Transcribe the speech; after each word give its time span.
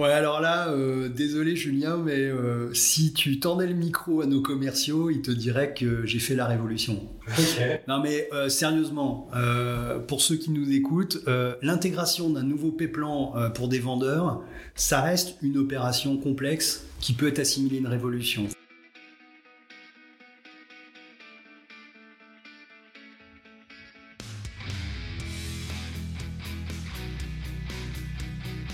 Ouais, 0.00 0.12
alors 0.12 0.40
là, 0.40 0.70
euh, 0.70 1.10
désolé 1.10 1.56
Julien, 1.56 1.98
mais 1.98 2.20
euh, 2.20 2.72
si 2.72 3.12
tu 3.12 3.38
tendais 3.38 3.66
le 3.66 3.74
micro 3.74 4.22
à 4.22 4.26
nos 4.26 4.40
commerciaux, 4.40 5.10
ils 5.10 5.20
te 5.20 5.30
diraient 5.30 5.74
que 5.74 6.06
j'ai 6.06 6.20
fait 6.20 6.34
la 6.34 6.46
révolution. 6.46 7.06
Non 7.86 8.00
mais 8.00 8.26
euh, 8.32 8.48
sérieusement, 8.48 9.28
pour 10.08 10.22
ceux 10.22 10.36
qui 10.36 10.52
nous 10.52 10.72
écoutent, 10.72 11.18
l'intégration 11.60 12.30
d'un 12.30 12.42
nouveau 12.42 12.72
P-plan 12.72 13.34
pour 13.54 13.68
des 13.68 13.78
vendeurs, 13.78 14.42
ça 14.74 15.02
reste 15.02 15.36
une 15.42 15.58
opération 15.58 16.16
complexe 16.16 16.86
qui 16.98 17.12
peut 17.12 17.28
être 17.28 17.40
assimilée 17.40 17.76
à 17.76 17.80
une 17.80 17.86
révolution. 17.86 18.46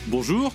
Bonjour, 0.07 0.55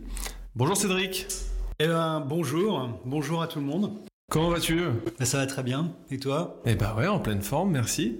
Bonjour 0.53 0.75
Cédric. 0.75 1.27
Eh 1.79 1.87
ben, 1.87 2.19
bonjour, 2.27 2.99
bonjour 3.05 3.41
à 3.41 3.47
tout 3.47 3.59
le 3.59 3.65
monde. 3.65 3.93
Comment 4.29 4.49
vas-tu? 4.49 4.81
Ben, 5.17 5.23
Ça 5.25 5.37
va 5.37 5.45
très 5.47 5.63
bien. 5.63 5.93
Et 6.09 6.17
toi? 6.17 6.61
Eh 6.65 6.75
ben 6.75 6.93
ouais, 6.97 7.07
en 7.07 7.19
pleine 7.19 7.41
forme, 7.41 7.71
merci. 7.71 8.19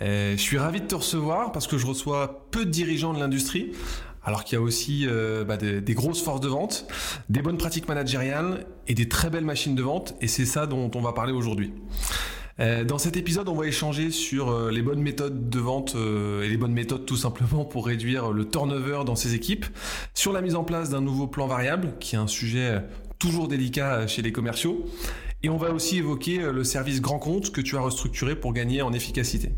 Eh, 0.00 0.34
je 0.36 0.40
suis 0.40 0.56
ravi 0.56 0.80
de 0.82 0.86
te 0.86 0.94
recevoir 0.94 1.50
parce 1.50 1.66
que 1.66 1.76
je 1.76 1.84
reçois 1.84 2.46
peu 2.52 2.64
de 2.64 2.70
dirigeants 2.70 3.12
de 3.12 3.18
l'industrie, 3.18 3.72
alors 4.22 4.44
qu'il 4.44 4.56
y 4.56 4.60
a 4.60 4.62
aussi 4.62 5.04
euh, 5.08 5.44
bah, 5.44 5.56
des, 5.56 5.80
des, 5.80 5.94
grosses 5.94 6.22
forces 6.22 6.40
de 6.40 6.46
vente, 6.46 6.86
des 7.28 7.42
bonnes 7.42 7.58
pratiques 7.58 7.88
managériales 7.88 8.66
et 8.86 8.94
des 8.94 9.08
très 9.08 9.28
belles 9.28 9.44
machines 9.44 9.74
de 9.74 9.82
vente. 9.82 10.14
Et 10.20 10.28
c'est 10.28 10.46
ça 10.46 10.68
dont 10.68 10.92
on 10.94 11.00
va 11.00 11.12
parler 11.12 11.32
aujourd'hui. 11.32 11.72
Euh, 12.60 12.84
dans 12.84 12.98
cet 12.98 13.16
épisode, 13.16 13.48
on 13.48 13.54
va 13.54 13.66
échanger 13.66 14.10
sur 14.10 14.50
euh, 14.50 14.70
les 14.70 14.82
bonnes 14.82 15.02
méthodes 15.02 15.50
de 15.50 15.58
vente 15.58 15.96
euh, 15.96 16.42
et 16.42 16.48
les 16.48 16.56
bonnes 16.56 16.72
méthodes 16.72 17.04
tout 17.04 17.16
simplement 17.16 17.64
pour 17.64 17.86
réduire 17.86 18.30
le 18.30 18.48
turnover 18.48 19.00
dans 19.04 19.16
ces 19.16 19.34
équipes, 19.34 19.66
sur 20.14 20.32
la 20.32 20.40
mise 20.40 20.54
en 20.54 20.62
place 20.62 20.90
d'un 20.90 21.00
nouveau 21.00 21.26
plan 21.26 21.48
variable, 21.48 21.94
qui 21.98 22.14
est 22.14 22.18
un 22.18 22.28
sujet 22.28 22.80
toujours 23.18 23.48
délicat 23.48 24.06
chez 24.06 24.22
les 24.22 24.30
commerciaux, 24.30 24.84
et 25.42 25.48
on 25.48 25.56
va 25.56 25.72
aussi 25.72 25.98
évoquer 25.98 26.38
le 26.38 26.64
service 26.64 27.00
grand 27.00 27.18
compte 27.18 27.50
que 27.50 27.60
tu 27.60 27.76
as 27.76 27.80
restructuré 27.80 28.36
pour 28.36 28.52
gagner 28.52 28.82
en 28.82 28.92
efficacité. 28.92 29.50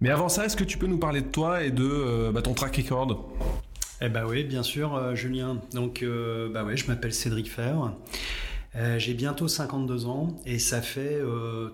Mais 0.00 0.10
avant 0.10 0.28
ça, 0.28 0.46
est-ce 0.46 0.56
que 0.56 0.64
tu 0.64 0.78
peux 0.78 0.86
nous 0.86 0.98
parler 0.98 1.20
de 1.20 1.28
toi 1.28 1.64
et 1.64 1.70
de 1.70 2.30
bah, 2.32 2.42
ton 2.42 2.54
track 2.54 2.76
record? 2.76 3.30
Eh 4.00 4.08
bah 4.08 4.24
oui, 4.28 4.44
bien 4.44 4.62
sûr, 4.62 5.14
Julien. 5.14 5.60
Donc, 5.72 6.04
bah 6.52 6.64
ouais, 6.64 6.76
je 6.76 6.86
m'appelle 6.86 7.14
Cédric 7.14 7.50
Fer. 7.50 7.92
Euh, 8.76 8.98
j'ai 8.98 9.14
bientôt 9.14 9.48
52 9.48 10.06
ans 10.06 10.36
et 10.44 10.58
ça 10.58 10.82
fait 10.82 11.20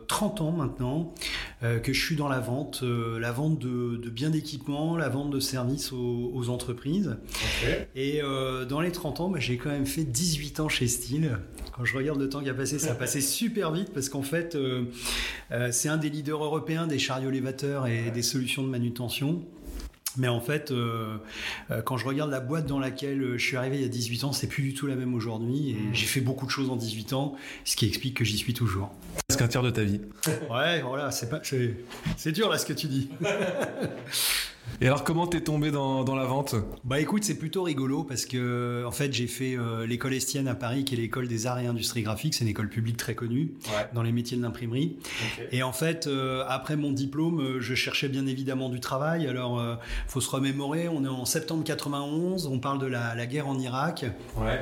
30 0.07 0.41
euh, 0.41 0.45
ans 0.45 0.53
maintenant 0.53 1.15
euh, 1.63 1.81
que 1.81 1.93
je 1.93 2.01
suis 2.01 2.15
dans 2.15 2.29
la 2.29 2.39
vente, 2.39 2.83
la 2.83 3.33
vente 3.33 3.59
de, 3.59 4.09
biens 4.09 4.31
d'équipement, 4.31 4.97
la 4.97 5.09
vente 5.09 5.31
de 5.31 5.41
services 5.41 5.93
aux, 5.93 6.49
entreprises. 6.49 7.17
Et 7.95 8.21
dans 8.69 8.81
les 8.81 8.93
30 8.93 9.21
ans, 9.21 9.29
bah, 9.31 9.39
j'ai 9.39 9.57
quand 9.57 9.71
même 9.71 9.87
fait 9.87 10.05
18 10.05 10.61
ans 10.61 10.69
chez 10.69 10.89
Steel. 10.89 11.39
Quand 11.77 11.85
je 11.85 11.97
regarde 11.97 12.21
le 12.21 12.29
temps 12.29 12.41
qui 12.41 12.51
a 12.51 12.55
passé, 12.55 12.79
ça 12.79 12.93
a 12.93 12.95
passé 12.95 13.21
super 13.21 13.71
vite 13.73 13.93
parce 13.95 14.09
qu'en 14.09 14.23
fait, 14.23 14.57
c'est 15.71 15.89
un 15.89 15.97
des 15.97 16.11
leaders 16.11 16.43
européens 16.43 16.87
des 16.87 16.99
chariots 16.99 17.31
élévateurs 17.31 17.87
et 17.87 18.11
des 18.11 18.23
solutions 18.23 18.63
de 18.63 18.69
manutention. 18.69 19.43
Mais 20.19 20.28
en 20.28 20.41
fait, 20.41 20.71
euh, 20.71 21.17
euh, 21.71 21.83
quand 21.83 21.97
je 21.97 22.06
regarde 22.06 22.31
la 22.31 22.41
boîte 22.41 22.67
dans 22.67 22.78
laquelle 22.78 23.23
euh, 23.23 23.39
je 23.39 23.47
suis 23.47 23.56
arrivé 23.56 23.77
il 23.77 23.83
y 23.83 23.84
a 23.84 23.89
18 23.89 24.25
ans, 24.25 24.33
c'est 24.33 24.47
plus 24.47 24.62
du 24.62 24.75
tout 24.75 24.87
la 24.87 24.95
même 24.95 25.15
aujourd'hui. 25.15 25.71
Et 25.71 25.75
mmh. 25.75 25.95
j'ai 25.95 26.06
fait 26.06 26.21
beaucoup 26.21 26.47
de 26.47 26.50
choses 26.50 26.71
en 26.71 26.77
18 26.77 27.12
ans, 27.15 27.34
ce 27.65 27.77
qui 27.77 27.87
explique 27.87 28.17
que 28.17 28.25
j'y 28.25 28.37
suis 28.37 28.55
toujours. 28.55 28.93
C'est 29.28 29.39
qu'un 29.39 29.49
tiers 29.49 29.62
de 29.62 29.71
ta 29.71 29.83
vie. 29.83 30.01
ouais, 30.51 30.83
voilà, 30.83 31.11
c'est 31.11 31.28
pas, 31.28 31.41
c'est 32.17 32.33
dur 32.33 32.51
là 32.51 32.59
ce 32.59 32.67
que 32.67 32.72
tu 32.72 32.87
dis. 32.89 33.09
Et 34.81 34.87
alors, 34.87 35.05
comment 35.05 35.27
t'es 35.27 35.41
tombé 35.41 35.71
dans, 35.71 36.05
la 36.15 36.25
vente? 36.25 36.56
Bah 36.84 37.00
écoute, 37.00 37.25
c'est 37.25 37.39
plutôt 37.39 37.62
rigolo 37.62 38.03
parce 38.03 38.27
que 38.27 38.84
en 38.87 38.91
fait, 38.91 39.12
j'ai 39.12 39.27
fait 39.27 39.56
euh, 39.56 39.87
l'école 39.87 40.15
Estienne 40.15 40.49
à 40.49 40.55
Paris, 40.55 40.84
qui 40.84 40.95
est 40.95 40.97
l'école 40.97 41.28
des 41.28 41.47
arts 41.47 41.61
et 41.61 41.67
industries 41.67 42.03
graphiques. 42.03 42.34
C'est 42.34 42.45
une 42.45 42.50
école 42.50 42.69
publique 42.69 42.97
très 42.97 43.15
connue 43.15 43.55
dans 43.93 44.03
les 44.03 44.12
métiers 44.12 44.37
de 44.37 44.43
l'imprimerie. 44.43 44.97
Et 45.53 45.62
en 45.62 45.72
fait, 45.72 46.06
euh, 46.06 46.45
après 46.49 46.77
mon 46.77 46.91
diplôme, 46.91 47.41
euh, 47.41 47.61
je 47.61 47.75
cherchais 47.75 48.09
bien 48.09 48.27
évidemment 48.27 48.69
du 48.69 48.81
travail. 48.81 49.28
Alors, 49.28 49.62
faut 50.09 50.21
se 50.21 50.31
remémorer. 50.31 50.89
On 50.89 51.05
est 51.05 51.09
en 51.09 51.25
septembre 51.25 51.65
91. 51.65 52.47
On 52.47 52.59
parle 52.59 52.78
de 52.78 52.87
la, 52.87 53.15
la 53.15 53.27
guerre 53.27 53.49
en 53.49 53.59
Irak. 53.59 54.05
Ouais. 54.37 54.61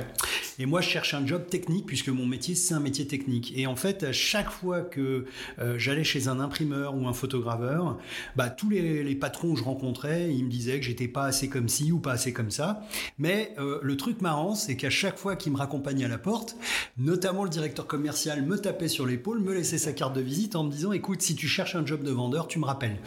Et 0.59 0.65
moi, 0.65 0.81
je 0.81 0.89
cherche 0.89 1.13
un 1.13 1.25
job 1.25 1.47
technique 1.47 1.85
puisque 1.85 2.09
mon 2.09 2.25
métier, 2.25 2.55
c'est 2.55 2.73
un 2.73 2.79
métier 2.79 3.07
technique. 3.07 3.53
Et 3.55 3.67
en 3.67 3.75
fait, 3.75 4.03
à 4.03 4.11
chaque 4.11 4.49
fois 4.49 4.81
que 4.81 5.25
euh, 5.59 5.77
j'allais 5.77 6.03
chez 6.03 6.27
un 6.27 6.39
imprimeur 6.39 6.95
ou 6.95 7.07
un 7.07 7.13
photograveur, 7.13 7.97
bah, 8.35 8.49
tous 8.49 8.69
les, 8.69 9.15
patrons 9.15 9.53
que 9.53 9.59
je 9.59 9.63
rencontrais, 9.63 10.33
ils 10.33 10.43
me 10.43 10.49
disaient 10.49 10.79
que 10.79 10.85
j'étais 10.85 11.07
pas 11.07 11.25
assez 11.25 11.47
comme 11.47 11.69
ci 11.69 11.91
ou 11.91 11.99
pas 11.99 12.13
assez 12.13 12.33
comme 12.33 12.51
ça. 12.51 12.81
Mais 13.17 13.53
euh, 13.59 13.79
le 13.81 13.97
truc 13.97 14.21
marrant, 14.21 14.55
c'est 14.55 14.75
qu'à 14.75 14.89
chaque 14.89 15.17
fois 15.17 15.35
qu'ils 15.35 15.51
me 15.51 15.57
raccompagnaient 15.57 16.05
à 16.05 16.09
la 16.09 16.17
porte, 16.17 16.55
notamment 16.97 17.43
le 17.43 17.49
directeur 17.49 17.87
commercial 17.87 18.41
me 18.43 18.57
tapait 18.57 18.87
sur 18.87 19.05
l'épaule, 19.05 19.39
me 19.39 19.53
laissait 19.53 19.77
sa 19.77 19.93
carte 19.93 20.15
de 20.15 20.21
visite 20.21 20.55
en 20.55 20.63
me 20.63 20.71
disant, 20.71 20.91
écoute, 20.91 21.21
si 21.21 21.35
tu 21.35 21.47
cherches 21.47 21.75
un 21.75 21.85
job 21.85 22.03
de 22.03 22.11
vendeur, 22.11 22.47
tu 22.47 22.59
me 22.59 22.65
rappelles. 22.65 22.97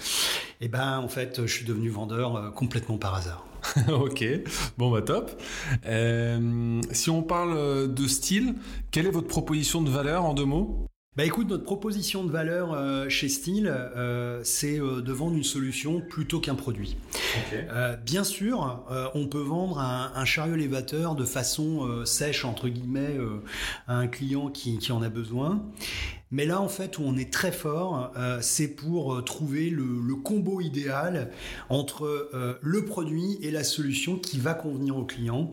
Et 0.61 0.69
ben, 0.69 0.99
en 0.99 1.09
fait, 1.09 1.43
je 1.47 1.53
suis 1.53 1.65
devenu 1.65 1.89
vendeur 1.89 2.37
euh, 2.37 2.51
complètement 2.51 2.99
par 2.99 3.15
hasard. 3.15 3.54
ok, 3.89 4.25
bon 4.79 4.91
bah 4.91 5.03
top. 5.03 5.31
Euh, 5.87 6.81
si 6.93 7.11
on 7.11 7.23
parle 7.23 7.93
de 7.93 8.07
style, 8.07 8.55
quelle 8.91 9.07
est 9.07 9.11
votre 9.11 9.29
proposition 9.29 9.83
de 9.83 9.91
valeur 9.91 10.25
en 10.25 10.35
deux 10.35 10.45
mots? 10.45 10.87
Bah 11.17 11.25
écoute, 11.25 11.49
notre 11.49 11.63
proposition 11.63 12.25
de 12.25 12.33
valeur 12.33 12.73
euh, 12.73 13.09
chez 13.09 13.29
Steel, 13.29 13.69
euh, 13.69 14.41
c'est 14.43 14.79
de 14.79 15.13
vendre 15.13 15.37
une 15.37 15.45
solution 15.45 16.01
plutôt 16.01 16.41
qu'un 16.41 16.57
produit. 16.57 16.97
bien 18.05 18.25
sûr, 18.25 18.85
on 19.15 19.29
peut 19.29 19.39
vendre 19.39 19.79
un, 19.79 20.11
un, 20.13 20.25
chariot 20.25 20.55
élévateur 20.55 21.15
de 21.15 21.25
façon 21.25 22.05
sèche, 22.05 22.45
entre 22.45 22.69
guillemets, 22.69 23.17
à 23.87 23.97
un 23.97 24.09
client 24.09 24.51
qui, 24.51 24.79
qui, 24.79 24.91
en 24.91 25.03
a 25.03 25.09
besoin. 25.09 25.63
Mais 26.31 26.47
là, 26.47 26.61
en 26.61 26.69
fait, 26.69 26.99
où 26.99 27.03
on 27.05 27.17
est 27.17 27.33
très 27.33 27.53
fort, 27.53 28.13
euh, 28.17 28.39
c'est 28.41 28.69
pour 28.69 29.15
euh, 29.15 29.23
trouver 29.23 29.71
le, 29.71 29.85
combo 30.17 30.61
idéal 30.61 31.31
entre 31.69 32.05
euh, 32.35 32.59
le 32.63 32.85
produit 32.85 33.39
et 33.43 33.51
la 33.51 33.63
solution 33.63 34.17
qui 34.17 34.39
va 34.39 34.55
convenir 34.55 34.97
au 34.97 35.05
client. 35.05 35.53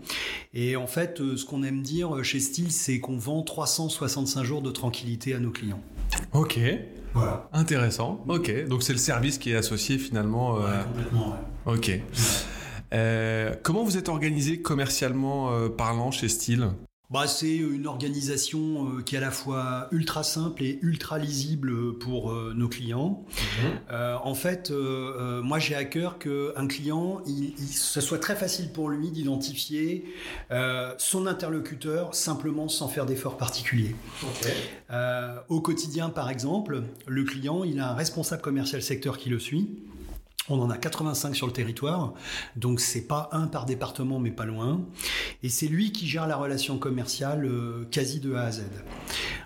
Et 0.54 0.76
en 0.76 0.88
fait, 0.88 1.18
ce 1.18 1.46
qu'on 1.46 1.64
aime 1.64 1.82
dire 1.82 2.24
chez 2.24 2.40
Steel, 2.40 2.72
c'est 2.72 3.00
qu'on 3.00 3.18
vend 3.18 3.42
365 3.44 4.44
jours 4.44 4.62
de 4.62 4.72
tranquillité 4.72 5.34
à 5.34 5.40
nos 5.40 5.52
clients. 5.52 5.82
Ok. 6.34 6.60
Voilà. 7.14 7.50
Intéressant. 7.52 8.24
Ok. 8.28 8.68
Donc 8.68 8.84
c'est 8.84 8.94
le 8.94 9.00
service 9.00 9.38
qui 9.38 9.52
est 9.52 9.56
associé 9.56 9.98
finalement. 9.98 10.56
Ouais, 10.56 10.64
complètement. 10.88 11.36
Ouais. 11.66 11.74
Ok. 11.76 13.60
comment 13.64 13.84
vous 13.84 13.98
êtes 13.98 14.10
organisé 14.10 14.62
commercialement 14.62 15.70
parlant 15.70 16.12
chez 16.12 16.30
Steel? 16.30 16.70
Bah, 17.12 17.28
c'est 17.28 17.54
une 17.54 17.88
organisation 17.88 18.88
euh, 18.88 19.02
qui 19.02 19.16
est 19.16 19.18
à 19.18 19.22
la 19.22 19.32
fois 19.32 19.90
ultra 19.92 20.24
simple 20.24 20.64
et 20.64 20.80
ultra 20.82 21.20
lisible 21.20 21.98
pour 21.98 22.32
euh, 22.32 22.54
nos 22.56 22.70
clients. 22.70 23.26
Mhm. 23.30 23.72
Euh, 23.92 24.16
en 24.24 24.34
fait, 24.34 24.72
moi 24.72 25.60
j'ai 25.60 25.76
à 25.76 25.84
cœur 25.84 26.20
qu'un 26.20 26.68
client, 26.68 27.22
il, 27.28 27.54
ce 27.58 28.00
soit 28.00 28.20
très 28.20 28.36
facile 28.36 28.72
pour 28.72 28.90
lui 28.90 29.12
d'identifier 29.12 30.06
son 30.98 31.28
interlocuteur 31.28 32.16
simplement 32.16 32.70
sans 32.70 32.88
faire 32.88 33.06
d'efforts 33.06 33.38
particuliers. 33.38 33.96
au 35.50 35.62
quotidien, 35.62 36.10
par 36.10 36.30
exemple, 36.30 36.84
le 37.08 37.24
client, 37.24 37.64
il 37.64 37.80
a 37.80 37.92
un 37.92 37.94
responsable 37.94 38.42
commercial 38.42 38.82
secteur 38.82 39.18
qui 39.18 39.30
le 39.30 39.40
suit. 39.40 39.70
On 40.50 40.60
en 40.60 40.72
a 40.72 40.78
85 40.78 41.36
sur 41.36 41.46
le 41.46 41.54
territoire, 41.54 42.14
donc 42.56 42.80
c'est 42.80 43.08
pas 43.08 43.30
un 43.32 43.46
par 43.46 43.66
département, 43.66 44.20
mais 44.20 44.32
pas 44.32 44.46
loin. 44.46 44.82
Et 45.44 45.50
c'est 45.50 45.68
lui 45.68 45.92
qui 45.92 46.08
gère 46.08 46.28
la 46.28 46.36
relation 46.36 46.80
commerciale 46.80 47.46
euh, 47.46 47.86
quasi 47.92 48.20
de 48.20 48.34
A 48.34 48.46
à 48.46 48.52
Z. 48.52 48.64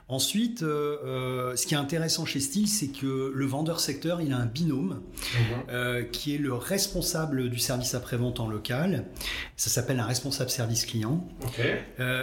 Ensuite, 0.07 0.63
euh, 0.63 0.97
euh, 1.03 1.55
ce 1.57 1.67
qui 1.67 1.73
est 1.73 1.77
intéressant 1.77 2.25
chez 2.25 2.39
Steel, 2.39 2.67
c'est 2.67 2.87
que 2.87 3.31
le 3.33 3.45
vendeur 3.45 3.81
secteur, 3.81 4.21
il 4.21 4.31
a 4.31 4.37
un 4.37 4.45
binôme 4.45 5.01
mhm. 5.67 6.09
qui 6.11 6.33
est 6.33 6.37
le 6.37 6.53
responsable 6.53 7.49
du 7.49 7.59
service 7.59 7.93
après-vente 7.93 8.39
en 8.39 8.47
local. 8.47 9.05
Ça 9.57 9.69
s'appelle 9.69 9.99
un 9.99 10.05
responsable 10.05 10.49
service 10.49 10.85
client. 10.85 11.27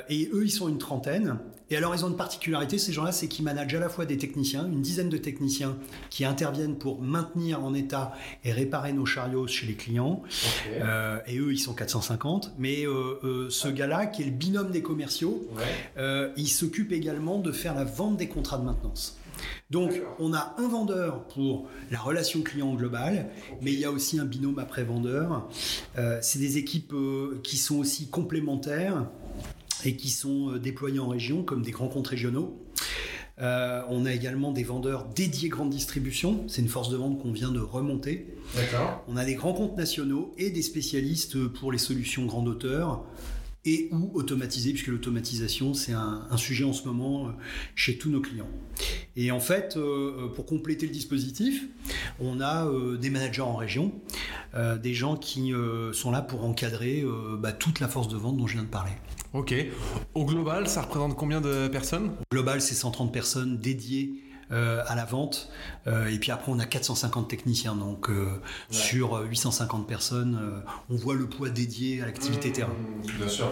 et 0.09 0.31
eux, 0.33 0.45
ils 0.45 0.51
sont 0.51 0.69
une 0.69 0.79
trentaine. 0.79 1.39
Et 1.73 1.77
alors, 1.79 1.95
ils 1.95 2.05
ont 2.05 2.11
une 2.11 2.19
particularité, 2.19 2.77
ces 2.77 2.93
gens-là, 2.93 3.13
c'est 3.13 3.29
qu'ils 3.29 3.47
managent 3.47 3.75
à 3.75 3.81
la 3.81 3.89
fois 3.89 4.05
des 4.05 4.19
techniciens, 4.19 4.67
une 4.67 4.83
dizaine 4.83 5.09
de 5.09 5.17
techniciens 5.17 5.79
qui 6.11 6.27
interviennent 6.27 6.77
pour 6.77 7.01
maintenir 7.01 7.65
en 7.65 7.73
état 7.73 8.13
et 8.45 8.53
réparer 8.53 8.93
nos 8.93 9.07
chariots 9.07 9.47
chez 9.47 9.67
les 9.67 9.73
clients. 9.73 10.23
Euh, 10.71 11.19
et 11.27 11.39
eux, 11.39 11.51
ils 11.51 11.59
sont 11.59 11.73
450. 11.73 12.53
Mais 12.59 12.87
euh, 12.87 13.19
euh, 13.25 13.47
ce 13.49 13.69
gars-là, 13.69 14.05
qui 14.05 14.21
est 14.21 14.27
le 14.27 14.33
binôme 14.33 14.71
des 14.71 14.83
commerciaux, 14.83 15.49
il 16.37 16.49
s'occupe 16.49 16.93
également 16.93 17.39
de 17.39 17.53
faire 17.53 17.75
la 17.75 17.85
vente 17.85 18.19
des 18.19 18.29
contrats 18.29 18.59
de 18.59 18.65
maintenance. 18.65 19.17
Donc, 19.71 19.93
on 20.19 20.35
a 20.35 20.55
un 20.59 20.69
vendeur 20.69 21.25
pour 21.29 21.67
la 21.91 21.99
relation 21.99 22.43
client 22.43 22.75
globale, 22.75 23.31
mais 23.63 23.73
il 23.73 23.81
y 23.81 23.87
a 23.87 23.91
aussi 23.91 24.19
un 24.21 24.27
binôme 24.27 24.59
après-vendeur. 24.59 25.49
c'est 26.21 26.39
des 26.39 26.59
équipes 26.59 26.95
qui 27.43 27.57
sont 27.57 27.79
aussi 27.79 28.11
complémentaires 28.11 29.07
et 29.85 29.97
qui 29.97 30.11
sont 30.11 30.51
euh, 30.51 30.59
déployés 30.59 30.99
en 30.99 31.09
région 31.09 31.43
comme 31.43 31.63
des 31.63 31.71
grands 31.71 31.89
comptes 31.89 32.09
régionaux. 32.09 32.59
Euh, 33.41 33.83
on 33.89 34.05
a 34.05 34.13
également 34.13 34.53
des 34.53 34.63
vendeurs 34.63 35.07
dédiés 35.07 35.49
grande 35.49 35.71
distribution. 35.71 36.45
C'est 36.49 36.63
une 36.63 36.69
force 36.69 36.91
de 36.91 36.97
vente 36.97 37.21
qu'on 37.21 37.33
vient 37.33 37.51
de 37.51 37.61
remonter. 37.61 38.27
On 39.09 39.17
a 39.17 39.25
des 39.25 39.35
grands 39.35 39.55
comptes 39.55 39.77
nationaux 39.77 40.35
et 40.37 40.51
des 40.51 40.63
spécialistes 40.63 41.49
pour 41.49 41.73
les 41.73 41.79
solutions 41.79 42.27
grande 42.27 42.49
hauteur 42.49 43.05
et 43.65 43.89
ou 43.93 44.11
automatisées, 44.15 44.73
puisque 44.73 44.89
l'automatisation, 44.89 45.75
c'est 45.75 45.93
un, 45.93 46.37
sujet 46.37 46.65
en 46.65 46.73
ce 46.73 46.87
moment 46.87 47.27
euh, 47.27 47.31
chez 47.75 47.97
tous 47.97 48.11
nos 48.11 48.21
clients. 48.21 48.49
Et 49.15 49.31
en 49.31 49.41
fait, 49.41 49.79
pour 50.35 50.47
compléter 50.47 50.87
le 50.87 50.93
dispositif, 50.93 51.65
on 52.19 52.41
a 52.41 52.69
des 52.97 53.11
managers 53.11 53.43
en 53.43 53.55
région, 53.55 53.93
des 54.83 54.95
gens 54.95 55.17
qui 55.17 55.53
sont 55.93 56.11
là 56.11 56.23
pour 56.23 56.45
encadrer 56.45 57.05
bah, 57.39 57.53
toute 57.53 57.79
la 57.81 57.89
force 57.89 58.09
de 58.09 58.17
vente 58.17 58.39
dont 58.39 58.47
je 58.47 58.55
viens 58.55 58.65
de 58.65 58.69
parler. 58.69 58.93
Ok. 59.35 59.55
Au 60.15 60.25
global, 60.25 60.69
ça 60.69 60.83
représente 60.83 61.17
combien 61.17 61.41
de 61.41 61.69
personnes? 61.69 62.09
Au 62.09 62.35
global, 62.35 62.61
c'est 62.61 62.75
130 62.75 63.13
personnes 63.13 63.59
dédiées 63.59 64.23
euh, 64.53 64.83
à 64.87 64.95
la 64.95 65.07
vente. 65.07 65.49
Euh, 65.87 66.09
et 66.09 66.19
puis 66.19 66.31
après, 66.31 66.53
on 66.53 66.59
a 66.59 66.67
450 66.67 67.29
techniciens. 67.29 67.75
Donc, 67.75 68.11
euh, 68.11 68.27
sur 68.71 69.19
850 69.23 69.87
personnes, 69.87 70.63
on 70.91 70.97
voit 70.97 71.15
le 71.15 71.27
poids 71.27 71.49
dédié 71.49 72.03
à 72.03 72.07
l'activité 72.07 72.51
mmh, 72.51 72.53
terrain. 72.53 72.77
Bien 73.19 73.29
sûr. 73.29 73.51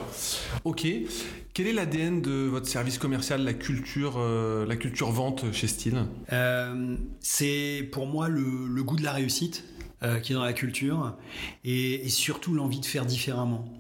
Ok. 0.65 0.87
Quel 1.55 1.67
est 1.67 1.73
l'ADN 1.73 2.21
de 2.21 2.47
votre 2.49 2.69
service 2.69 2.99
commercial, 2.99 3.43
la 3.43 3.55
culture, 3.55 4.19
la 4.19 4.77
culture 4.77 5.11
vente 5.11 5.51
chez 5.53 5.69
Steel? 5.69 6.05
C'est 7.21 7.89
pour 7.93 8.07
moi 8.07 8.29
le, 8.29 8.83
goût 8.83 8.97
de 8.97 9.05
la 9.05 9.13
réussite. 9.13 9.65
qui 10.23 10.33
est 10.33 10.35
dans 10.35 10.45
la 10.45 10.53
culture 10.53 11.17
et 11.65 12.09
surtout 12.09 12.55
l'envie 12.55 12.81
de 12.81 12.87
faire 12.87 13.05
différemment 13.05 13.80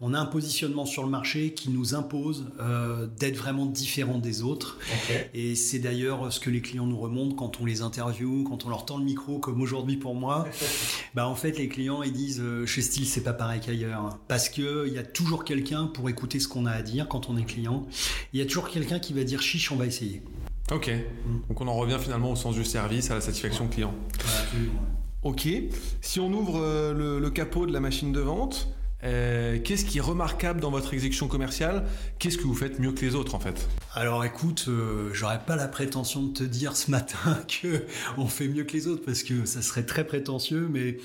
on 0.00 0.14
a 0.14 0.18
un 0.18 0.26
positionnement 0.26 0.86
sur 0.86 1.02
le 1.02 1.10
marché 1.10 1.52
qui 1.52 1.70
nous 1.70 1.94
impose 1.94 2.46
euh, 2.60 3.06
d'être 3.18 3.36
vraiment 3.36 3.66
différent 3.66 4.18
des 4.18 4.42
autres. 4.42 4.78
Et 5.34 5.54
c'est 5.54 5.78
d'ailleurs 5.78 6.32
ce 6.32 6.40
que 6.40 6.50
les 6.50 6.60
clients 6.60 6.86
nous 6.86 6.98
remontent 6.98 7.34
quand 7.34 7.60
on 7.60 7.66
les 7.66 7.82
interviewe, 7.82 8.44
quand 8.44 8.64
on 8.64 8.70
leur 8.70 8.86
tend 8.86 8.98
le 8.98 9.04
micro, 9.04 9.38
comme 9.38 9.60
aujourd'hui 9.60 9.96
pour 9.96 10.14
moi. 10.14 10.46
bah 11.14 11.28
en 11.28 11.34
fait, 11.34 11.58
les 11.58 11.68
clients 11.68 12.02
ils 12.02 12.12
disent 12.12 12.40
euh, 12.40 12.64
chez 12.66 12.82
Style 12.82 13.06
c'est 13.06 13.22
pas 13.22 13.32
pareil 13.32 13.60
qu'ailleurs, 13.60 14.18
parce 14.28 14.48
que 14.48 14.86
il 14.86 14.94
y 14.94 14.98
a 14.98 15.02
toujours 15.02 15.44
quelqu'un 15.44 15.86
pour 15.86 16.08
écouter 16.08 16.40
ce 16.40 16.48
qu'on 16.48 16.66
a 16.66 16.72
à 16.72 16.82
dire 16.82 17.08
quand 17.08 17.28
on 17.28 17.36
est 17.36 17.44
client. 17.44 17.86
Il 18.32 18.40
y 18.40 18.42
a 18.42 18.46
toujours 18.46 18.68
quelqu'un 18.68 18.98
qui 18.98 19.12
va 19.12 19.24
dire 19.24 19.42
chiche, 19.42 19.70
on 19.70 19.76
va 19.76 19.86
essayer. 19.86 20.22
Ok. 20.70 20.88
Mm. 20.88 21.48
Donc 21.48 21.60
on 21.60 21.68
en 21.68 21.74
revient 21.74 21.98
finalement 22.00 22.32
au 22.32 22.36
sens 22.36 22.54
du 22.54 22.64
service, 22.64 23.10
à 23.10 23.14
la 23.14 23.20
satisfaction 23.20 23.68
client. 23.68 23.94
Ok. 25.22 25.46
Si 26.00 26.20
on 26.20 26.32
ouvre 26.32 26.60
euh, 26.62 27.20
le 27.20 27.30
capot 27.30 27.66
de 27.66 27.72
la 27.72 27.80
machine 27.80 28.12
de 28.12 28.20
vente, 28.20 28.68
euh, 29.04 29.58
qu'est-ce 29.62 29.84
qui 29.84 29.98
est 29.98 30.02
remarquable 30.02 30.60
dans 30.60 30.70
votre 30.70 30.94
exécution 30.94 31.28
commerciale? 31.28 31.84
Qu'est-ce 32.18 32.38
que 32.38 32.44
vous 32.44 32.54
faites 32.54 32.78
mieux 32.78 32.92
que 32.92 33.04
les 33.04 33.14
autres 33.14 33.34
en 33.34 33.40
fait? 33.40 33.68
Alors 33.94 34.24
écoute, 34.24 34.66
euh, 34.68 35.10
j'aurais 35.12 35.40
pas 35.40 35.56
la 35.56 35.68
prétention 35.68 36.22
de 36.22 36.32
te 36.32 36.44
dire 36.44 36.76
ce 36.76 36.90
matin 36.90 37.38
que 37.62 37.84
on 38.18 38.26
fait 38.26 38.48
mieux 38.48 38.64
que 38.64 38.72
les 38.72 38.86
autres 38.86 39.04
parce 39.04 39.22
que 39.22 39.44
ça 39.46 39.62
serait 39.62 39.84
très 39.84 40.06
prétentieux, 40.06 40.68
mais 40.70 40.98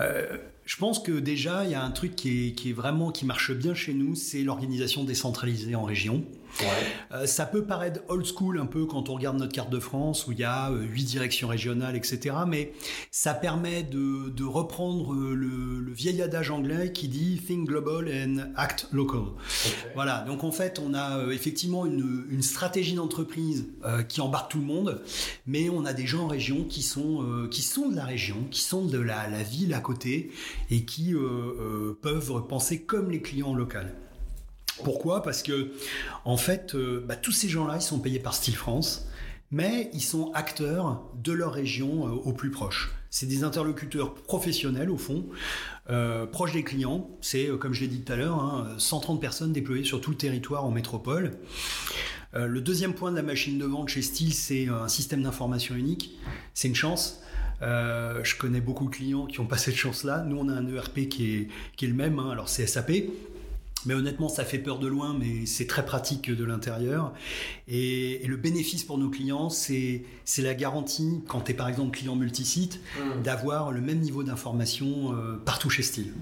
euh, 0.00 0.36
je 0.64 0.76
pense 0.76 0.98
que 0.98 1.12
déjà 1.12 1.64
il 1.64 1.70
y 1.70 1.74
a 1.74 1.82
un 1.82 1.90
truc 1.90 2.16
qui 2.16 2.54
est, 2.64 2.72
vraiment 2.72 3.10
qui 3.10 3.24
marche 3.24 3.52
bien 3.52 3.74
chez 3.74 3.94
nous, 3.94 4.14
c'est 4.14 4.42
l'organisation 4.42 5.04
décentralisée 5.04 5.74
en 5.74 5.84
région. 5.84 6.24
Euh, 7.12 7.26
ça 7.26 7.46
peut 7.46 7.64
paraître 7.64 8.00
old 8.08 8.26
school 8.26 8.58
un 8.58 8.66
peu 8.66 8.86
quand 8.86 9.08
on 9.08 9.14
regarde 9.14 9.38
notre 9.38 9.52
carte 9.52 9.70
de 9.70 9.80
France 9.80 10.26
où 10.26 10.32
il 10.32 10.38
y 10.38 10.44
a 10.44 10.70
euh, 10.70 10.82
huit 10.82 11.04
directions 11.04 11.48
régionales, 11.48 11.96
etc. 11.96 12.34
Mais 12.46 12.72
ça 13.10 13.34
permet 13.34 13.82
de, 13.82 14.44
reprendre 14.44 15.12
euh, 15.12 15.34
le, 15.34 15.92
vieil 15.92 16.20
adage 16.22 16.50
anglais 16.50 16.92
qui 16.92 17.08
dit 17.08 17.40
think 17.46 17.68
global 17.68 18.06
and 18.08 18.52
act 18.56 18.88
local. 18.92 19.22
Voilà. 19.94 20.24
Donc 20.26 20.44
en 20.44 20.52
fait, 20.52 20.78
on 20.78 20.94
a 20.94 21.32
effectivement 21.32 21.86
une, 21.86 22.42
stratégie 22.42 22.94
d'entreprise 22.94 23.66
qui 24.08 24.20
embarque 24.20 24.52
tout 24.52 24.58
le 24.58 24.64
monde, 24.64 25.00
mais 25.46 25.70
on 25.70 25.84
a 25.84 25.94
des 25.94 26.06
gens 26.06 26.24
en 26.24 26.28
région 26.28 26.64
qui 26.64 26.82
sont 26.82 27.48
qui 27.50 27.62
sont 27.62 27.88
de 27.88 27.96
la 27.96 28.04
région, 28.04 28.36
qui 28.50 28.60
sont 28.60 28.84
de 28.84 28.98
la, 28.98 29.26
la 29.28 29.42
ville 29.42 29.72
à 29.74 29.80
côté 29.80 30.30
et 30.70 30.84
qui 30.84 31.14
peuvent 32.02 32.46
penser 32.46 32.82
comme 32.82 33.10
les 33.10 33.22
clients 33.22 33.54
locaux. 33.54 33.78
Pourquoi? 34.84 35.22
Parce 35.22 35.42
que, 35.42 35.72
en 36.24 36.36
fait, 36.36 36.74
euh, 36.74 37.04
bah, 37.06 37.16
tous 37.16 37.32
ces 37.32 37.48
gens-là, 37.48 37.76
ils 37.76 37.82
sont 37.82 37.98
payés 37.98 38.18
par 38.18 38.34
Style 38.34 38.56
France, 38.56 39.08
mais 39.50 39.90
ils 39.92 40.02
sont 40.02 40.32
acteurs 40.32 41.02
de 41.14 41.32
leur 41.32 41.52
région 41.52 42.06
euh, 42.06 42.10
au 42.10 42.32
plus 42.32 42.50
proche. 42.50 42.92
C'est 43.10 43.26
des 43.26 43.44
interlocuteurs 43.44 44.14
professionnels, 44.14 44.90
au 44.90 44.98
fond, 44.98 45.26
euh, 45.88 46.26
proches 46.26 46.52
des 46.52 46.64
clients. 46.64 47.08
C'est, 47.20 47.48
comme 47.58 47.72
je 47.72 47.82
l'ai 47.82 47.88
dit 47.88 48.02
tout 48.02 48.12
à 48.12 48.16
l'heure, 48.16 48.66
130 48.76 49.16
hein, 49.16 49.20
personnes 49.20 49.52
déployées 49.52 49.84
sur 49.84 50.00
tout 50.00 50.10
le 50.10 50.16
territoire 50.16 50.64
en 50.64 50.70
métropole. 50.70 51.38
le 52.34 52.60
deuxième 52.60 52.92
point 52.92 53.10
de 53.10 53.16
la 53.16 53.22
machine 53.22 53.58
de 53.58 53.64
vente 53.64 53.88
chez 53.88 54.02
Style, 54.02 54.34
c'est 54.34 54.68
un 54.68 54.88
système 54.88 55.22
d'information 55.22 55.74
unique. 55.74 56.18
C'est 56.52 56.68
une 56.68 56.74
chance. 56.74 57.22
je 57.62 58.36
connais 58.36 58.60
beaucoup 58.60 58.84
de 58.84 58.90
clients 58.90 59.24
qui 59.24 59.40
n'ont 59.40 59.46
pas 59.46 59.56
cette 59.56 59.76
chance-là. 59.76 60.24
Nous, 60.24 60.36
on 60.36 60.50
a 60.50 60.52
un 60.52 60.66
ERP 60.66 61.08
qui 61.08 61.34
est, 61.34 61.48
qui 61.76 61.86
est 61.86 61.88
le 61.88 61.94
même. 61.94 62.18
Hein. 62.18 62.28
Alors, 62.30 62.50
c'est 62.50 62.66
SAP, 62.66 62.90
mais 63.86 63.94
honnêtement, 63.94 64.28
ça 64.28 64.44
fait 64.44 64.58
peur 64.58 64.78
de 64.78 64.86
loin, 64.86 65.16
mais 65.18 65.46
c'est 65.46 65.66
très 65.66 65.84
pratique 65.84 66.30
de 66.30 66.44
l'intérieur. 66.44 67.12
Et, 67.68 68.22
le 68.26 68.36
bénéfice 68.36 68.82
pour 68.82 68.98
nos 68.98 69.08
clients, 69.08 69.50
c'est 69.50 70.02
la 70.38 70.54
garantie, 70.54 71.22
quand 71.28 71.42
tu 71.42 71.52
es 71.52 71.54
par 71.54 71.68
exemple 71.68 71.96
client 71.96 72.16
multisite, 72.16 72.80
mmh. 72.80 73.22
d'avoir 73.22 73.72
le 73.72 73.80
même 73.80 74.00
niveau 74.00 74.22
d'information 74.22 75.12
euh, 75.12 75.40
partout 75.44 75.70
chez 75.70 75.82
Style. 75.82 76.12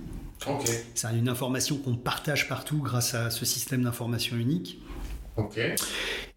C'est 0.95 1.09
une 1.17 1.29
information 1.29 1.77
qu'on 1.79 1.97
partage 1.97 2.49
partout 2.49 2.79
grâce 2.79 3.15
à 3.15 3.31
ce 3.31 3.45
système 3.45 3.83
d'information 3.83 4.37
unique. 4.37 4.79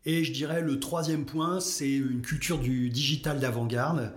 Et 0.09 0.23
je 0.23 0.31
dirais 0.31 0.61
le 0.61 0.79
troisième 0.79 1.25
point, 1.25 1.59
c'est 1.59 1.91
une 1.91 2.21
culture 2.21 2.59
du 2.59 2.89
digital 2.89 3.41
d'avant-garde. 3.41 4.13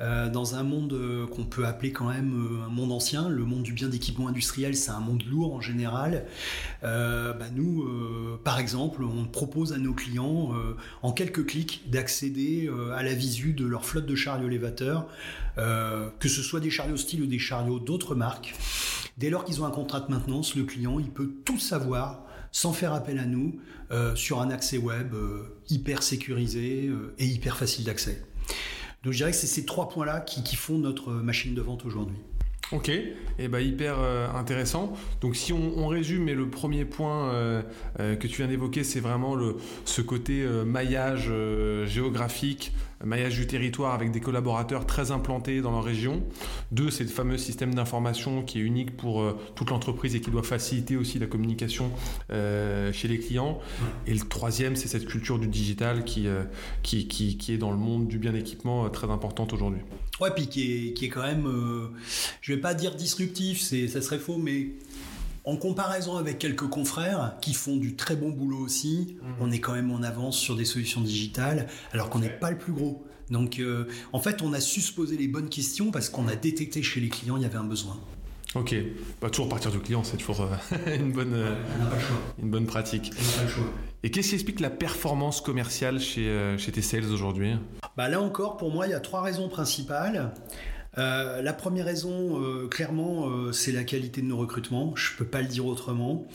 Euh, 0.00 0.30
dans 0.30 0.54
un 0.54 0.62
monde 0.62 0.92
euh, 0.92 1.26
qu'on 1.26 1.44
peut 1.44 1.66
appeler 1.66 1.90
quand 1.90 2.08
même 2.08 2.34
euh, 2.34 2.66
un 2.66 2.68
monde 2.68 2.92
ancien, 2.92 3.28
le 3.28 3.44
monde 3.44 3.64
du 3.64 3.72
bien 3.72 3.88
d'équipement 3.88 4.28
industriel, 4.28 4.76
c'est 4.76 4.92
un 4.92 5.00
monde 5.00 5.24
lourd 5.24 5.52
en 5.54 5.60
général. 5.60 6.26
Bah, 6.82 7.50
nous, 7.54 7.88
par 8.44 8.60
exemple, 8.60 9.02
on 9.02 9.24
propose 9.24 9.72
à 9.72 9.78
nos 9.78 9.94
clients, 9.94 10.52
en 11.02 11.12
quelques 11.12 11.46
clics, 11.46 11.90
d'accéder 11.90 12.70
à 12.94 13.02
la 13.02 13.14
visu 13.14 13.54
de 13.54 13.66
leur 13.66 13.84
flotte 13.86 14.06
de 14.06 14.14
chariots 14.14 14.46
élévateurs, 14.46 15.08
que 15.56 16.28
ce 16.28 16.42
soit 16.42 16.60
des 16.60 16.70
chariots 16.70 16.98
style 16.98 17.22
ou 17.22 17.26
des 17.26 17.38
chariots 17.38 17.78
d'autres 17.78 18.14
marques. 18.14 18.54
Dès 19.16 19.30
lors 19.30 19.44
qu'ils 19.44 19.62
ont 19.62 19.64
un 19.64 19.70
contrat 19.70 20.00
de 20.00 20.10
maintenance, 20.10 20.54
le 20.54 20.64
client, 20.64 20.98
il 20.98 21.10
peut 21.10 21.32
tout 21.44 21.58
savoir 21.58 22.23
sans 22.54 22.72
faire 22.72 22.94
appel 22.94 23.18
à 23.18 23.26
nous 23.26 23.56
euh, 23.90 24.14
sur 24.14 24.40
un 24.40 24.48
accès 24.50 24.78
web 24.78 25.12
euh, 25.12 25.58
hyper 25.68 26.04
sécurisé 26.04 26.86
euh, 26.86 27.12
et 27.18 27.26
hyper 27.26 27.56
facile 27.56 27.84
d'accès. 27.84 28.22
Donc 29.02 29.12
je 29.12 29.18
dirais 29.18 29.32
que 29.32 29.36
c'est 29.36 29.48
ces 29.48 29.66
trois 29.66 29.88
points-là 29.88 30.20
qui, 30.20 30.54
font 30.54 30.78
notre 30.78 31.10
machine 31.10 31.52
de 31.52 31.60
vente 31.60 31.84
aujourd'hui. 31.84 32.16
Ok, 32.70 32.88
et 32.88 33.16
eh 33.38 33.48
ben 33.48 33.58
hyper 33.58 33.98
intéressant. 34.34 34.94
Donc 35.20 35.36
si 35.36 35.52
on, 35.52 35.86
résume, 35.86 36.28
et 36.30 36.34
le 36.34 36.48
premier 36.48 36.86
point 36.86 37.62
que 37.98 38.26
tu 38.26 38.38
viens 38.38 38.48
d'évoquer, 38.48 38.82
c'est 38.82 39.00
vraiment 39.00 39.34
le, 39.34 39.56
ce 39.84 40.00
côté 40.00 40.46
maillage 40.64 41.30
géographique, 41.84 42.72
maillage 43.04 43.36
du 43.36 43.46
territoire 43.46 43.94
avec 43.94 44.10
des 44.10 44.20
collaborateurs 44.20 44.86
très 44.86 45.10
implantés 45.10 45.60
dans 45.60 45.70
leur 45.70 45.84
région. 45.84 46.22
Deux, 46.72 46.90
c'est 46.90 47.04
le 47.04 47.10
fameux 47.10 47.38
système 47.38 47.74
d'information 47.74 48.42
qui 48.42 48.58
est 48.58 48.62
unique 48.62 48.96
pour 48.96 49.22
euh, 49.22 49.38
toute 49.54 49.70
l'entreprise 49.70 50.14
et 50.14 50.20
qui 50.20 50.30
doit 50.30 50.42
faciliter 50.42 50.96
aussi 50.96 51.18
la 51.18 51.26
communication 51.26 51.90
euh, 52.30 52.92
chez 52.92 53.08
les 53.08 53.18
clients. 53.18 53.58
Et 54.06 54.14
le 54.14 54.20
troisième, 54.20 54.76
c'est 54.76 54.88
cette 54.88 55.06
culture 55.06 55.38
du 55.38 55.46
digital 55.46 56.04
qui, 56.04 56.26
euh, 56.26 56.44
qui, 56.82 57.08
qui, 57.08 57.36
qui, 57.36 57.52
est 57.52 57.58
dans 57.58 57.70
le 57.70 57.76
monde 57.76 58.08
du 58.08 58.18
bien 58.18 58.34
équipement 58.34 58.88
très 58.90 59.10
importante 59.10 59.52
aujourd'hui. 59.52 59.80
Ouais, 60.20 60.30
puis 60.34 60.48
qui 60.48 60.88
est, 60.88 60.92
qui 60.94 61.06
est 61.06 61.08
quand 61.08 61.22
même, 61.22 61.48
je 62.40 62.52
vais 62.52 62.60
pas 62.60 62.74
dire 62.74 62.94
disruptif, 62.94 63.60
c'est, 63.60 63.88
ça 63.88 64.00
serait 64.00 64.18
faux, 64.18 64.38
mais 64.38 64.68
en 65.44 65.56
comparaison 65.56 66.16
avec 66.16 66.38
quelques 66.38 66.68
confrères 66.68 67.36
qui 67.40 67.54
font 67.54 67.76
du 67.76 67.96
très 67.96 68.16
bon 68.16 68.30
boulot 68.30 68.58
aussi, 68.58 69.16
mhm. 69.22 69.34
on 69.40 69.50
est 69.50 69.60
quand 69.60 69.74
même 69.74 69.90
en 69.90 70.02
avance 70.02 70.38
sur 70.38 70.56
des 70.56 70.64
solutions 70.64 71.00
digitales, 71.00 71.68
alors 71.92 72.10
qu'on 72.10 72.20
n'est 72.20 72.30
pas 72.30 72.50
le 72.50 72.58
plus 72.58 72.72
gros. 72.72 73.04
Donc, 73.30 73.58
euh, 73.58 73.88
en 74.12 74.20
fait, 74.20 74.42
on 74.42 74.52
a 74.52 74.60
su 74.60 74.80
se 74.80 74.92
poser 74.92 75.16
les 75.16 75.28
bonnes 75.28 75.48
questions 75.48 75.90
parce 75.90 76.08
qu'on 76.08 76.28
a 76.28 76.36
détecté 76.36 76.82
chez 76.82 77.00
les 77.00 77.08
clients 77.08 77.36
il 77.36 77.42
y 77.42 77.46
avait 77.46 77.56
un 77.56 77.64
besoin. 77.64 77.98
Ok, 78.54 78.74
bah, 79.20 79.30
toujours 79.30 79.48
partir 79.48 79.72
du 79.72 79.80
client, 79.80 80.04
c'est 80.04 80.16
toujours 80.16 80.42
euh, 80.42 80.96
une, 80.96 81.12
bonne, 81.12 81.34
une 82.40 82.50
bonne 82.50 82.66
pratique. 82.66 83.10
Et 84.02 84.10
qu'est-ce 84.10 84.28
qui 84.28 84.34
explique 84.34 84.60
la 84.60 84.70
performance 84.70 85.40
commerciale 85.40 85.98
chez, 85.98 86.28
euh, 86.28 86.56
chez 86.58 86.70
tes 86.70 86.82
sales 86.82 87.10
aujourd'hui? 87.10 87.56
Bah 87.96 88.08
Là 88.08 88.20
encore, 88.20 88.56
pour 88.56 88.70
moi, 88.70 88.86
il 88.86 88.90
y 88.90 88.94
a 88.94 89.00
trois 89.00 89.22
raisons 89.22 89.48
principales. 89.48 90.32
Euh, 90.98 91.42
la 91.42 91.52
première 91.52 91.86
raison, 91.86 92.40
euh, 92.40 92.68
clairement, 92.68 93.28
euh, 93.28 93.52
c'est 93.52 93.72
la 93.72 93.84
qualité 93.84 94.20
de 94.22 94.26
nos 94.26 94.36
recrutements. 94.36 94.94
Je 94.96 95.16
peux 95.16 95.24
pas 95.24 95.42
le 95.42 95.48
dire 95.48 95.66
autrement. 95.66 96.26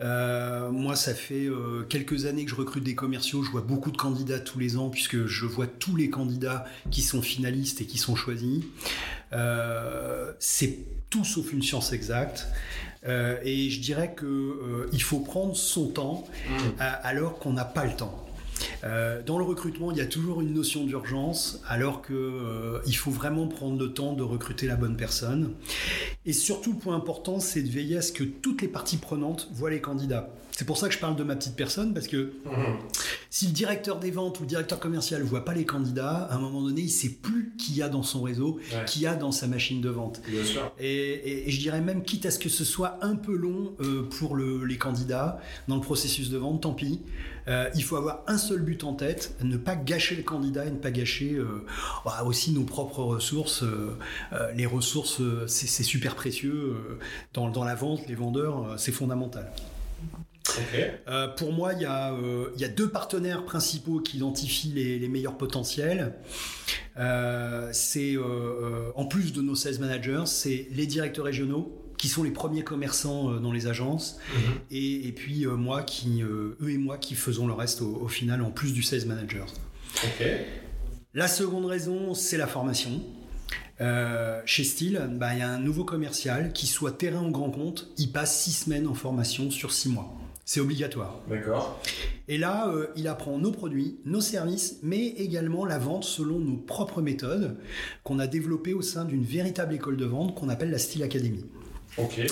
moi, 0.00 0.96
ça 0.96 1.14
fait 1.14 1.48
quelques 1.88 2.26
années 2.26 2.44
que 2.44 2.50
je 2.50 2.56
recrute 2.56 2.84
des 2.84 2.94
commerciaux. 2.94 3.42
Je 3.42 3.50
vois 3.50 3.62
beaucoup 3.62 3.90
de 3.90 3.96
candidats 3.96 4.38
tous 4.38 4.58
les 4.58 4.76
ans 4.76 4.90
puisque 4.90 5.26
je 5.26 5.46
vois 5.46 5.66
tous 5.66 5.96
les 5.96 6.10
candidats 6.10 6.64
qui 6.90 7.02
sont 7.02 7.22
finalistes 7.22 7.80
et 7.80 7.86
qui 7.86 7.98
sont 7.98 8.14
choisis. 8.14 8.64
c'est 10.38 10.78
tout 11.10 11.24
sauf 11.24 11.52
une 11.52 11.62
science 11.62 11.92
exacte. 11.92 12.46
et 13.06 13.70
je 13.70 13.80
dirais 13.80 14.14
qu'il 14.18 15.02
faut 15.02 15.20
prendre 15.20 15.56
son 15.56 15.88
temps 15.88 16.24
mmh. 16.48 16.52
alors 16.78 17.38
qu'on 17.38 17.52
n'a 17.52 17.64
pas 17.64 17.84
le 17.84 17.96
temps. 17.96 18.27
Euh, 18.84 19.22
dans 19.22 19.38
le 19.38 19.44
recrutement, 19.44 19.90
il 19.90 19.98
y 19.98 20.00
a 20.00 20.06
toujours 20.06 20.40
une 20.40 20.54
notion 20.54 20.84
d'urgence, 20.84 21.62
alors 21.68 22.02
qu'il 22.02 22.16
euh, 22.16 22.92
faut 22.92 23.10
vraiment 23.10 23.46
prendre 23.46 23.78
le 23.78 23.92
temps 23.92 24.12
de 24.12 24.22
recruter 24.22 24.66
la 24.66 24.76
bonne 24.76 24.96
personne. 24.96 25.52
Et 26.26 26.32
surtout, 26.32 26.72
le 26.72 26.78
point 26.78 26.96
important, 26.96 27.40
c'est 27.40 27.62
de 27.62 27.68
veiller 27.68 27.98
à 27.98 28.02
ce 28.02 28.12
que 28.12 28.24
toutes 28.24 28.62
les 28.62 28.68
parties 28.68 28.96
prenantes 28.96 29.48
voient 29.52 29.70
les 29.70 29.80
candidats. 29.80 30.30
C'est 30.58 30.64
pour 30.64 30.76
ça 30.76 30.88
que 30.88 30.94
je 30.94 30.98
parle 30.98 31.14
de 31.14 31.22
ma 31.22 31.36
petite 31.36 31.54
personne, 31.54 31.94
parce 31.94 32.08
que 32.08 32.32
mhm. 32.44 32.78
si 33.30 33.46
le 33.46 33.52
directeur 33.52 34.00
des 34.00 34.10
ventes 34.10 34.40
ou 34.40 34.42
le 34.42 34.48
directeur 34.48 34.80
commercial 34.80 35.22
ne 35.22 35.24
voit 35.28 35.44
pas 35.44 35.54
les 35.54 35.64
candidats, 35.64 36.26
à 36.28 36.34
un 36.34 36.40
moment 36.40 36.62
donné, 36.62 36.80
il 36.80 36.86
ne 36.86 36.90
sait 36.90 37.10
plus 37.10 37.54
qui 37.56 37.74
y 37.74 37.82
a 37.82 37.88
dans 37.88 38.02
son 38.02 38.22
réseau, 38.22 38.58
qui 38.84 39.02
y 39.02 39.06
a 39.06 39.14
dans 39.14 39.30
sa 39.30 39.46
machine 39.46 39.80
de 39.80 39.88
vente. 39.88 40.20
Et, 40.80 41.44
je 41.46 41.60
dirais 41.60 41.80
même, 41.80 42.02
quitte 42.02 42.26
à 42.26 42.32
ce 42.32 42.40
que 42.40 42.48
ce 42.48 42.64
soit 42.64 42.98
un 43.02 43.14
peu 43.14 43.36
long 43.36 43.76
euh, 43.78 44.08
pour 44.18 44.36
les 44.36 44.78
candidats 44.78 45.38
dans 45.68 45.76
le 45.76 45.80
processus 45.80 46.28
de 46.28 46.38
vente, 46.38 46.62
tant 46.62 46.74
pis. 46.74 47.02
Euh, 47.46 47.70
il 47.76 47.84
faut 47.84 47.94
avoir 47.94 48.24
un 48.26 48.36
seul 48.36 48.60
but 48.60 48.82
en 48.82 48.94
tête, 48.94 49.36
ne 49.44 49.58
pas 49.58 49.76
gâcher 49.76 50.16
le 50.16 50.24
candidat 50.24 50.64
et 50.64 50.72
ne 50.72 50.78
pas 50.78 50.90
gâcher 50.90 51.34
euh, 51.34 51.64
bah, 52.04 52.24
aussi 52.26 52.50
nos 52.50 52.64
propres 52.64 53.04
ressources. 53.04 53.62
les 54.56 54.66
ressources, 54.66 55.22
c'est 55.46 55.84
super 55.84 56.16
précieux. 56.16 56.74
Dans, 57.32 57.48
dans, 57.48 57.62
la 57.62 57.76
vente, 57.76 58.08
les 58.08 58.16
vendeurs, 58.16 58.74
c'est 58.76 58.90
fondamental. 58.90 59.52
Euh, 61.08 61.28
pour 61.28 61.52
moi, 61.52 61.72
euh, 61.72 62.50
il 62.54 62.60
y, 62.60 62.64
a, 62.64 62.68
deux 62.68 62.88
partenaires 62.88 63.44
principaux 63.44 64.00
qui 64.00 64.18
identifient 64.18 64.72
les, 64.72 65.08
meilleurs 65.08 65.36
potentiels. 65.36 66.14
Euh, 66.98 67.68
c'est 67.72 68.16
en 68.94 69.06
plus 69.06 69.32
de 69.32 69.42
nos 69.42 69.54
sales 69.54 69.78
managers, 69.78 70.24
c'est 70.26 70.68
les 70.72 70.86
directeurs 70.86 71.24
régionaux 71.24 71.74
qui 71.96 72.08
sont 72.08 72.22
les 72.22 72.30
premiers 72.30 72.62
commerçants 72.62 73.40
dans 73.40 73.50
les 73.50 73.66
agences, 73.66 74.20
mhm. 74.32 74.54
et, 74.70 75.12
puis 75.16 75.46
moi 75.46 75.82
qui, 75.82 76.22
eux 76.22 76.56
et 76.68 76.78
moi 76.78 76.96
qui 76.96 77.16
faisons 77.16 77.48
le 77.48 77.52
reste 77.52 77.82
au, 77.82 78.06
final 78.06 78.42
en 78.42 78.50
plus 78.50 78.72
du 78.72 78.82
sales 78.82 79.06
manager. 79.06 79.46
La 81.14 81.26
seconde 81.26 81.66
raison, 81.66 82.14
c'est 82.14 82.36
la 82.36 82.46
formation. 82.46 83.02
chez 84.44 84.64
Steel, 84.64 85.08
bah, 85.14 85.34
il 85.34 85.40
y 85.40 85.42
a 85.42 85.48
un 85.48 85.58
nouveau 85.58 85.84
commercial 85.84 86.52
qui 86.52 86.68
soit 86.68 86.92
terrain 86.92 87.24
ou 87.24 87.30
grand 87.30 87.50
compte, 87.50 87.88
il 87.98 88.12
passe 88.12 88.42
six 88.42 88.52
semaines 88.52 88.86
en 88.86 88.94
formation 88.94 89.50
sur 89.50 89.72
six 89.72 89.88
mois. 89.88 90.14
C'est 90.48 90.60
obligatoire. 90.60 91.20
D'accord. 91.28 91.78
Et 92.26 92.38
là, 92.38 92.70
euh, 92.70 92.86
il 92.96 93.06
apprend 93.06 93.36
nos 93.36 93.52
produits, 93.52 93.98
nos 94.06 94.22
services, 94.22 94.78
mais 94.82 95.08
également 95.08 95.66
la 95.66 95.76
vente 95.78 96.04
selon 96.04 96.38
nos 96.38 96.56
propres 96.56 97.02
méthodes 97.02 97.58
qu'on 98.02 98.18
a 98.18 98.26
développées 98.26 98.72
au 98.72 98.80
sein 98.80 99.04
d'une 99.04 99.24
véritable 99.24 99.74
école 99.74 99.98
de 99.98 100.06
vente 100.06 100.34
qu'on 100.34 100.48
appelle 100.48 100.70
la 100.70 100.78
Style 100.78 101.02
Academy. 101.02 101.44
Ok. 101.98 102.22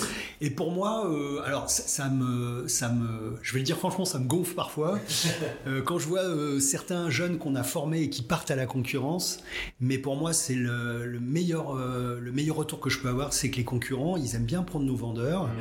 Et 0.41 0.49
pour 0.49 0.71
moi, 0.71 1.07
euh, 1.11 1.43
alors 1.45 1.69
ça, 1.69 2.09
me, 2.09 2.67
ça 2.67 2.89
me, 2.89 3.37
je 3.43 3.53
vais 3.53 3.59
le 3.59 3.65
dire 3.65 3.77
franchement, 3.77 4.05
ça 4.05 4.17
me 4.17 4.25
gonfle 4.25 4.55
parfois 4.55 4.97
euh, 5.67 5.83
quand 5.83 5.99
je 5.99 6.07
vois 6.07 6.23
certains 6.59 7.11
jeunes 7.11 7.37
qu'on 7.37 7.53
a 7.53 7.61
formés 7.61 8.01
et 8.01 8.09
qui 8.09 8.23
partent 8.23 8.49
à 8.49 8.55
la 8.55 8.65
concurrence. 8.65 9.43
Mais 9.79 9.99
pour 9.99 10.15
moi, 10.15 10.33
c'est 10.33 10.55
le, 10.55 11.19
meilleur, 11.21 11.75
le 11.75 12.31
meilleur 12.31 12.55
retour 12.55 12.79
que 12.79 12.89
je 12.89 12.97
peux 12.97 13.09
avoir, 13.09 13.31
c'est 13.33 13.51
que 13.51 13.57
les 13.57 13.63
concurrents, 13.63 14.17
ils 14.17 14.33
aiment 14.33 14.45
bien 14.45 14.63
prendre 14.63 14.85
nos 14.85 14.95
vendeurs 14.95 15.45
mmh. 15.45 15.51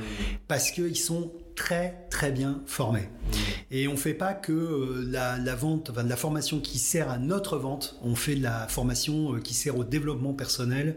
parce 0.49 0.71
qu'ils 0.71 0.97
sont 0.97 1.33
très 1.57 2.07
très 2.11 2.31
bien 2.31 2.63
formés. 2.67 3.09
Et 3.73 3.89
on 3.89 3.97
fait 3.97 4.15
pas 4.15 4.35
que 4.35 4.53
euh, 4.53 5.05
la, 5.11 5.55
vente, 5.57 5.91
enfin, 5.91 6.05
de 6.05 6.09
la 6.09 6.17
formation 6.17 6.61
qui 6.61 6.79
sert 6.79 7.11
à 7.11 7.19
notre 7.19 7.57
vente, 7.59 7.99
on 8.03 8.15
fait 8.15 8.37
de 8.37 8.43
la 8.43 8.69
formation 8.69 9.35
euh, 9.35 9.41
qui 9.41 9.55
sert 9.55 9.77
au 9.77 9.83
développement 9.83 10.35
personnel 10.35 10.97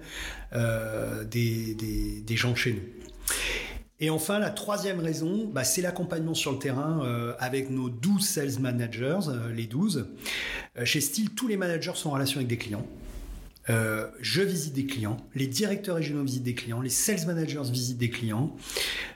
euh, 0.53 1.23
des, 1.23 1.73
des, 2.23 2.35
gens 2.35 2.53
chez 2.53 2.73
nous. 2.73 3.35
Et 3.99 4.09
enfin, 4.09 4.39
la 4.39 4.49
troisième 4.49 4.99
raison, 4.99 5.49
bah, 5.51 5.63
c'est 5.63 5.81
l'accompagnement 5.81 6.33
sur 6.33 6.51
le 6.51 6.59
terrain 6.59 7.01
avec 7.39 7.69
nos 7.69 7.89
12 7.89 8.25
sales 8.25 8.59
managers, 8.59 9.19
les 9.53 9.65
12. 9.65 10.07
chez 10.85 11.01
Steel, 11.01 11.31
tous 11.31 11.47
les 11.47 11.57
managers 11.57 11.91
sont 11.95 12.09
en 12.09 12.13
relation 12.13 12.37
avec 12.37 12.47
des 12.47 12.57
clients. 12.57 12.85
Euh, 13.69 14.07
je 14.19 14.41
visite 14.41 14.73
des 14.73 14.85
clients, 14.85 15.17
les 15.35 15.45
directeurs 15.45 15.97
régionaux 15.97 16.23
visitent 16.23 16.43
des 16.43 16.55
clients, 16.55 16.81
les 16.81 16.89
sales 16.89 17.25
managers 17.27 17.69
visitent 17.71 17.97
des 17.97 18.09
clients. 18.09 18.55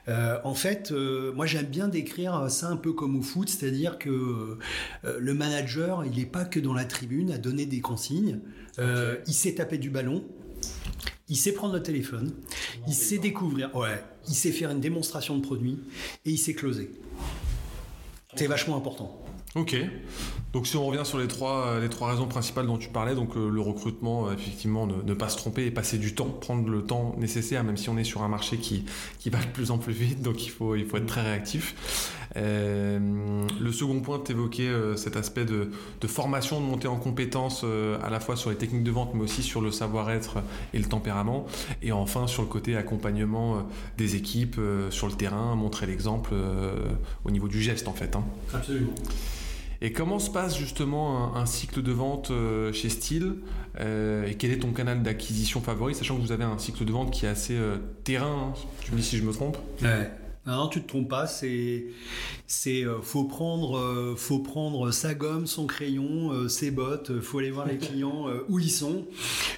Euh, 0.08 0.38
en 0.44 0.54
fait, 0.54 0.92
euh, 0.92 1.34
moi 1.34 1.46
j'aime 1.46 1.66
bien 1.66 1.88
décrire 1.88 2.52
ça 2.52 2.68
un 2.68 2.76
peu 2.76 2.94
comme 2.94 3.18
au 3.18 3.22
foot, 3.22 3.50
c'est-à-dire 3.50 3.98
que 3.98 4.58
le 5.04 5.34
manager, 5.34 6.06
il 6.06 6.18
n'est 6.18 6.26
pas 6.26 6.46
que 6.46 6.60
dans 6.60 6.74
la 6.74 6.86
tribune 6.86 7.32
à 7.32 7.38
donner 7.38 7.66
des 7.66 7.82
consignes. 7.82 8.40
Il 8.78 9.34
sait 9.34 9.56
taper 9.56 9.78
du 9.78 9.90
ballon, 9.90 10.24
il 11.30 11.38
sait 11.38 11.54
prendre 11.54 11.74
le 11.74 11.82
téléphone, 11.82 12.32
il 12.88 12.94
sait 12.94 13.18
découvrir, 13.18 13.76
ouais, 13.76 14.04
il 14.28 14.36
sait 14.36 14.52
faire 14.52 14.70
une 14.72 14.82
démonstration 14.82 15.38
de 15.38 15.42
produit 15.42 15.80
et 16.26 16.32
il 16.32 16.38
sait 16.38 16.54
closer. 16.54 16.92
C'est 18.36 18.48
vachement 18.48 18.78
important. 18.78 19.24
Ok. 19.56 19.76
Donc 20.54 20.68
si 20.68 20.78
on 20.78 20.86
revient 20.86 21.04
sur 21.04 21.18
les 21.18 21.28
trois, 21.28 21.66
euh, 21.66 21.82
les 21.82 21.90
trois 21.90 22.12
raisons 22.12 22.28
principales 22.28 22.68
dont 22.68 22.78
tu 22.78 22.90
parlais, 22.90 23.16
donc 23.16 23.36
euh, 23.36 23.50
le 23.50 23.60
recrutement, 23.60 24.28
euh, 24.28 24.34
effectivement, 24.34 24.86
ne, 24.86 25.14
pas 25.16 25.28
se 25.28 25.36
tromper 25.36 25.66
et 25.66 25.72
passer 25.72 25.98
du 25.98 26.14
temps, 26.14 26.30
prendre 26.30 26.70
le 26.70 26.84
temps 26.84 27.16
nécessaire, 27.18 27.64
même 27.64 27.76
si 27.76 27.90
on 27.90 27.98
est 27.98 28.04
sur 28.04 28.22
un 28.22 28.28
marché 28.28 28.58
qui, 28.58 28.86
qui 29.18 29.32
va 29.32 29.40
de 29.40 29.48
plus 29.48 29.72
en 29.72 29.80
plus 29.80 29.94
vite, 29.94 30.22
donc 30.22 30.46
il 30.46 30.52
faut, 30.52 30.76
il 30.76 30.86
faut 30.86 30.98
être 30.98 31.08
très 31.08 31.24
réactif. 31.24 32.30
le 32.36 33.72
second 33.72 34.00
point, 34.02 34.22
tu 34.24 34.34
évoquais 34.34 34.70
cet 34.96 35.18
aspect 35.18 35.46
de, 35.46 35.72
de, 36.02 36.08
formation, 36.08 36.62
de 36.62 36.66
montée 36.66 36.88
en 36.88 36.98
compétences 36.98 37.66
à 38.04 38.10
la 38.10 38.20
fois 38.20 38.36
sur 38.36 38.52
les 38.52 38.56
techniques 38.56 38.84
de 38.84 38.92
vente, 38.92 39.12
mais 39.16 39.24
aussi 39.24 39.42
sur 39.42 39.62
le 39.62 39.72
savoir-être 39.72 40.38
et 40.74 40.78
le 40.78 40.86
tempérament. 40.86 41.48
Et 41.82 41.92
enfin, 41.92 42.28
sur 42.28 42.44
le 42.44 42.48
côté 42.48 42.76
accompagnement 42.76 43.66
des 43.98 44.16
équipes 44.16 44.60
sur 44.90 45.08
le 45.08 45.14
terrain, 45.14 45.56
montrer 45.56 45.88
l'exemple 45.88 46.34
au 47.26 47.32
niveau 47.32 47.48
du 47.48 47.62
geste, 47.62 47.88
en 47.88 47.94
fait. 47.94 48.16
Hein. 48.16 48.24
Absolument. 48.54 48.94
Et 49.86 49.92
comment 49.92 50.18
se 50.18 50.30
passe 50.30 50.58
justement 50.58 51.36
un, 51.36 51.46
cycle 51.46 51.82
de 51.82 51.92
vente 51.92 52.32
euh, 52.32 52.72
chez 52.72 52.88
Steel 52.88 53.36
euh, 53.82 54.26
Et 54.26 54.36
quel 54.36 54.52
est 54.52 54.60
ton 54.60 54.72
canal 54.72 55.04
d'acquisition 55.04 55.60
favori, 55.60 55.94
sachant 55.94 56.16
que 56.16 56.22
vous 56.22 56.32
avez 56.32 56.46
un 56.46 56.58
cycle 56.58 56.86
de 56.86 56.92
vente 56.94 57.12
qui 57.12 57.26
est 57.26 57.30
assez 57.30 57.58
euh, 57.58 57.76
terrain, 58.06 58.54
hein, 58.56 58.60
tu 58.80 58.94
me 58.94 58.98
dis 58.98 59.04
si 59.04 59.18
je 59.18 59.24
me 59.24 59.34
trompe. 59.34 59.58
Non, 60.46 60.68
tu 60.68 60.82
te 60.82 60.88
trompes 60.90 61.08
pas. 61.08 61.26
C'est, 61.26 61.86
c'est, 62.48 62.86
euh, 62.86 63.02
faut 63.02 63.24
prendre, 63.24 63.78
euh, 63.78 64.14
faut 64.18 64.40
prendre 64.40 64.92
sa 64.92 65.14
gomme, 65.14 65.48
son 65.48 65.68
crayon, 65.68 66.34
euh, 66.34 66.50
ses 66.50 66.70
bottes. 66.70 67.22
Faut 67.22 67.40
aller 67.40 67.50
voir 67.50 67.66
les 67.66 67.78
clients 67.78 68.26
où 68.50 68.60
ils 68.60 68.70
sont. 68.70 69.06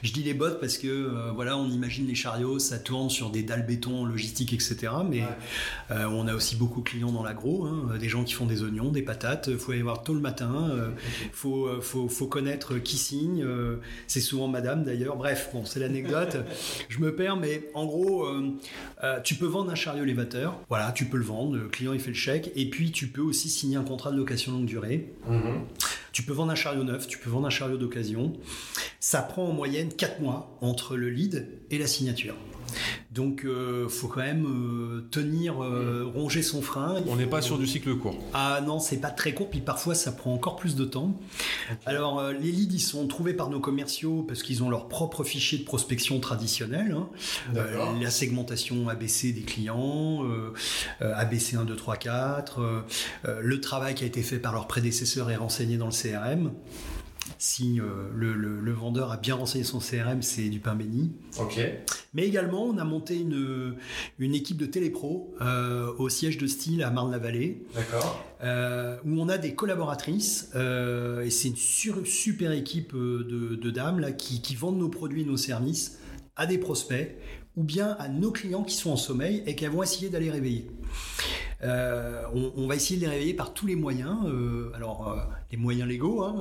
Je 0.04 0.13
dis 0.13 0.22
les 0.22 0.36
bottes 0.36 0.60
parce 0.60 0.77
que 0.77 1.32
voilà, 1.34 1.58
on 1.58 1.68
imagine 1.70 2.06
les 2.06 2.15
chariots, 2.15 2.60
ça 2.60 2.77
tourne 2.77 3.10
sur 3.10 3.32
des 3.32 3.42
dalles 3.42 3.65
béton, 3.65 4.06
logistique, 4.06 4.54
etc. 4.54 4.92
Mais 5.10 5.24
on 5.89 6.27
a 6.27 6.36
aussi 6.36 6.56
beaucoup 6.56 6.82
de 6.82 6.89
clients 6.89 7.12
dans 7.12 7.24
l'agro, 7.24 7.65
hein, 7.65 7.98
des 8.00 8.10
gens 8.10 8.24
qui 8.24 8.34
font 8.34 8.46
des 8.46 8.63
oignons, 8.63 8.92
des 8.92 9.01
patates. 9.01 9.58
Faut 9.58 9.72
aller 9.72 9.82
voir 9.82 10.04
tôt 10.04 10.13
le 10.13 10.20
matin. 10.20 10.72
faut, 11.32 11.70
faut, 11.82 12.08
faut 12.08 12.27
connaître 12.27 12.77
qui 12.77 12.98
signe. 12.98 13.46
c'est 14.08 14.22
souvent 14.22 14.48
Madame 14.48 14.84
d'ailleurs. 14.84 15.15
Bref, 15.15 15.50
bon, 15.54 15.65
c'est 15.65 15.80
l'anecdote. 15.80 16.38
Je 16.89 17.00
me 17.00 17.15
perds, 17.15 17.38
mais 17.38 17.70
en 17.74 17.86
gros, 17.86 18.27
tu 19.24 19.36
peux 19.36 19.48
vendre 19.48 19.72
un 19.72 19.75
chariot 19.75 20.04
élévateur. 20.04 20.60
Voilà, 20.75 20.91
tu 20.91 21.05
peux 21.05 21.15
le 21.15 21.24
vendre, 21.24 21.55
le 21.55 21.70
client 21.70 21.94
il 21.94 22.01
fait 22.01 22.10
le 22.10 22.17
chèque, 22.17 22.51
et 22.53 22.70
puis 22.70 22.91
tu 22.91 23.08
peux 23.08 23.22
aussi 23.22 23.48
signer 23.50 23.77
un 23.77 23.84
contrat 23.86 24.12
de 24.12 24.17
location 24.17 24.51
longue 24.51 24.65
durée. 24.65 25.13
Mhm. 25.25 25.62
Tu 26.16 26.24
peux 26.24 26.32
vendre 26.32 26.54
un 26.54 26.56
chariot 26.56 26.86
neuf, 26.86 27.08
tu 27.08 27.18
peux 27.18 27.30
vendre 27.30 27.46
un 27.46 27.50
chariot 27.50 27.76
d'occasion. 27.76 28.32
Ça 29.02 29.22
prend 29.22 29.50
en 29.50 29.52
moyenne 29.52 29.90
4 29.92 30.22
mois 30.22 30.58
entre 30.62 30.96
le 30.96 31.10
lead 31.10 31.50
et 31.72 31.78
la 31.78 31.88
signature. 31.88 32.36
Donc, 33.12 33.46
euh, 33.46 33.88
faut 33.88 34.10
quand 34.10 34.20
même 34.22 34.46
euh, 34.46 35.08
tenir, 35.10 35.64
euh, 35.64 36.12
ronger 36.14 36.42
son 36.42 36.62
frein. 36.62 37.02
On 37.08 37.16
n'est 37.16 37.26
pas 37.26 37.42
sur 37.42 37.58
du 37.58 37.66
cycle 37.66 37.96
court. 37.96 38.18
Ah 38.34 38.60
non, 38.66 38.80
c'est 38.80 38.98
pas 38.98 39.12
très 39.12 39.34
court, 39.34 39.50
puis 39.50 39.62
parfois 39.62 39.96
ça 39.96 40.12
prend 40.12 40.34
encore 40.34 40.58
plus 40.58 40.76
de 40.76 40.84
temps. 40.84 41.16
Alors, 41.86 42.20
euh, 42.20 42.34
les 42.34 42.52
leads, 42.52 42.74
ils 42.76 42.80
sont 42.82 43.08
trouvés 43.08 43.34
par 43.34 43.50
nos 43.50 43.62
commerciaux 43.62 44.26
parce 44.28 44.44
qu'ils 44.44 44.64
ont 44.64 44.70
leur 44.70 44.90
propre 44.90 45.24
fichier 45.24 45.60
de 45.60 45.64
prospection 45.64 46.20
traditionnel. 46.20 46.92
hein. 46.98 47.08
Euh, 47.56 48.00
la 48.02 48.10
segmentation 48.10 48.90
ABC 48.90 49.32
des 49.32 49.44
clients, 49.44 50.26
euh, 50.26 50.52
euh, 51.02 51.14
ABC 51.16 51.56
1, 51.56 51.64
2, 51.64 51.76
3, 51.76 51.96
4, 51.96 52.60
euh, 52.60 52.82
euh, 53.26 53.40
le 53.42 53.62
travail 53.62 53.96
qui 53.96 54.04
a 54.04 54.08
été 54.08 54.24
fait 54.24 54.40
par 54.40 54.52
leur 54.54 54.68
prédécesseur 54.68 55.30
est 55.32 55.38
renseigné 55.38 55.78
dans 55.78 55.86
le 55.86 55.92
CRM. 56.10 56.52
Si 57.40 57.80
euh, 57.82 57.86
le, 58.14 58.34
le- 58.34 58.60
le 58.62 58.72
vendeur 58.72 59.12
a 59.12 59.18
bien 59.18 59.36
renseigné 59.36 59.64
son 59.64 59.80
CRM, 59.80 60.22
c'est 60.22 60.48
du 60.50 60.60
pain 60.60 60.76
béni. 60.76 61.12
Mais 62.14 62.24
également, 62.28 62.64
on 62.66 62.78
a 62.78 62.84
monté 62.84 63.18
une, 63.20 63.76
une 64.20 64.36
équipe 64.36 64.58
de 64.58 64.66
télépro 64.68 65.34
euh, 65.42 65.92
au 65.98 66.08
siège 66.08 66.38
de 66.38 66.46
Style 66.48 66.84
à 66.84 66.92
Marne-la-Vallée, 66.92 67.66
D'accord. 67.74 68.24
euh, 68.44 68.98
où 69.06 69.20
on 69.20 69.28
a 69.28 69.38
des 69.40 69.54
collaboratrices, 69.56 70.52
et 70.56 71.30
c'est 71.32 71.48
une 71.50 71.56
sur- 71.58 72.06
super 72.06 72.52
équipe 72.52 72.94
de, 72.96 73.56
de 73.56 73.72
dames 73.72 74.00
là, 74.00 74.12
qui, 74.12 74.42
qui 74.42 74.56
vendent 74.56 74.78
nos 74.80 74.90
produits 74.90 75.24
et 75.24 75.26
nos 75.26 75.38
services 75.38 75.98
à 76.36 76.46
des 76.46 76.58
prospects, 76.60 77.18
ou 77.58 77.64
bien 77.64 77.96
à 78.00 78.08
nos 78.08 78.32
clients 78.32 78.64
qui 78.64 78.76
sont 78.76 78.92
en 78.92 78.98
sommeil 78.98 79.42
et 79.48 79.56
qui 79.56 79.66
vont 79.66 79.82
essayer 79.82 80.10
d'aller 80.10 80.30
réveiller. 80.30 80.68
Euh, 81.64 82.24
on, 82.34 82.52
on 82.58 82.68
va 82.68 82.76
essayer 82.76 83.00
de 83.00 83.06
les 83.06 83.12
réveiller 83.12 83.34
par 83.34 83.54
tous 83.54 83.66
les 83.66 83.76
moyens. 83.76 84.18
euh, 84.26 84.72
alors, 84.76 85.10
euh, 85.10 85.22
les 85.52 85.58
moyens 85.58 85.88
légaux, 85.88 86.24
hein, 86.24 86.36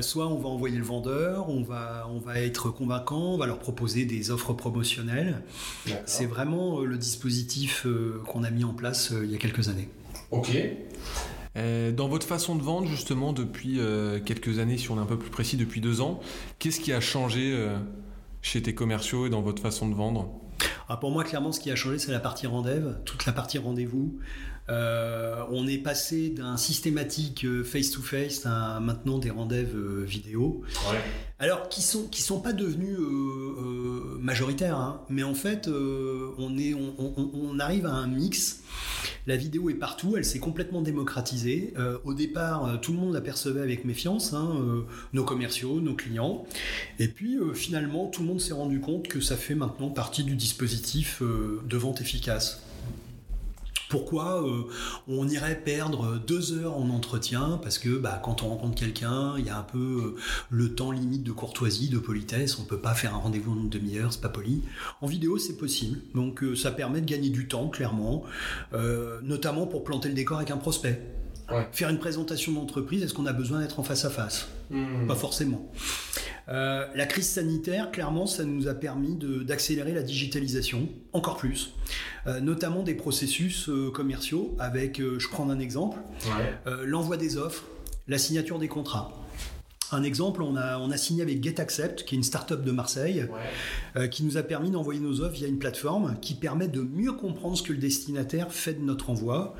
soit 0.00 0.26
on 0.26 0.38
va 0.38 0.48
envoyer 0.48 0.76
le 0.76 0.84
vendeur, 0.84 1.48
on 1.48 1.62
va, 1.62 2.08
on 2.12 2.18
va 2.18 2.40
être 2.40 2.70
convaincant, 2.70 3.34
on 3.34 3.38
va 3.38 3.46
leur 3.46 3.58
proposer 3.58 4.04
des 4.04 4.30
offres 4.30 4.52
promotionnelles. 4.52 5.42
C'est 6.04 6.26
vraiment 6.26 6.80
euh, 6.80 6.84
le 6.84 6.98
dispositif 6.98 7.86
euh, 7.86 8.20
qu'on 8.26 8.42
a 8.44 8.50
mis 8.50 8.64
en 8.64 8.74
place 8.74 9.12
euh, 9.12 9.24
il 9.24 9.30
y 9.30 9.34
a 9.34 9.38
quelques 9.38 9.68
années. 9.68 9.88
Ok. 10.30 10.56
Euh, 11.56 11.92
dans 11.92 12.08
votre 12.08 12.26
façon 12.26 12.56
de 12.56 12.62
vendre, 12.62 12.88
justement, 12.88 13.32
depuis 13.32 13.78
euh, 13.78 14.18
quelques 14.18 14.58
années, 14.58 14.76
si 14.76 14.90
on 14.90 14.96
est 14.96 15.00
un 15.00 15.06
peu 15.06 15.18
plus 15.18 15.30
précis, 15.30 15.56
depuis 15.56 15.80
deux 15.80 16.00
ans, 16.00 16.18
qu'est-ce 16.58 16.80
qui 16.80 16.92
a 16.92 17.00
changé 17.00 17.52
euh, 17.54 17.76
chez 18.42 18.60
tes 18.60 18.74
commerciaux 18.74 19.26
et 19.26 19.30
dans 19.30 19.42
votre 19.42 19.62
façon 19.62 19.88
de 19.88 19.94
vendre? 19.94 20.28
Ah, 20.88 20.96
pour 20.96 21.10
moi, 21.10 21.24
clairement, 21.24 21.52
ce 21.52 21.60
qui 21.60 21.70
a 21.70 21.76
changé, 21.76 21.98
c'est 21.98 22.12
la 22.12 22.20
partie 22.20 22.46
rendez-vous, 22.46 22.92
toute 23.04 23.26
la 23.26 23.32
partie 23.32 23.58
rendez-vous. 23.58 24.18
Euh, 24.70 25.42
on 25.50 25.66
est 25.66 25.76
passé 25.78 26.30
d'un 26.30 26.56
systématique 26.56 27.44
euh, 27.44 27.62
face-to-face 27.64 28.46
à 28.46 28.80
maintenant 28.80 29.18
des 29.18 29.28
rendez-vous 29.30 29.76
euh, 29.78 30.04
vidéo. 30.04 30.62
Alors, 31.38 31.68
qui 31.68 31.82
sont 31.82 32.04
qui 32.08 32.22
sont 32.22 32.40
pas 32.40 32.54
devenus 32.54 32.96
euh, 32.98 34.16
majoritaires, 34.20 34.78
hein, 34.78 35.02
mais 35.10 35.22
en 35.22 35.34
fait, 35.34 35.68
on 35.68 36.56
est 36.58 36.72
on, 36.72 36.94
on- 36.98 37.30
on 37.34 37.58
arrive 37.58 37.84
à 37.84 37.92
un 37.92 38.06
mix. 38.06 38.60
La 39.26 39.36
vidéo 39.36 39.68
est 39.70 39.74
partout, 39.74 40.16
elle 40.16 40.24
s'est 40.24 40.38
complètement 40.38 40.80
démocratisée. 40.82 41.74
Euh, 41.78 41.98
au 42.04 42.14
départ, 42.14 42.78
tout 42.80 42.92
le 42.92 42.98
monde 42.98 43.12
l'apercevait 43.14 43.60
avec 43.60 43.84
méfiance, 43.84 44.32
hein, 44.32 44.50
euh, 44.56 44.82
nos 45.12 45.24
commerciaux, 45.24 45.80
nos 45.80 45.94
clients. 45.94 46.44
Et 46.98 47.08
puis 47.08 47.36
euh, 47.36 47.52
finalement, 47.52 48.06
tout 48.06 48.22
le 48.22 48.28
monde 48.28 48.40
s'est 48.40 48.52
rendu 48.54 48.80
compte 48.80 49.08
que 49.08 49.20
ça 49.20 49.36
fait 49.36 49.54
maintenant 49.54 49.90
partie 49.90 50.24
du 50.24 50.36
dispositif 50.36 51.20
de 51.22 51.76
vente 51.76 52.00
efficace. 52.00 52.62
Pourquoi 53.94 54.44
euh, 54.44 54.64
on 55.06 55.28
irait 55.28 55.54
perdre 55.54 56.18
deux 56.26 56.52
heures 56.58 56.76
en 56.76 56.90
entretien 56.90 57.60
Parce 57.62 57.78
que 57.78 57.96
bah, 57.96 58.20
quand 58.24 58.42
on 58.42 58.48
rencontre 58.48 58.74
quelqu'un, 58.74 59.34
il 59.38 59.46
y 59.46 59.50
a 59.50 59.56
un 59.56 59.62
peu 59.62 59.78
euh, 59.78 60.20
le 60.50 60.74
temps 60.74 60.90
limite 60.90 61.22
de 61.22 61.30
courtoisie, 61.30 61.90
de 61.90 62.00
politesse. 62.00 62.58
On 62.58 62.64
peut 62.64 62.80
pas 62.80 62.94
faire 62.94 63.14
un 63.14 63.18
rendez-vous 63.18 63.52
en 63.52 63.56
une 63.56 63.68
demi-heure, 63.68 64.12
c'est 64.12 64.20
pas 64.20 64.28
poli. 64.28 64.62
En 65.00 65.06
vidéo, 65.06 65.38
c'est 65.38 65.56
possible. 65.56 66.00
Donc 66.12 66.42
euh, 66.42 66.56
ça 66.56 66.72
permet 66.72 67.02
de 67.02 67.06
gagner 67.06 67.30
du 67.30 67.46
temps, 67.46 67.68
clairement, 67.68 68.24
notamment 69.22 69.68
pour 69.68 69.84
planter 69.84 70.08
le 70.08 70.14
décor 70.14 70.38
avec 70.38 70.50
un 70.50 70.56
prospect. 70.56 71.00
Ouais. 71.52 71.68
Faire 71.70 71.90
une 71.90 71.98
présentation 71.98 72.52
d'entreprise, 72.52 73.04
est-ce 73.04 73.14
qu'on 73.14 73.26
a 73.26 73.32
besoin 73.32 73.60
d'être 73.60 73.78
en 73.78 73.84
face 73.84 74.04
à 74.04 74.10
face? 74.10 74.48
Pas 75.06 75.14
forcément. 75.14 75.70
Euh, 76.48 76.86
la 76.94 77.06
crise 77.06 77.28
sanitaire, 77.28 77.90
clairement, 77.90 78.26
ça 78.26 78.44
nous 78.44 78.68
a 78.68 78.74
permis 78.74 79.16
d'accélérer 79.16 79.92
la 79.92 80.02
digitalisation 80.02 80.88
encore 81.12 81.36
plus, 81.36 81.72
Euh, 82.26 82.40
notamment 82.40 82.82
des 82.82 82.94
processus 82.94 83.68
euh, 83.68 83.90
commerciaux 83.90 84.56
avec, 84.58 84.98
je 84.98 85.28
prends 85.28 85.50
un 85.50 85.58
exemple, 85.58 85.98
l'envoi 86.84 87.16
des 87.16 87.36
offres, 87.36 87.64
la 88.08 88.18
signature 88.18 88.58
des 88.58 88.68
contrats. 88.68 89.23
Un 89.92 90.02
exemple, 90.02 90.42
on 90.42 90.56
a, 90.56 90.78
on 90.78 90.90
a 90.90 90.96
signé 90.96 91.22
avec 91.22 91.42
GetAccept, 91.42 92.04
qui 92.04 92.14
est 92.14 92.18
une 92.18 92.24
start-up 92.24 92.64
de 92.64 92.70
Marseille, 92.72 93.26
euh, 93.96 94.08
qui 94.08 94.24
nous 94.24 94.36
a 94.36 94.42
permis 94.42 94.70
d'envoyer 94.70 94.98
nos 95.00 95.20
offres 95.20 95.34
via 95.34 95.46
une 95.48 95.58
plateforme 95.58 96.16
qui 96.20 96.34
permet 96.34 96.68
de 96.68 96.80
mieux 96.80 97.12
comprendre 97.12 97.56
ce 97.56 97.62
que 97.62 97.72
le 97.72 97.78
destinataire 97.78 98.52
fait 98.52 98.74
de 98.74 98.80
notre 98.84 99.10
envoi. 99.10 99.54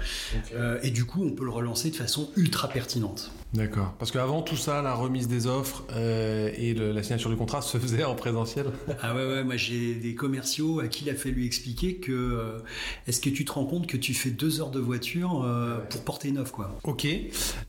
Euh, 0.55 0.79
et 0.83 0.91
du 0.91 1.05
coup, 1.05 1.23
on 1.25 1.31
peut 1.31 1.45
le 1.45 1.51
relancer 1.51 1.91
de 1.91 1.97
façon 1.97 2.31
ultra 2.37 2.69
pertinente. 2.69 3.31
D'accord. 3.53 3.95
Parce 4.01 4.11
qu'avant 4.11 4.43
tout 4.43 4.57
ça, 4.57 4.83
la 4.83 4.95
remise 4.95 5.29
des 5.29 5.47
offres 5.47 5.85
euh, 5.93 6.51
et 6.57 6.75
le- 6.75 6.91
la 6.91 7.05
signature 7.05 7.31
du 7.31 7.37
contrat 7.37 7.63
se 7.63 7.79
faisait 7.79 8.03
en 8.03 8.17
présentiel. 8.17 8.67
Ah 9.01 9.15
ouais, 9.15 9.25
ouais, 9.27 9.45
moi 9.45 9.57
j'ai 9.57 9.95
des 9.95 10.17
commerciaux 10.17 10.81
à 10.81 10.89
qui 10.89 11.05
il 11.05 11.11
a 11.11 11.15
fallu 11.15 11.45
expliquer 11.47 11.97
que 11.97 12.11
euh, 12.13 12.59
est-ce 13.07 13.21
que 13.21 13.31
tu 13.31 13.45
te 13.45 13.53
rends 13.53 13.67
compte 13.67 13.87
que 13.87 13.97
tu 13.97 14.13
fais 14.15 14.31
deux 14.31 14.61
heures 14.61 14.71
de 14.73 14.81
voiture 14.81 15.45
euh, 15.45 15.79
pour 15.91 16.01
porter 16.03 16.29
une 16.31 16.39
offre, 16.39 16.51
quoi. 16.53 16.77
Ok. 16.83 17.07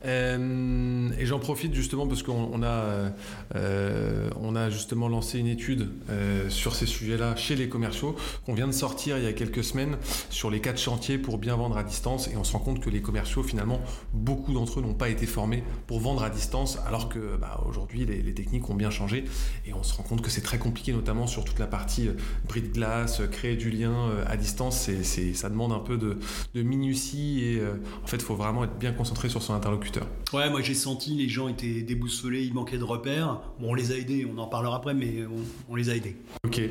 Euh, 0.06 1.10
et 1.19 1.25
j'en 1.25 1.39
profite 1.39 1.73
justement 1.73 2.08
parce 2.08 2.23
qu'on 2.23 2.44
on 2.51 2.63
a, 2.63 2.67
euh, 2.67 3.10
euh, 3.55 4.29
on 4.39 4.55
a 4.55 4.69
justement 4.69 5.08
lancé 5.08 5.39
une 5.39 5.47
étude 5.47 5.89
euh, 6.10 6.49
sur 6.49 6.75
ces 6.75 6.86
sujets-là 6.86 7.36
chez 7.36 7.55
les 7.55 7.69
commerciaux 7.69 8.15
qu'on 8.45 8.53
vient 8.53 8.67
de 8.67 8.73
sortir 8.73 9.17
il 9.17 9.23
y 9.23 9.27
a 9.27 9.34
quelques 9.34 9.63
semaines 9.63 9.97
sur 10.29 10.49
les 10.51 10.62
quatre 10.62 10.79
chantiers 10.79 11.17
pour 11.17 11.38
bien 11.38 11.55
vendre 11.55 11.77
à 11.77 11.84
distance. 11.84 12.27
Et 12.27 12.38
on 12.38 12.43
se 12.43 12.53
rend 12.53 12.60
compte 12.60 12.79
que 12.79 12.89
les 12.89 13.01
commerciaux, 13.01 13.43
finalement, 13.43 13.81
beaucoup 14.13 14.53
d'entre 14.53 14.79
eux 14.79 14.84
n'ont 14.84 14.93
pas 14.93 15.10
été 15.10 15.25
formés 15.25 15.63
pour 15.88 15.99
vendre 15.99 16.23
à 16.23 16.29
distance, 16.29 16.77
alors 16.88 17.10
que 17.10 17.38
bah, 17.38 17.63
aujourd'hui 17.67 18.05
les, 18.05 18.34
techniques 18.34 18.69
ont 18.69 18.75
bien 18.75 18.89
changé. 18.89 19.25
Et 19.65 19.73
on 19.73 19.84
se 19.84 19.93
rend 19.93 20.03
compte 20.03 20.21
que 20.21 20.29
c'est 20.29 20.41
très 20.41 20.58
compliqué, 20.58 20.91
notamment 20.91 21.27
sur 21.27 21.45
toute 21.45 21.60
la 21.60 21.67
partie 21.67 22.10
bris 22.47 22.62
de 22.62 22.67
glace, 22.67 23.21
créer 23.31 23.55
du 23.55 23.69
lien 23.69 23.93
à 24.27 24.38
distance. 24.38 24.89
Ça 25.34 25.49
demande 25.49 25.71
un 25.71 25.79
peu 25.79 25.97
de, 25.97 26.17
minutie 26.62 27.43
et 27.43 27.62
en 28.03 28.08
fait, 28.08 28.17
il 28.17 28.23
faut 28.23 28.36
vraiment 28.36 28.63
être 28.63 28.77
bien 28.77 28.91
concentré 28.91 29.29
sur 29.29 29.41
son 29.41 29.53
interlocuteur. 29.53 30.08
Ouais, 30.34 30.49
moi 30.49 30.62
j'ai 30.62 30.73
senti 30.73 31.15
les 31.15 31.29
gens 31.29 31.47
étaient 31.47 31.81
déboussolés, 31.81 32.35
il 32.43 32.54
manquait 32.54 32.78
de 32.78 32.84
repères. 32.84 33.41
Bon, 33.60 33.71
on 33.71 33.74
les 33.74 33.91
a 33.91 33.98
aidés, 33.98 34.28
on 34.32 34.38
en 34.38 34.48
parlera 34.48 34.78
après, 34.78 34.93
mais 34.93 35.26
on, 35.69 35.76
les 35.76 35.89
a 35.89 35.95
aidés. 35.95 36.15
Ok. 36.45 36.62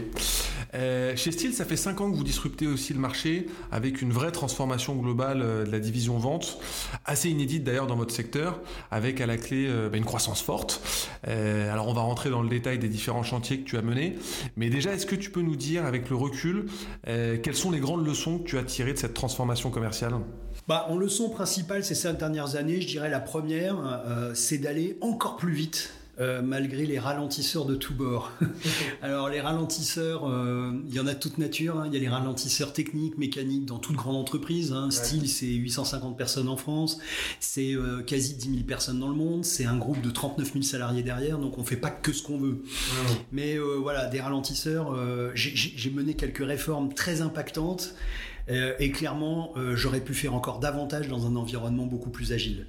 Euh, 0.74 1.14
chez 1.16 1.32
Steel, 1.32 1.52
ça 1.52 1.64
fait 1.64 1.76
5 1.76 2.00
ans 2.00 2.10
que 2.10 2.16
vous 2.16 2.24
disruptez 2.24 2.66
aussi 2.66 2.92
le 2.92 2.98
marché 2.98 3.46
avec 3.70 4.02
une 4.02 4.12
vraie 4.12 4.32
transformation 4.32 4.94
globale 4.96 5.42
euh, 5.42 5.64
de 5.64 5.70
la 5.70 5.78
division 5.78 6.18
vente, 6.18 6.58
assez 7.04 7.30
inédite 7.30 7.64
d'ailleurs 7.64 7.86
dans 7.86 7.96
votre 7.96 8.14
secteur, 8.14 8.60
avec 8.90 9.20
à 9.20 9.26
la 9.26 9.36
clé 9.36 9.66
euh, 9.68 9.88
bah, 9.88 9.96
une 9.96 10.04
croissance 10.04 10.42
forte. 10.42 10.82
Alors 11.24 11.88
on 11.88 11.94
va 11.94 12.02
rentrer 12.02 12.30
dans 12.30 12.42
le 12.42 12.48
détail 12.48 12.78
des 12.78 12.88
différents 12.88 13.22
chantiers 13.22 13.60
que 13.60 13.64
tu 13.64 13.76
as 13.76 13.82
menés, 13.82 14.16
mais 14.56 14.68
déjà 14.70 14.92
est-ce 14.92 15.06
que 15.06 15.16
tu 15.16 15.30
peux 15.30 15.40
nous 15.40 15.56
dire 15.56 15.84
avec 15.84 16.10
le 16.10 16.16
recul 16.16 16.66
quelles 17.04 17.54
sont 17.54 17.70
les 17.70 17.80
grandes 17.80 18.06
leçons 18.06 18.38
que 18.38 18.44
tu 18.44 18.58
as 18.58 18.62
tirées 18.62 18.92
de 18.92 18.98
cette 18.98 19.14
transformation 19.14 19.70
commerciale? 19.70 20.14
Bah, 20.66 20.86
en 20.88 20.96
leçon 20.96 21.28
principale 21.28 21.84
ces 21.84 21.94
cinq 21.94 22.18
dernières 22.18 22.56
années, 22.56 22.80
je 22.80 22.86
dirais 22.86 23.10
la 23.10 23.20
première, 23.20 23.76
euh, 24.06 24.32
c'est 24.34 24.58
d'aller 24.58 24.96
encore 25.00 25.36
plus 25.36 25.52
vite. 25.52 25.90
euh, 26.20 26.42
malgré 26.42 26.86
les 26.86 27.00
ralentisseurs 27.00 27.64
de 27.64 27.74
tous 27.74 27.92
bords. 27.92 28.30
Alors 29.02 29.28
les 29.28 29.40
ralentisseurs, 29.40 30.30
euh, 30.30 30.70
il 30.88 30.94
y 30.94 31.00
en 31.00 31.08
a 31.08 31.14
de 31.14 31.18
toute 31.18 31.38
nature. 31.38 31.76
hein. 31.80 31.86
Il 31.88 31.92
y 31.92 31.96
a 31.96 31.98
les 31.98 32.08
ralentisseurs 32.08 32.72
techniques, 32.72 33.18
mécaniques 33.18 33.66
dans 33.66 33.78
toute 33.80 33.96
grande 33.96 34.14
entreprise. 34.14 34.72
Hein. 34.72 34.92
Style, 34.92 35.28
c'est 35.28 35.46
850 35.48 36.16
personnes 36.16 36.48
en 36.48 36.56
France, 36.56 36.98
c'est 37.40 37.72
euh, 37.74 38.00
quasi 38.02 38.34
10 38.36 38.48
000 38.48 38.62
personnes 38.62 39.00
dans 39.00 39.08
le 39.08 39.16
monde, 39.16 39.44
c'est 39.44 39.64
un 39.64 39.76
groupe 39.76 40.00
de 40.02 40.10
39 40.10 40.52
000 40.52 40.62
salariés 40.62 41.02
derrière, 41.02 41.38
donc 41.38 41.58
on 41.58 41.64
fait 41.64 41.74
pas 41.76 41.90
que 41.90 42.12
ce 42.12 42.22
qu'on 42.22 42.38
veut. 42.38 42.62
Mais 43.32 43.58
voilà, 43.58 44.06
des 44.06 44.20
ralentisseurs, 44.20 44.96
j'ai 45.34 45.90
mené 45.90 46.14
quelques 46.14 46.46
réformes 46.46 46.94
très 46.94 47.22
impactantes. 47.22 47.92
Euh, 48.50 48.74
et 48.78 48.90
clairement, 48.90 49.52
euh, 49.56 49.74
j'aurais 49.74 50.00
pu 50.00 50.12
faire 50.12 50.34
encore 50.34 50.58
davantage 50.58 51.08
dans 51.08 51.26
un 51.26 51.34
environnement 51.36 51.86
beaucoup 51.86 52.10
plus 52.10 52.32
agile. 52.32 52.66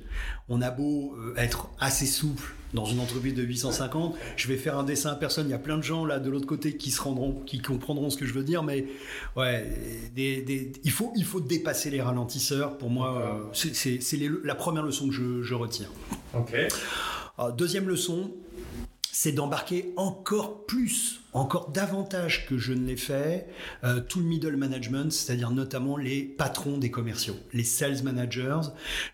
On 0.47 0.61
a 0.61 0.71
beau 0.71 1.15
euh, 1.17 1.33
être 1.35 1.67
assez 1.79 2.05
souple 2.05 2.53
dans 2.73 2.85
une 2.85 2.99
entreprise 2.99 3.33
de 3.33 3.43
850, 3.43 4.15
je 4.35 4.47
vais 4.47 4.57
faire 4.57 4.77
un 4.77 4.83
dessin 4.83 5.11
à 5.11 5.15
personne. 5.15 5.47
Il 5.47 5.51
y 5.51 5.53
a 5.53 5.59
plein 5.59 5.77
de 5.77 5.83
gens 5.83 6.05
là 6.05 6.19
de 6.19 6.29
l'autre 6.29 6.45
côté 6.45 6.75
qui 6.77 6.91
se 6.91 7.01
rendront, 7.01 7.41
qui 7.45 7.59
comprendront 7.59 8.09
ce 8.09 8.17
que 8.17 8.25
je 8.25 8.33
veux 8.33 8.43
dire, 8.43 8.63
mais 8.63 8.85
ouais, 9.37 9.65
des- 10.13 10.41
des- 10.41 10.71
il 10.83 10.91
faut 10.91 11.13
il 11.15 11.23
faut 11.23 11.39
dépasser 11.39 11.89
les 11.89 12.01
ralentisseurs. 12.01 12.77
Pour 12.77 12.89
moi, 12.89 13.49
c'est- 13.53 13.99
la 14.43 14.55
première 14.55 14.83
leçon 14.83 15.07
que 15.07 15.13
je, 15.13 15.41
je 15.41 15.53
retire. 15.55 15.89
Ok. 16.33 16.53
Alors, 17.37 17.53
deuxième 17.53 17.87
leçon, 17.87 18.31
c'est 19.11 19.31
d'embarquer 19.31 19.93
encore 19.95 20.65
plus, 20.65 21.21
encore 21.35 21.69
davantage 21.69 22.47
que 22.47 22.57
je 22.57 22.73
ne 22.73 22.87
l'ai 22.87 22.95
fait, 22.95 23.47
euh, 23.83 23.99
tout 23.99 24.19
le 24.19 24.25
middle 24.25 24.55
management, 24.55 25.11
c'est-à-dire 25.11 25.51
notamment 25.51 25.97
les 25.97 26.21
patrons 26.21 26.77
des 26.77 26.89
commerciaux, 26.89 27.35
les 27.51 27.65
sales 27.65 28.03
managers. 28.03 28.61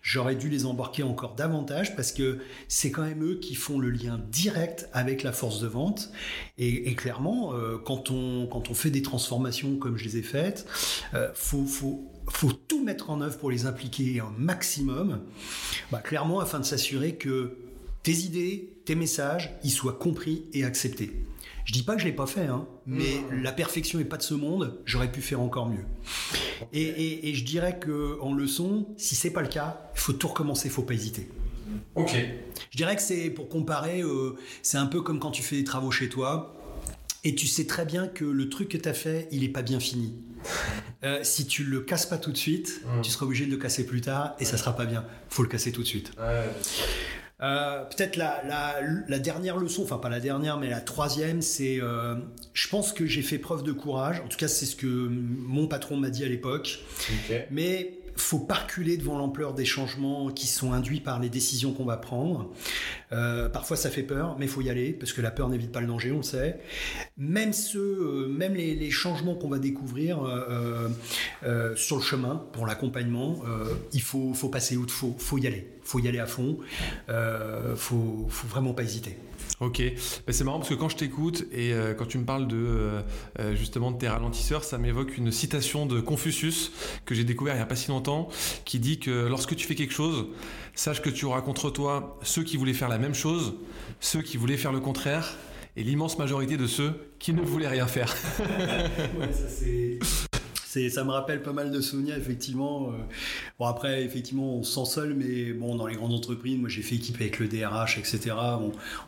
J'aurais 0.03 0.35
dû 0.35 0.47
les 0.47 0.67
embarquer 0.67 1.01
encore 1.01 1.33
davantage 1.33 1.95
parce 1.95 2.11
que 2.11 2.37
c'est 2.67 2.91
quand 2.91 3.01
même 3.01 3.23
eux 3.23 3.39
qui 3.39 3.55
font 3.55 3.79
le 3.79 3.89
lien 3.89 4.21
direct 4.31 4.87
avec 4.93 5.23
la 5.23 5.31
force 5.31 5.59
de 5.61 5.67
vente. 5.67 6.11
Et, 6.59 6.93
clairement, 6.93 7.55
euh, 7.55 7.77
quand, 7.83 8.11
on, 8.11 8.45
quand 8.45 8.69
on 8.69 8.75
fait 8.75 8.91
des 8.91 9.01
transformations 9.01 9.77
comme 9.77 9.97
je 9.97 10.03
les 10.03 10.17
ai 10.17 10.21
faites, 10.21 10.67
euh, 11.15 11.29
faut, 11.33 11.65
faut 11.65 12.07
faut 12.29 12.53
tout 12.53 12.83
mettre 12.83 13.09
en 13.09 13.19
œuvre 13.19 13.37
pour 13.39 13.51
les 13.51 13.65
impliquer 13.65 14.21
un 14.21 14.31
maximum, 14.37 15.21
bah, 15.91 15.99
clairement 15.99 16.39
afin 16.39 16.59
de 16.59 16.65
s'assurer 16.65 17.15
que 17.15 17.57
tes 18.03 18.13
idées, 18.13 18.69
tes 18.85 18.95
messages, 18.95 19.53
ils 19.63 19.71
soient 19.71 19.93
compris 19.93 20.45
et 20.53 20.63
acceptés. 20.63 21.11
Je 21.71 21.77
dis 21.77 21.83
pas 21.83 21.95
que 21.95 22.01
je 22.01 22.05
l'ai 22.05 22.11
pas 22.11 22.27
fait, 22.27 22.47
hein, 22.47 22.67
mais 22.85 23.21
mmh. 23.21 23.43
la 23.43 23.53
perfection 23.53 23.97
n'est 23.97 24.03
pas 24.03 24.17
de 24.17 24.23
ce 24.23 24.33
monde. 24.33 24.81
J'aurais 24.83 25.09
pu 25.09 25.21
faire 25.21 25.39
encore 25.39 25.69
mieux. 25.69 25.85
Et, 26.73 27.33
je 27.33 27.45
dirais 27.45 27.79
que 27.79 28.19
en 28.19 28.33
leçon, 28.33 28.89
si 28.97 29.15
c'est 29.15 29.29
pas 29.29 29.41
le 29.41 29.47
cas, 29.47 29.89
il 29.95 30.01
faut 30.01 30.11
tout 30.11 30.27
recommencer, 30.27 30.67
faut 30.67 30.81
pas 30.81 30.95
hésiter. 30.95 31.29
Ok. 31.95 32.13
Je 32.71 32.75
dirais 32.75 32.97
que 32.97 33.01
c'est 33.01 33.29
pour 33.29 33.47
comparer, 33.47 34.01
euh, 34.01 34.35
c'est 34.63 34.77
un 34.77 34.85
peu 34.85 35.01
comme 35.01 35.19
quand 35.19 35.31
tu 35.31 35.43
fais 35.43 35.55
des 35.55 35.63
travaux 35.63 35.91
chez 35.91 36.09
toi. 36.09 36.57
Et 37.23 37.35
tu 37.35 37.47
sais 37.47 37.65
très 37.65 37.85
bien 37.85 38.05
que 38.09 38.25
le 38.25 38.49
truc 38.49 38.67
que 38.67 38.77
tu 38.77 38.89
as 38.89 38.93
fait, 38.93 39.29
il 39.31 39.39
n'est 39.39 39.47
pas 39.47 39.61
bien 39.61 39.79
fini. 39.79 40.13
Euh, 41.05 41.21
si 41.23 41.47
tu 41.47 41.63
le 41.63 41.79
casses 41.79 42.05
pas 42.05 42.17
tout 42.17 42.33
de 42.33 42.37
suite, 42.37 42.81
mmh. 42.83 43.01
tu 43.01 43.11
seras 43.11 43.25
obligé 43.25 43.45
de 43.45 43.51
le 43.51 43.57
casser 43.57 43.85
plus 43.85 44.01
tard 44.01 44.35
et 44.41 44.43
ça 44.43 44.57
sera 44.57 44.75
pas 44.75 44.85
bien. 44.85 45.05
faut 45.29 45.43
le 45.43 45.47
casser 45.47 45.71
tout 45.71 45.83
de 45.83 45.87
suite. 45.87 46.11
Ouais. 46.19 46.49
Euh, 47.43 47.83
peut-être 47.85 48.17
la, 48.17 49.19
dernière 49.19 49.57
leçon, 49.57 49.83
enfin 49.83 49.97
pas 49.97 50.09
la 50.09 50.19
dernière, 50.19 50.57
mais 50.57 50.69
la 50.69 50.79
troisième, 50.81 51.41
c'est 51.41 51.79
euh, 51.81 52.15
je 52.53 52.67
pense 52.67 52.93
que 52.93 53.07
j'ai 53.07 53.23
fait 53.23 53.39
preuve 53.39 53.63
de 53.63 53.71
courage. 53.71 54.21
En 54.23 54.27
tout 54.27 54.37
cas, 54.37 54.47
c'est 54.47 54.67
ce 54.67 54.75
que 54.75 54.85
mon 54.85 55.67
patron 55.67 55.97
m'a 55.97 56.09
dit 56.09 56.23
à 56.23 56.27
l'époque. 56.27 56.79
Mais 57.49 58.00
faut 58.15 58.39
pas 58.39 58.55
reculer 58.55 58.97
devant 58.97 59.17
l'ampleur 59.17 59.53
des 59.53 59.65
changements 59.65 60.29
qui 60.31 60.47
sont 60.47 60.73
induits 60.73 60.99
par 61.01 61.19
les 61.19 61.29
décisions 61.29 61.73
qu'on 61.73 61.85
va 61.85 61.97
prendre. 61.97 62.51
Euh, 63.11 63.49
parfois, 63.49 63.77
ça 63.77 63.89
fait 63.89 64.03
peur, 64.03 64.35
mais 64.39 64.47
faut 64.47 64.61
y 64.61 64.69
aller 64.69 64.93
parce 64.93 65.13
que 65.13 65.21
la 65.21 65.31
peur 65.31 65.49
n'évite 65.49 65.71
pas 65.71 65.81
le 65.81 65.87
danger, 65.87 66.11
on 66.11 66.17
le 66.17 66.23
sait. 66.23 66.59
Même 67.17 67.53
ceux, 67.53 68.27
même 68.27 68.55
les, 68.55 68.91
changements 68.91 69.35
qu'on 69.35 69.49
va 69.49 69.59
découvrir 69.59 70.19
sur 71.75 71.95
le 71.95 72.01
chemin 72.01 72.45
pour 72.51 72.67
l'accompagnement, 72.67 73.41
il 73.93 74.01
faut, 74.01 74.33
faut 74.33 74.49
passer 74.49 74.75
il 74.75 74.89
faut, 74.89 75.15
faut 75.17 75.37
y 75.37 75.47
aller 75.47 75.67
faut 75.83 75.99
y 75.99 76.07
aller 76.07 76.19
à 76.19 76.25
fond, 76.25 76.57
euh, 77.09 77.75
faut, 77.75 78.27
faut 78.29 78.47
vraiment 78.47 78.73
pas 78.73 78.83
hésiter. 78.83 79.17
Ok, 79.61 79.77
ben, 79.77 80.33
c'est 80.33 80.43
marrant 80.43 80.57
parce 80.57 80.69
que 80.69 80.73
quand 80.73 80.89
je 80.89 80.97
t'écoute 80.97 81.45
et 81.51 81.71
euh, 81.71 81.93
quand 81.93 82.07
tu 82.07 82.17
me 82.17 82.25
parles 82.25 82.47
de 82.47 82.57
euh, 82.57 83.01
euh, 83.39 83.55
justement 83.55 83.91
de 83.91 83.97
tes 83.99 84.07
ralentisseurs, 84.07 84.63
ça 84.63 84.79
m'évoque 84.79 85.15
une 85.19 85.31
citation 85.31 85.85
de 85.85 85.99
Confucius 85.99 86.71
que 87.05 87.13
j'ai 87.13 87.23
découvert 87.23 87.53
il 87.53 87.57
n'y 87.57 87.63
a 87.63 87.67
pas 87.67 87.75
si 87.75 87.89
longtemps, 87.89 88.27
qui 88.65 88.79
dit 88.79 88.97
que 88.99 89.27
lorsque 89.27 89.55
tu 89.55 89.67
fais 89.67 89.75
quelque 89.75 89.93
chose, 89.93 90.29
sache 90.73 91.03
que 91.03 91.11
tu 91.11 91.25
auras 91.25 91.41
contre 91.41 91.69
toi 91.69 92.17
ceux 92.23 92.43
qui 92.43 92.57
voulaient 92.57 92.73
faire 92.73 92.89
la 92.89 92.97
même 92.97 93.13
chose, 93.13 93.53
ceux 93.99 94.23
qui 94.23 94.37
voulaient 94.37 94.57
faire 94.57 94.71
le 94.73 94.79
contraire, 94.79 95.37
et 95.77 95.83
l'immense 95.83 96.17
majorité 96.17 96.57
de 96.57 96.65
ceux 96.65 96.93
qui 97.19 97.31
ne 97.31 97.43
voulaient 97.43 97.67
rien 97.67 97.85
faire. 97.85 98.15
ouais, 99.19 99.31
ça 99.31 99.47
c'est 99.47 99.99
ça 100.89 101.03
me 101.03 101.11
rappelle 101.11 101.41
pas 101.41 101.51
mal 101.53 101.71
de 101.71 101.81
souvenirs, 101.81 102.15
effectivement. 102.17 102.89
Euh. 102.89 102.97
Bon, 103.59 103.65
après, 103.65 104.03
effectivement, 104.03 104.55
on 104.55 104.63
se 104.63 104.73
sent 104.73 104.91
seul, 104.91 105.13
mais 105.13 105.51
bon, 105.53 105.75
dans 105.75 105.87
les 105.87 105.95
grandes 105.95 106.13
entreprises, 106.13 106.57
moi 106.57 106.69
j'ai 106.69 106.81
fait 106.81 106.95
équipe 106.95 107.15
avec 107.19 107.39
le 107.39 107.47
DRH, 107.47 107.97
etc. 107.97 108.35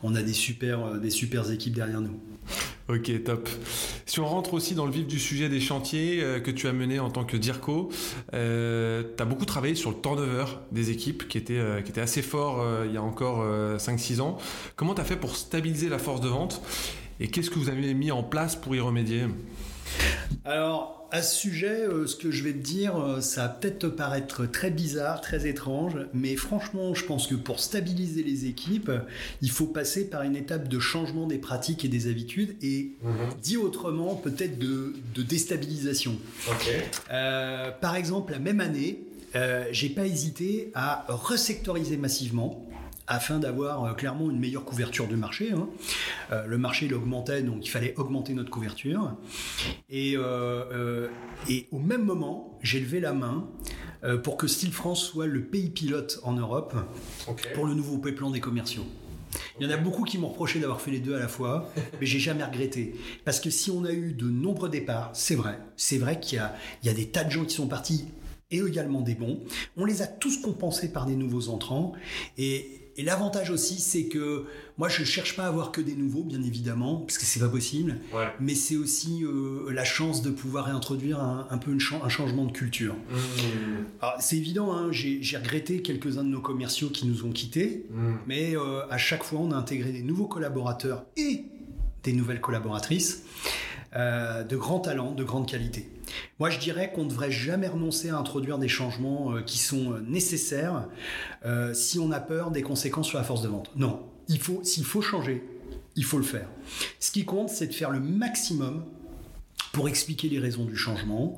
On, 0.03 0.15
a 0.15 0.21
des 0.21 0.33
super, 0.33 0.85
euh, 0.85 0.97
des 0.97 1.09
super 1.09 1.49
équipes 1.51 1.75
derrière 1.75 2.01
nous. 2.01 2.19
Ok, 2.89 3.23
top. 3.23 3.47
Si 4.05 4.19
on 4.19 4.27
rentre 4.27 4.53
aussi 4.53 4.75
dans 4.75 4.85
le 4.85 4.91
vif 4.91 5.07
du 5.07 5.19
sujet 5.19 5.47
des 5.47 5.61
chantiers 5.61 6.21
euh, 6.21 6.41
que 6.41 6.51
tu 6.51 6.67
as 6.67 6.73
menés 6.73 6.99
en 6.99 7.09
tant 7.09 7.23
que 7.23 7.37
DIRCO, 7.37 7.89
tu 8.31 8.37
as 8.37 9.25
beaucoup 9.25 9.45
travaillé 9.45 9.75
sur 9.75 9.91
le 9.91 9.97
turnover 10.01 10.45
des 10.71 10.91
équipes 10.91 11.27
qui 11.29 11.37
était, 11.37 11.61
qui 11.83 11.91
était 11.91 12.01
assez 12.01 12.21
fort 12.21 12.61
il 12.85 12.91
y 12.91 12.97
a 12.97 13.01
encore 13.01 13.45
5-6 13.77 14.19
ans. 14.19 14.37
Comment 14.75 14.95
tu 14.95 15.01
as 15.01 15.05
fait 15.05 15.15
pour 15.15 15.35
stabiliser 15.37 15.87
la 15.87 15.97
force 15.97 16.19
de 16.19 16.27
vente 16.27 16.61
et 17.19 17.29
qu'est-ce 17.29 17.49
que 17.49 17.59
vous 17.59 17.69
avez 17.69 17.93
mis 17.93 18.11
en 18.11 18.23
place 18.23 18.55
pour 18.55 18.75
y 18.75 18.79
remédier? 18.79 19.27
Alors, 20.45 21.02
à 21.13 21.21
ce 21.21 21.35
sujet, 21.35 21.81
euh, 21.87 22.07
ce 22.07 22.15
que 22.15 22.31
je 22.31 22.43
vais 22.43 22.53
te 22.53 22.57
dire, 22.57 22.97
euh, 22.97 23.21
ça 23.21 23.43
va 23.43 23.49
peut-être 23.49 23.77
te 23.77 23.85
paraître 23.85 24.47
très 24.47 24.71
bizarre, 24.71 25.21
très 25.21 25.47
étrange, 25.47 25.95
mais 26.11 26.35
franchement, 26.35 26.95
je 26.95 27.05
pense 27.05 27.27
que 27.27 27.35
pour 27.35 27.59
stabiliser 27.59 28.23
les 28.23 28.47
équipes, 28.47 28.91
il 29.43 29.51
faut 29.51 29.67
passer 29.67 30.09
par 30.09 30.23
une 30.23 30.35
étape 30.35 30.67
de 30.67 30.79
changement 30.79 31.27
des 31.27 31.37
pratiques 31.37 31.85
et 31.85 31.87
des 31.87 32.09
habitudes, 32.09 32.55
et 32.63 32.93
mhm. 33.03 33.29
dit 33.43 33.57
autrement, 33.57 34.15
peut-être 34.15 34.57
de, 34.57 34.95
déstabilisation. 35.15 36.17
Euh, 37.11 37.69
par 37.79 37.95
exemple, 37.95 38.33
la 38.33 38.39
même 38.39 38.59
année, 38.59 39.03
j'ai 39.71 39.89
pas 39.89 40.07
hésité 40.07 40.71
à 40.73 41.05
resectoriser 41.07 41.97
massivement 41.97 42.65
afin 43.07 43.39
d'avoir 43.39 43.83
euh, 43.83 43.93
clairement 43.93 44.29
une 44.29 44.39
meilleure 44.39 44.65
couverture 44.65 45.07
du 45.07 45.15
marché. 45.15 45.51
Hein. 45.51 45.67
Euh, 46.31 46.45
le 46.45 46.57
marché 46.57 46.85
il 46.85 46.93
augmentait, 46.93 47.41
donc 47.41 47.65
il 47.65 47.69
fallait 47.69 47.93
augmenter 47.97 48.33
notre 48.33 48.49
couverture. 48.49 49.15
Et, 49.89 50.13
euh, 50.15 51.07
et 51.49 51.67
au 51.71 51.79
même 51.79 52.03
moment, 52.03 52.57
j'ai 52.61 52.79
levé 52.79 52.99
la 52.99 53.13
main 53.13 53.47
pour 54.21 54.35
que 54.35 54.47
Style 54.47 54.73
France 54.73 55.01
soit 55.01 55.27
le 55.27 55.45
pays 55.45 55.69
pilote 55.69 56.19
en 56.23 56.33
Europe 56.33 56.75
pour 57.53 57.65
le 57.65 57.73
nouveau 57.73 57.97
plan 57.99 58.31
des 58.31 58.41
commerciaux. 58.41 58.83
Il 59.59 59.65
y 59.65 59.69
en 59.69 59.73
a 59.73 59.77
beaucoup 59.77 60.03
qui 60.03 60.17
m'ont 60.17 60.27
reproché 60.27 60.59
d'avoir 60.59 60.81
fait 60.81 60.91
les 60.91 60.99
deux 60.99 61.15
à 61.15 61.19
la 61.19 61.29
fois, 61.29 61.71
mais 62.01 62.05
j'ai 62.05 62.19
jamais 62.19 62.43
regretté. 62.43 62.95
Parce 63.23 63.39
que 63.39 63.49
si 63.49 63.71
on 63.71 63.85
a 63.85 63.93
eu 63.93 64.11
de 64.11 64.25
nombreux 64.29 64.67
départs, 64.67 65.11
c'est 65.13 65.35
vrai, 65.35 65.57
c'est 65.77 65.97
vrai 65.97 66.19
qu'il 66.19 66.37
y, 66.83 66.85
y 66.87 66.89
a, 66.89 66.93
des 66.93 67.07
tas 67.07 67.23
de 67.23 67.31
gens 67.31 67.45
qui 67.45 67.55
sont 67.55 67.67
partis 67.67 68.05
et 68.51 68.59
également 68.59 69.01
des 69.01 69.15
bons. 69.15 69.39
On 69.77 69.85
les 69.85 70.01
a 70.01 70.07
tous 70.07 70.41
compensés 70.41 70.91
par 70.91 71.05
des 71.05 71.15
nouveaux 71.15 71.47
entrants. 71.47 71.93
Et, 72.37 72.82
et 72.95 73.03
l'avantage 73.03 73.49
aussi, 73.49 73.79
c'est 73.79 74.05
que 74.05 74.45
moi, 74.77 74.87
je 74.87 75.03
cherche 75.03 75.35
pas 75.35 75.43
à 75.43 75.47
avoir 75.47 75.71
que 75.71 75.81
des 75.81 75.95
nouveaux, 75.95 76.23
bien 76.23 76.41
évidemment, 76.43 76.97
parce 76.97 77.17
que 77.17 77.25
c'est 77.25 77.39
pas 77.39 77.49
possible. 77.49 77.97
Mais 78.39 78.55
c'est 78.55 78.75
aussi 78.75 79.23
euh, 79.23 79.71
la 79.71 79.83
chance 79.83 80.21
de 80.21 80.29
pouvoir 80.29 80.65
réintroduire 80.65 81.19
un, 81.19 81.57
peu 81.57 81.71
un 81.71 82.09
changement 82.09 82.45
de 82.45 82.51
culture. 82.51 82.93
Mmh. 82.93 84.07
C'est 84.19 84.37
évident, 84.37 84.73
hein, 84.73 84.91
j'ai 84.91 85.37
regretté 85.37 85.81
quelques-uns 85.81 86.23
de 86.23 86.29
nos 86.29 86.41
commerciaux 86.41 86.89
qui 86.89 87.07
nous 87.07 87.25
ont 87.25 87.31
quittés, 87.31 87.85
mmh. 87.89 88.13
mais 88.27 88.55
euh, 88.55 88.87
à 88.89 88.97
chaque 88.97 89.23
fois, 89.23 89.39
on 89.39 89.51
a 89.51 89.55
intégré 89.55 89.91
des 89.91 90.03
nouveaux 90.03 90.27
collaborateurs 90.27 91.05
et 91.17 91.45
des 92.03 92.13
nouvelles 92.13 92.41
collaboratrices. 92.41 93.23
Euh, 93.95 94.43
de 94.43 94.57
grands 94.57 94.79
talents, 94.79 95.11
de 95.11 95.23
grande 95.23 95.47
qualité. 95.47 95.87
Moi, 96.39 96.49
je 96.49 96.57
dirais 96.57 96.91
qu'on 96.91 97.03
ne 97.03 97.09
devrait 97.09 97.29
jamais 97.29 97.67
renoncer 97.67 98.09
à 98.09 98.17
introduire 98.17 98.57
des 98.57 98.67
changements 98.67 99.35
euh, 99.35 99.41
qui 99.41 99.59
sont 99.59 99.93
euh, 99.93 99.99
nécessaires 99.99 100.87
si 101.73 101.99
on 101.99 102.11
a 102.11 102.19
peur 102.19 102.51
des 102.51 102.61
conséquences 102.61 103.09
sur 103.09 103.17
la 103.17 103.23
force 103.23 103.41
de 103.41 103.49
vente. 103.49 103.69
Non, 103.75 104.01
il 104.29 104.39
faut, 104.39 104.61
s'il 104.63 104.85
faut 104.85 105.01
changer, 105.01 105.43
il 105.95 106.05
faut 106.05 106.17
le 106.17 106.23
faire. 106.23 106.47
Ce 106.99 107.11
qui 107.11 107.25
compte, 107.25 107.49
c'est 107.49 107.67
de 107.67 107.73
faire 107.73 107.91
le 107.91 107.99
maximum 107.99 108.85
pour 109.73 109.89
expliquer 109.89 110.29
les 110.29 110.39
raisons 110.39 110.65
du 110.65 110.77
changement. 110.77 111.37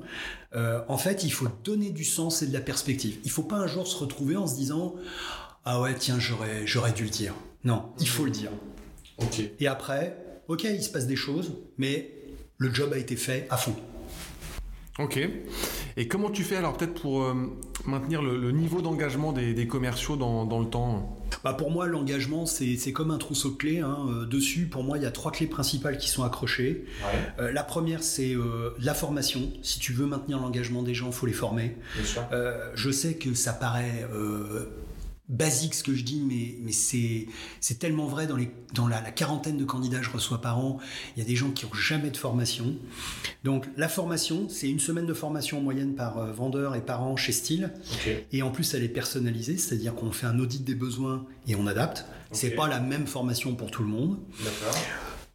en 0.54 0.96
fait, 0.96 1.24
il 1.24 1.32
faut 1.32 1.48
donner 1.64 1.90
du 1.90 2.04
sens 2.04 2.42
et 2.42 2.46
de 2.46 2.52
la 2.52 2.60
perspective. 2.60 3.18
Il 3.24 3.28
ne 3.28 3.32
faut 3.32 3.42
pas 3.42 3.56
un 3.56 3.66
jour 3.66 3.86
se 3.86 3.96
retrouver 3.98 4.36
en 4.36 4.46
se 4.46 4.54
disant 4.54 4.94
ah 5.64 5.80
ouais 5.80 5.94
tiens 5.94 6.20
j'aurais 6.20 6.66
j'aurais 6.66 6.92
dû 6.92 7.02
le 7.02 7.10
dire. 7.10 7.34
Non, 7.64 7.90
il 7.98 8.08
faut 8.08 8.24
le 8.24 8.30
dire. 8.30 8.50
Ok. 9.18 9.40
Et 9.58 9.66
après, 9.66 10.16
ok, 10.46 10.64
il 10.64 10.82
se 10.82 10.90
passe 10.90 11.06
des 11.06 11.16
choses, 11.16 11.54
mais 11.78 12.15
le 12.58 12.72
job 12.72 12.92
a 12.92 12.98
été 12.98 13.16
fait 13.16 13.46
à 13.50 13.56
fond. 13.56 13.76
Ok. 14.98 15.18
Et 15.98 16.08
comment 16.08 16.30
tu 16.30 16.42
fais 16.42 16.56
alors 16.56 16.76
peut-être 16.76 17.00
pour 17.00 17.22
euh, 17.22 17.34
maintenir 17.84 18.22
le, 18.22 18.50
niveau 18.50 18.80
d'engagement 18.80 19.32
des, 19.32 19.66
commerciaux 19.66 20.16
dans, 20.16 20.60
le 20.60 20.66
temps? 20.66 21.22
Bah 21.44 21.52
Pour 21.52 21.70
moi, 21.70 21.86
l'engagement, 21.86 22.46
c'est 22.46 22.92
comme 22.92 23.10
un 23.10 23.18
trousseau 23.18 23.50
de 23.50 23.56
clés. 23.56 23.80
Hein. 23.80 24.06
Euh, 24.08 24.24
dessus, 24.24 24.66
pour 24.66 24.84
moi, 24.84 24.96
il 24.96 25.02
y 25.02 25.06
a 25.06 25.10
trois 25.10 25.32
clés 25.32 25.46
principales 25.46 25.98
qui 25.98 26.08
sont 26.08 26.22
accrochées. 26.22 26.86
Euh, 27.38 27.52
la 27.52 27.62
première, 27.62 28.02
c'est 28.02 28.34
la 28.78 28.94
formation. 28.94 29.52
Si 29.62 29.78
tu 29.78 29.92
veux 29.92 30.06
maintenir 30.06 30.38
l'engagement 30.38 30.82
des 30.82 30.94
gens, 30.94 31.08
il 31.08 31.12
faut 31.12 31.26
les 31.26 31.32
former. 31.32 31.76
je 32.74 32.90
sais 32.90 33.14
que 33.14 33.34
ça 33.34 33.52
paraît 33.52 34.06
basique 35.28 35.74
ce 35.74 35.82
que 35.82 35.94
je 35.94 36.04
dis, 36.04 36.20
mais, 36.20 36.56
mais 36.62 36.72
c'est 36.72 37.78
tellement 37.78 38.06
vrai 38.06 38.26
dans, 38.26 38.36
les, 38.36 38.50
dans 38.74 38.86
la, 38.86 39.00
quarantaine 39.10 39.56
de 39.56 39.64
candidats 39.64 39.98
que 39.98 40.04
je 40.04 40.10
reçois 40.10 40.40
par 40.40 40.58
an. 40.58 40.78
Il 41.16 41.20
y 41.20 41.22
a 41.22 41.28
des 41.28 41.36
gens 41.36 41.50
qui 41.50 41.66
n'ont 41.66 41.74
jamais 41.74 42.10
de 42.10 42.16
formation. 42.16 42.76
Donc 43.44 43.66
la 43.76 43.88
formation, 43.88 44.48
c'est 44.48 44.68
une 44.68 44.80
semaine 44.80 45.06
de 45.06 45.14
formation 45.14 45.58
en 45.58 45.62
moyenne 45.62 45.94
par 45.94 46.18
euh, 46.18 46.32
vendeur 46.32 46.74
et 46.76 46.80
par 46.80 47.02
an 47.02 47.16
chez 47.16 47.32
Style. 47.32 47.72
Et 48.32 48.42
en 48.42 48.50
plus, 48.50 48.74
elle 48.74 48.84
est 48.84 48.88
personnalisée, 48.88 49.56
c'est-à-dire 49.56 49.94
qu'on 49.94 50.12
fait 50.12 50.26
un 50.26 50.38
audit 50.38 50.62
des 50.62 50.74
besoins 50.74 51.24
et 51.48 51.56
on 51.56 51.66
adapte. 51.66 52.06
C'est 52.32 52.50
pas 52.50 52.68
la 52.68 52.80
même 52.80 53.06
formation 53.06 53.54
pour 53.54 53.70
tout 53.70 53.82
le 53.82 53.88
monde. 53.88 54.18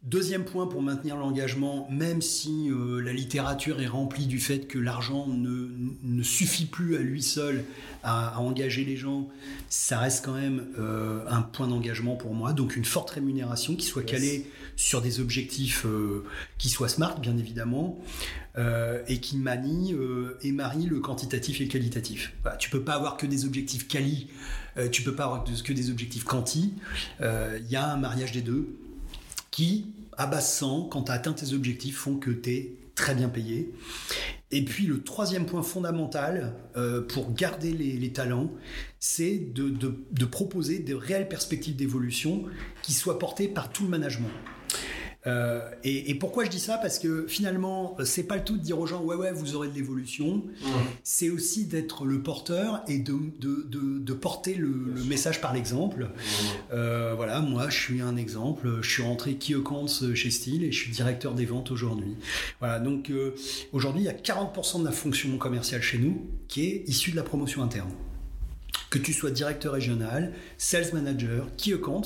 Deuxième 0.04 0.44
point 0.44 0.66
pour 0.66 0.82
maintenir 0.82 1.16
l'engagement, 1.16 1.86
même 1.88 2.22
si 2.22 2.68
euh, 2.68 3.00
la 3.00 3.12
littérature 3.12 3.80
est 3.80 3.86
remplie 3.86 4.26
du 4.26 4.40
fait 4.40 4.66
que 4.66 4.76
l'argent 4.76 5.28
ne, 5.28 5.68
ne, 6.02 6.22
suffit 6.24 6.66
plus 6.66 6.96
à 6.96 6.98
lui 6.98 7.22
seul 7.22 7.62
à, 8.02 8.40
engager 8.40 8.84
les 8.84 8.96
gens, 8.96 9.28
ça 9.68 10.00
reste 10.00 10.24
quand 10.24 10.34
même 10.34 10.66
euh, 10.76 11.24
un 11.28 11.42
point 11.42 11.68
d'engagement 11.68 12.16
pour 12.16 12.34
moi. 12.34 12.52
Donc 12.52 12.74
une 12.74 12.84
forte 12.84 13.10
rémunération 13.10 13.76
qui 13.76 13.86
soit 13.86 14.02
calée 14.02 14.50
sur 14.74 15.02
des 15.02 15.20
objectifs 15.20 15.86
euh, 15.86 16.24
qui 16.58 16.68
soient 16.68 16.88
smart, 16.88 17.20
bien 17.20 17.38
évidemment, 17.38 17.96
et 19.08 19.18
qui 19.20 19.38
manie 19.38 19.94
et 20.42 20.52
marie 20.52 20.84
le 20.84 21.00
quantitatif 21.00 21.62
et 21.62 21.64
le 21.64 21.70
qualitatif. 21.70 22.34
Voilà, 22.42 22.58
tu 22.58 22.68
peux 22.68 22.82
pas 22.82 22.92
avoir 22.92 23.16
que 23.16 23.24
des 23.24 23.46
objectifs 23.46 23.88
quali, 23.88 24.28
tu 24.90 25.02
peux 25.02 25.14
pas 25.14 25.24
avoir 25.24 25.44
que 25.44 25.72
des 25.72 25.90
objectifs 25.90 26.24
quanti. 26.24 26.74
Il 27.20 27.70
y 27.70 27.76
a 27.76 27.90
un 27.90 27.96
mariage 27.96 28.32
des 28.32 28.42
deux 28.42 28.76
qui, 29.52 29.86
à 30.16 30.26
base 30.26 30.52
100, 30.54 30.88
quand 30.90 31.04
tu 31.04 31.12
as 31.12 31.14
atteint 31.14 31.32
tes 31.32 31.52
objectifs, 31.52 31.98
font 31.98 32.16
que 32.16 32.30
tu 32.30 32.50
es 32.50 32.72
très 32.96 33.14
bien 33.14 33.28
payé. 33.28 33.72
Et 34.50 34.64
puis 34.64 34.86
le 34.86 35.02
troisième 35.02 35.46
point 35.46 35.62
fondamental 35.62 36.54
euh, 36.76 37.00
pour 37.00 37.32
garder 37.32 37.72
les, 37.72 38.12
talents, 38.12 38.50
c'est 38.98 39.38
de, 39.38 40.24
proposer 40.24 40.80
de 40.80 40.94
réelles 40.94 41.28
perspectives 41.28 41.76
d'évolution 41.76 42.44
qui 42.82 42.92
soient 42.92 43.18
portées 43.18 43.48
par 43.48 43.70
tout 43.70 43.84
le 43.84 43.88
management. 43.88 44.28
Euh, 45.26 45.60
et, 45.84 46.14
pourquoi 46.16 46.44
je 46.44 46.50
dis 46.50 46.58
ça? 46.58 46.78
Parce 46.78 46.98
que 46.98 47.26
finalement, 47.28 47.96
c'est 48.04 48.24
pas 48.24 48.36
le 48.36 48.44
tout 48.44 48.56
de 48.56 48.62
dire 48.62 48.78
aux 48.78 48.86
gens 48.86 49.02
ouais 49.02 49.14
ouais 49.14 49.32
vous 49.32 49.54
aurez 49.54 49.68
de 49.68 49.74
l'évolution. 49.74 50.42
C'est 51.04 51.30
aussi 51.30 51.66
d'être 51.66 52.04
le 52.04 52.22
porteur 52.22 52.82
et 52.88 52.98
de, 52.98 53.14
de, 53.38 53.66
de, 53.98 54.12
porter 54.12 54.54
le, 54.54 54.68
message 55.06 55.40
par 55.40 55.52
l'exemple. 55.52 56.08
Euh, 56.72 57.14
voilà, 57.14 57.40
moi 57.40 57.68
je 57.68 57.78
suis 57.78 58.00
un 58.00 58.16
exemple. 58.16 58.78
Je 58.82 58.90
suis 58.90 59.02
rentré 59.02 59.34
key 59.34 59.54
accounts 59.54 60.14
chez 60.14 60.30
Steel 60.30 60.64
et 60.64 60.72
je 60.72 60.78
suis 60.78 60.92
directeur 60.92 61.34
des 61.34 61.46
ventes 61.46 61.70
aujourd'hui. 61.70 62.16
Voilà, 62.58 62.80
donc 62.80 63.10
euh, 63.10 63.34
aujourd'hui 63.72 64.02
il 64.02 64.06
y 64.06 64.08
a 64.08 64.12
40% 64.12 64.80
de 64.80 64.84
la 64.84 64.92
fonction 64.92 65.36
commerciale 65.38 65.82
chez 65.82 65.98
nous 65.98 66.26
qui 66.48 66.66
est 66.66 66.84
issue 66.88 67.12
de 67.12 67.16
la 67.16 67.22
promotion 67.22 67.62
interne. 67.62 67.90
Que 68.90 68.98
tu 68.98 69.12
sois 69.12 69.30
directeur 69.30 69.72
régional, 69.72 70.32
sales 70.58 70.92
manager, 70.92 71.46
key 71.56 71.72
account, 71.72 72.02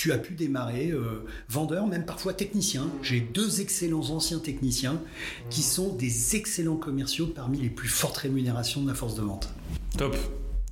tu 0.00 0.12
as 0.12 0.18
pu 0.18 0.32
démarrer 0.32 0.92
euh, 0.92 1.26
vendeur, 1.50 1.86
même 1.86 2.06
parfois 2.06 2.32
technicien. 2.32 2.88
J'ai 3.02 3.20
deux 3.20 3.60
excellents 3.60 4.08
anciens 4.08 4.38
techniciens 4.38 4.98
qui 5.50 5.60
sont 5.60 5.94
des 5.94 6.36
excellents 6.36 6.78
commerciaux 6.78 7.26
parmi 7.26 7.58
les 7.58 7.68
plus 7.68 7.90
fortes 7.90 8.16
rémunérations 8.16 8.80
de 8.80 8.88
la 8.88 8.94
force 8.94 9.14
de 9.14 9.20
vente. 9.20 9.52
Top, 9.98 10.16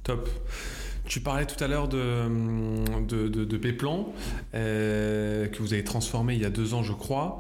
top. 0.02 0.30
Tu 1.04 1.20
parlais 1.20 1.44
tout 1.44 1.62
à 1.62 1.68
l'heure 1.68 1.88
de, 1.88 2.26
de, 3.06 3.60
euh, 4.54 5.46
que 5.46 5.58
vous 5.58 5.74
avez 5.74 5.84
transformé 5.84 6.34
il 6.34 6.40
y 6.40 6.46
a 6.46 6.50
deux 6.50 6.72
ans, 6.72 6.82
je 6.82 6.94
crois 6.94 7.38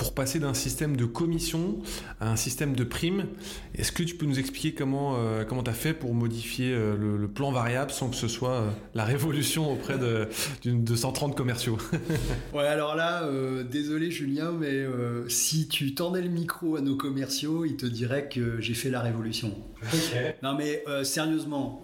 pour 0.00 0.14
passer 0.14 0.38
d'un 0.38 0.54
système 0.54 0.96
de 0.96 1.04
commission 1.04 1.76
à 2.20 2.30
un 2.30 2.36
système 2.36 2.74
de 2.74 2.84
prime. 2.84 3.26
Est-ce 3.74 3.92
que 3.92 4.02
tu 4.02 4.14
peux 4.14 4.24
nous 4.24 4.38
expliquer 4.38 4.72
comment 4.72 5.16
euh, 5.18 5.44
comment 5.44 5.62
tu 5.62 5.68
as 5.68 5.74
fait 5.74 5.92
pour 5.92 6.14
modifier 6.14 6.72
euh, 6.72 6.96
le, 6.96 7.28
plan 7.28 7.52
variable 7.52 7.90
sans 7.90 8.08
que 8.08 8.16
ce 8.16 8.26
soit 8.26 8.62
euh, 8.62 8.70
la 8.94 9.04
révolution 9.04 9.70
auprès 9.70 9.98
de, 9.98 10.26
de 10.64 10.94
130 10.94 11.36
commerciaux? 11.36 11.76
Ouais, 12.54 12.66
alors 12.66 12.96
là, 12.96 13.28
désolé 13.70 14.10
Julien, 14.10 14.52
mais 14.52 14.84
si 15.28 15.68
tu 15.68 15.94
tendais 15.94 16.22
le 16.22 16.28
micro 16.28 16.76
à 16.76 16.80
nos 16.80 16.96
commerciaux, 16.96 17.64
ils 17.64 17.76
te 17.76 17.86
diraient 17.86 18.28
que 18.28 18.60
j'ai 18.60 18.74
fait 18.74 18.90
la 18.90 19.00
révolution. 19.00 19.54
Non 20.42 20.56
mais 20.56 20.82
sérieusement, 21.04 21.82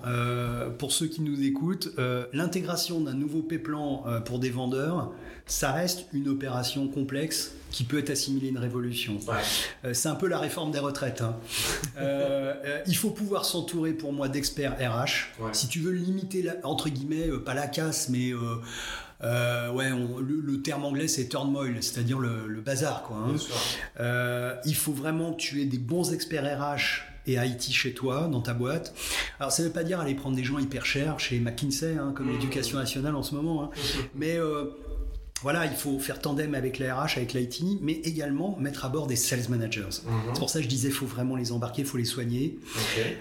pour 0.79 0.93
ceux 0.93 1.07
qui 1.07 1.23
nous 1.23 1.43
écoutent, 1.43 1.95
l'intégration 2.33 3.01
d'un 3.01 3.15
nouveau 3.15 3.43
P-plan 3.43 4.05
pour 4.25 4.39
des 4.39 4.51
vendeurs, 4.51 5.13
ça 5.47 5.73
reste 5.73 6.07
une 6.13 6.29
opération 6.29 6.89
complexe 6.89 7.53
qui 7.71 7.85
peut 7.85 7.99
être 7.99 8.11
assimilée 8.11 8.49
à 8.49 8.51
une 8.51 8.59
révolution. 8.59 9.19
Euh, 9.85 9.95
c'est 9.95 10.09
un 10.09 10.15
peu 10.15 10.27
la 10.27 10.39
réforme 10.39 10.73
des 10.73 10.79
retraites. 10.79 11.23
Hein. 11.23 11.37
Euh, 11.99 12.55
euh, 12.65 12.83
il 12.87 12.95
faut 12.95 13.09
pouvoir 13.09 13.47
s'entourer 13.47 13.93
pour 13.93 14.13
moi 14.13 14.29
d'experts 14.29 14.77
RH. 14.79 15.33
Si 15.53 15.67
tu 15.67 15.81
veux 15.81 15.93
limiter, 15.93 16.47
entre 16.63 16.91
guillemets, 16.91 17.29
pas 17.45 17.55
la 17.55 17.69
casse, 17.69 18.11
mais... 18.11 18.35
ouais, 18.35 19.91
le, 19.91 20.63
terme 20.63 20.85
anglais 20.85 21.09
c'est 21.09 21.29
turmoil, 21.29 21.83
c'est-à-dire 21.83 22.19
le, 22.19 22.61
bazar. 22.61 23.03
Quoi, 23.03 23.17
hein. 23.17 24.59
il 24.67 24.75
faut 24.75 24.93
vraiment 24.93 25.33
que 25.33 25.39
tu 25.39 25.63
aies 25.63 25.67
des 25.67 25.79
bons 25.79 26.13
experts 26.13 26.61
RH 26.61 27.03
et 27.27 27.35
IT 27.35 27.63
chez 27.73 27.95
toi, 27.95 28.29
dans 28.31 28.43
ta 28.43 28.53
boîte. 28.53 28.95
Alors 29.41 29.51
ça 29.51 29.63
ne 29.63 29.69
veut 29.69 29.73
pas 29.73 29.85
dire 29.85 29.99
aller 30.01 30.15
prendre 30.15 30.37
des 30.37 30.45
gens 30.45 30.59
hyper 30.59 30.85
chers 30.85 31.19
chez 31.19 31.39
McKinsey, 31.41 31.97
hein, 31.97 32.13
comme 32.15 32.27
mmh. 32.27 32.33
l'éducation 32.33 32.79
nationale 32.79 33.17
en 33.17 33.23
ce 33.23 33.35
moment, 33.35 33.65
hein. 33.65 33.71
mmh. 33.75 33.99
mais 34.17 34.39
voilà, 35.43 35.67
il 35.67 35.77
faut 35.77 35.99
faire 35.99 36.19
tandem 36.19 36.55
avec 36.55 36.79
la 36.79 36.95
RH, 36.95 37.19
avec 37.19 37.35
l'IT, 37.35 37.63
mais 37.83 37.93
également 37.93 38.57
mettre 38.59 38.87
à 38.87 38.89
bord 38.89 39.07
des 39.07 39.17
sales 39.17 39.49
managers. 39.51 39.83
Mhm. 39.83 40.13
C'est 40.33 40.39
pour 40.39 40.49
ça 40.49 40.61
que 40.61 40.65
je 40.65 40.69
disais, 40.69 40.89
il 40.89 40.95
faut 40.95 41.05
vraiment 41.05 41.37
les 41.37 41.53
embarquer, 41.53 41.83
il 41.83 41.89
faut 41.89 41.99
les 41.99 42.07
soigner. 42.07 42.59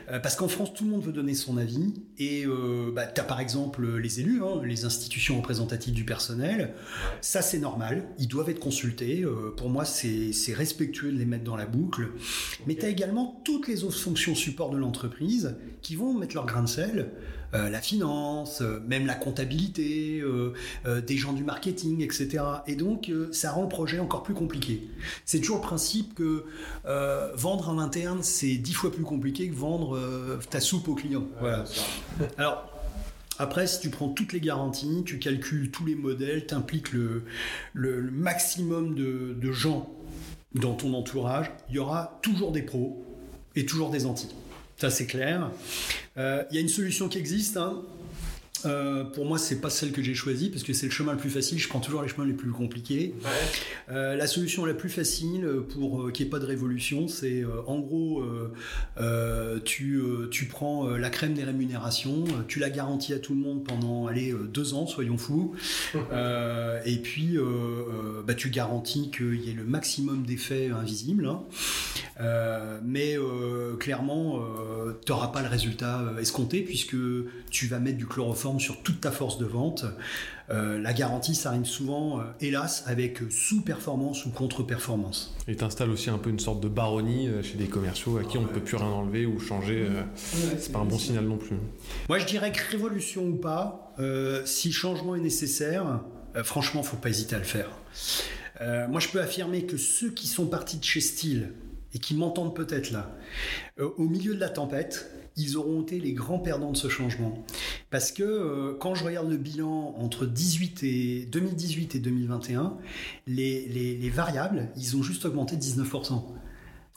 Euh, 0.09 0.19
parce 0.19 0.35
qu'en 0.35 0.47
France, 0.47 0.73
tout 0.73 0.85
le 0.85 0.91
monde 0.91 1.03
veut 1.03 1.11
donner 1.11 1.33
son 1.33 1.57
avis. 1.57 1.93
Et 2.17 2.45
euh, 2.45 2.91
bah, 2.95 3.05
tu 3.05 3.19
as 3.19 3.23
par 3.25 3.41
exemple 3.41 3.97
les 3.97 4.21
élus, 4.21 4.41
hein, 4.43 4.61
les 4.63 4.85
institutions 4.85 5.37
représentatives 5.37 5.93
du 5.93 6.05
personnel. 6.05 6.73
Ça, 7.19 7.41
c'est 7.41 7.59
normal. 7.59 8.05
Ils 8.17 8.29
doivent 8.29 8.49
être 8.49 8.59
consultés. 8.59 9.23
Euh, 9.23 9.53
pour 9.55 9.69
moi, 9.69 9.83
c'est 9.83 10.53
respectueux 10.53 11.11
de 11.11 11.17
les 11.17 11.25
mettre 11.25 11.43
dans 11.43 11.57
la 11.57 11.65
boucle. 11.65 12.11
Mais 12.65 12.75
tu 12.75 12.85
as 12.85 12.89
également 12.89 13.41
toutes 13.43 13.67
les 13.67 13.83
autres 13.83 13.99
fonctions 13.99 14.35
support 14.35 14.69
de 14.69 14.77
l'entreprise 14.77 15.57
qui 15.81 15.97
vont 15.97 16.13
mettre 16.13 16.35
leur 16.35 16.45
grain 16.45 16.63
de 16.63 16.69
sel. 16.69 17.11
Euh, 17.55 17.69
la 17.69 17.81
finance, 17.81 18.61
euh, 18.61 18.81
même 18.85 19.05
la 19.05 19.15
comptabilité, 19.15 20.21
euh, 20.21 20.53
des 21.01 21.17
gens 21.17 21.33
du 21.33 21.43
marketing, 21.43 22.01
etc. 22.01 22.43
Et 22.67 22.75
donc, 22.75 23.11
ça 23.31 23.51
rend 23.51 23.63
le 23.63 23.69
projet 23.69 23.99
encore 23.99 24.23
plus 24.23 24.33
compliqué. 24.33 24.87
C'est 25.25 25.39
toujours 25.39 25.57
le 25.57 25.61
principe 25.61 26.15
que 26.15 26.45
vendre 27.35 27.69
en 27.69 27.79
interne, 27.79 28.19
c'est 28.21 28.55
dix 28.55 28.73
fois 28.73 28.91
plus 28.91 29.03
compliqué 29.03 29.49
que 29.49 29.55
vendre 29.55 29.99
ta 30.49 30.59
soupe 30.59 30.87
au 30.87 30.95
client. 30.95 31.23
voilà. 31.39 31.65
Alors, 32.37 32.69
après, 33.39 33.67
si 33.67 33.79
tu 33.79 33.89
prends 33.89 34.09
toutes 34.09 34.33
les 34.33 34.39
garanties, 34.39 35.03
tu 35.05 35.19
calcules 35.19 35.71
tous 35.71 35.85
les 35.85 35.95
modèles, 35.95 36.47
tu 36.47 36.53
impliques 36.53 36.91
le, 36.93 37.23
maximum 38.11 38.95
de, 38.95 39.35
de, 39.39 39.51
gens 39.51 39.89
dans 40.53 40.73
ton 40.73 40.93
entourage, 40.93 41.51
il 41.69 41.75
y 41.75 41.79
aura 41.79 42.19
toujours 42.21 42.51
des 42.51 42.61
pros 42.61 43.03
et 43.55 43.65
toujours 43.65 43.89
des 43.89 44.05
anti. 44.05 44.29
Ça, 44.77 44.89
c'est 44.89 45.05
clair. 45.05 45.49
Euh, 46.17 46.43
il 46.51 46.55
y 46.55 46.57
a 46.57 46.61
une 46.61 46.69
solution 46.69 47.07
qui 47.07 47.17
existe. 47.17 47.57
Hein. 47.57 47.81
Euh, 48.65 49.03
pour 49.03 49.25
moi, 49.25 49.37
c'est 49.37 49.61
pas 49.61 49.69
celle 49.69 49.91
que 49.91 50.01
j'ai 50.01 50.13
choisie 50.13 50.49
parce 50.49 50.63
que 50.63 50.73
c'est 50.73 50.87
le 50.87 50.91
chemin 50.91 51.13
le 51.13 51.17
plus 51.17 51.29
facile. 51.29 51.59
Je 51.59 51.67
prends 51.67 51.79
toujours 51.79 52.01
les 52.01 52.07
chemins 52.07 52.25
les 52.25 52.33
plus 52.33 52.51
compliqués. 52.51 53.13
Euh, 53.89 54.15
la 54.15 54.27
solution 54.27 54.65
la 54.65 54.73
plus 54.73 54.89
facile 54.89 55.47
pour 55.73 56.11
qu'il 56.11 56.25
n'y 56.25 56.29
ait 56.29 56.31
pas 56.31 56.39
de 56.39 56.45
révolution, 56.45 57.07
c'est 57.07 57.43
en 57.67 57.79
gros, 57.79 58.23
tu, 59.63 60.01
tu 60.31 60.45
prends 60.45 60.89
la 60.89 61.09
crème 61.09 61.33
des 61.33 61.43
rémunérations, 61.43 62.23
tu 62.47 62.59
la 62.59 62.69
garantis 62.69 63.13
à 63.13 63.19
tout 63.19 63.33
le 63.33 63.39
monde 63.39 63.63
pendant 63.63 64.07
allez, 64.07 64.33
deux 64.51 64.73
ans, 64.73 64.87
soyons 64.87 65.17
fous, 65.17 65.55
et 66.85 66.97
puis 66.97 67.37
bah, 68.25 68.33
tu 68.33 68.49
garantis 68.49 69.11
qu'il 69.11 69.41
y 69.41 69.49
ait 69.49 69.53
le 69.53 69.63
maximum 69.63 70.25
d'effets 70.25 70.69
invisibles. 70.69 71.27
Hein. 71.27 71.43
Euh, 72.21 72.79
mais 72.83 73.17
euh, 73.17 73.75
clairement, 73.75 74.39
euh, 74.39 74.93
tu 75.05 75.11
n'auras 75.11 75.27
pas 75.27 75.41
le 75.41 75.47
résultat 75.47 76.01
escompté 76.19 76.61
puisque 76.61 76.95
tu 77.49 77.67
vas 77.67 77.79
mettre 77.79 77.97
du 77.97 78.05
chloroforme 78.05 78.54
sur 78.59 78.81
toute 78.81 79.01
ta 79.01 79.11
force 79.11 79.37
de 79.37 79.45
vente. 79.45 79.85
la 80.49 80.93
garantie, 80.93 81.35
ça 81.35 81.49
arrive 81.49 81.65
souvent, 81.65 82.21
hélas, 82.39 82.83
avec 82.87 83.19
sous-performance 83.29 84.25
ou 84.25 84.29
contre-performance. 84.29 85.35
Et 85.47 85.55
t'installes 85.55 85.89
aussi 85.89 86.09
un 86.09 86.17
peu 86.17 86.29
une 86.29 86.39
sorte 86.39 86.61
de 86.61 86.67
baronnie 86.67 87.29
chez 87.43 87.55
des 87.55 87.67
commerciaux 87.67 88.17
à 88.17 88.23
qui 88.23 88.37
on 88.37 88.43
ne 88.43 88.47
peut 88.47 88.59
plus 88.59 88.77
rien 88.77 88.87
enlever 88.87 89.25
ou 89.25 89.39
changer. 89.39 89.87
c'est 90.15 90.71
pas 90.71 90.79
un 90.79 90.85
bon 90.85 90.99
signal 90.99 91.25
non 91.25 91.37
plus. 91.37 91.57
Moi, 92.09 92.19
je 92.19 92.25
dirais 92.25 92.51
que 92.51 92.59
révolution 92.71 93.25
ou 93.25 93.35
pas, 93.35 93.93
si 94.45 94.71
changement 94.71 95.15
est 95.15 95.21
nécessaire, 95.21 96.01
franchement, 96.43 96.83
faut 96.83 96.97
pas 96.97 97.09
hésiter 97.09 97.35
à 97.35 97.39
le 97.39 97.45
faire. 97.45 97.69
moi, 98.89 98.99
je 98.99 99.09
peux 99.09 99.21
affirmer 99.21 99.65
que 99.65 99.77
ceux 99.77 100.11
qui 100.11 100.27
sont 100.27 100.45
partis 100.45 100.77
de 100.77 100.83
chez 100.83 101.01
Style 101.01 101.51
et 101.95 101.99
qui 101.99 102.13
m'entendent 102.13 102.53
peut-être 102.53 102.91
là, 102.91 103.09
euh, 103.79 103.89
au 103.97 104.03
milieu 104.03 104.35
de 104.35 104.39
la 104.39 104.49
tempête, 104.49 105.09
ils 105.37 105.57
auront 105.57 105.81
été 105.81 105.99
les 105.99 106.13
grands 106.13 106.39
perdants 106.39 106.71
de 106.71 106.77
ce 106.77 106.87
changement. 106.87 107.45
Parce 107.89 108.11
que 108.11 108.23
euh, 108.23 108.77
quand 108.79 108.95
je 108.95 109.03
regarde 109.03 109.29
le 109.29 109.37
bilan 109.37 109.95
entre 109.97 110.25
18 110.25 110.83
et 110.83 111.25
2018 111.31 111.95
et 111.95 111.99
2021, 111.99 112.77
les, 113.27 113.67
les, 113.67 113.97
les 113.97 114.09
variables, 114.09 114.69
ils 114.77 114.95
ont 114.95 115.03
juste 115.03 115.25
augmenté 115.25 115.55
de 115.55 115.61
19%. 115.61 116.23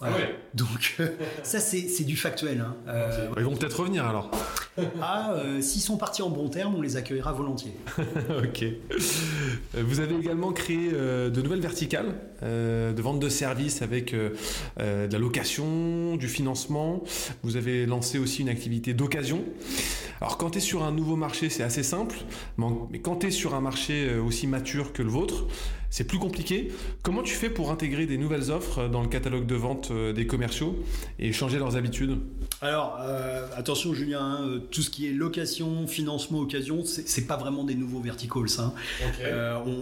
Ah 0.00 0.10
Donc 0.54 0.94
euh, 1.00 1.08
ça 1.42 1.58
c'est 1.58 2.04
du 2.04 2.16
factuel. 2.16 2.60
Hein. 2.60 2.76
Euh, 2.86 3.30
ils 3.36 3.42
vont 3.42 3.56
peut-être 3.56 3.80
revenir 3.80 4.06
alors. 4.06 4.30
Ah, 5.02 5.32
euh, 5.32 5.60
s'ils 5.60 5.82
sont 5.82 5.96
partis 5.96 6.22
en 6.22 6.30
bon 6.30 6.48
terme, 6.48 6.76
on 6.76 6.80
les 6.80 6.96
accueillera 6.96 7.32
volontiers. 7.32 7.72
ok. 7.98 8.64
Vous 9.74 9.98
avez 9.98 10.14
également 10.14 10.52
créé 10.52 10.92
de 10.92 11.42
nouvelles 11.42 11.60
verticales 11.60 12.14
de 12.42 13.02
vente 13.02 13.18
de 13.18 13.28
services 13.28 13.82
avec 13.82 14.14
de 14.14 14.32
la 14.78 15.18
location, 15.18 16.14
du 16.16 16.28
financement. 16.28 17.02
Vous 17.42 17.56
avez 17.56 17.84
lancé 17.84 18.20
aussi 18.20 18.42
une 18.42 18.48
activité 18.48 18.94
d'occasion. 18.94 19.42
Alors 20.20 20.38
quand 20.38 20.50
tu 20.50 20.58
es 20.58 20.60
sur 20.60 20.84
un 20.84 20.92
nouveau 20.92 21.16
marché, 21.16 21.48
c'est 21.48 21.64
assez 21.64 21.82
simple, 21.82 22.16
mais 22.90 23.00
quand 23.00 23.16
tu 23.16 23.26
es 23.28 23.30
sur 23.32 23.54
un 23.54 23.60
marché 23.60 24.16
aussi 24.16 24.46
mature 24.46 24.92
que 24.92 25.02
le 25.02 25.10
vôtre, 25.10 25.46
c'est 25.90 26.04
plus 26.04 26.18
compliqué. 26.18 26.70
Comment 27.02 27.22
tu 27.22 27.34
fais 27.34 27.48
pour 27.50 27.70
intégrer 27.70 28.06
des 28.06 28.18
nouvelles 28.18 28.50
offres 28.50 28.88
dans 28.88 29.02
le 29.02 29.08
catalogue 29.08 29.46
de 29.46 29.54
vente 29.54 29.90
euh, 29.90 30.12
des 30.12 30.26
commerciaux 30.26 30.76
et 31.18 31.32
changer 31.32 31.58
leurs 31.58 31.76
habitudes? 31.76 32.18
Alors, 32.60 32.98
euh, 33.00 33.46
attention 33.56 33.94
Julien, 33.94 34.20
hein, 34.20 34.40
euh, 34.42 34.58
tout 34.58 34.82
ce 34.82 34.90
qui 34.90 35.06
est 35.06 35.12
location, 35.12 35.86
financement, 35.86 36.40
occasion, 36.40 36.82
c'est 36.84 37.26
pas 37.26 37.36
vraiment 37.36 37.64
des 37.64 37.74
nouveaux 37.74 38.00
verticals. 38.00 38.58
Hein. 38.58 38.72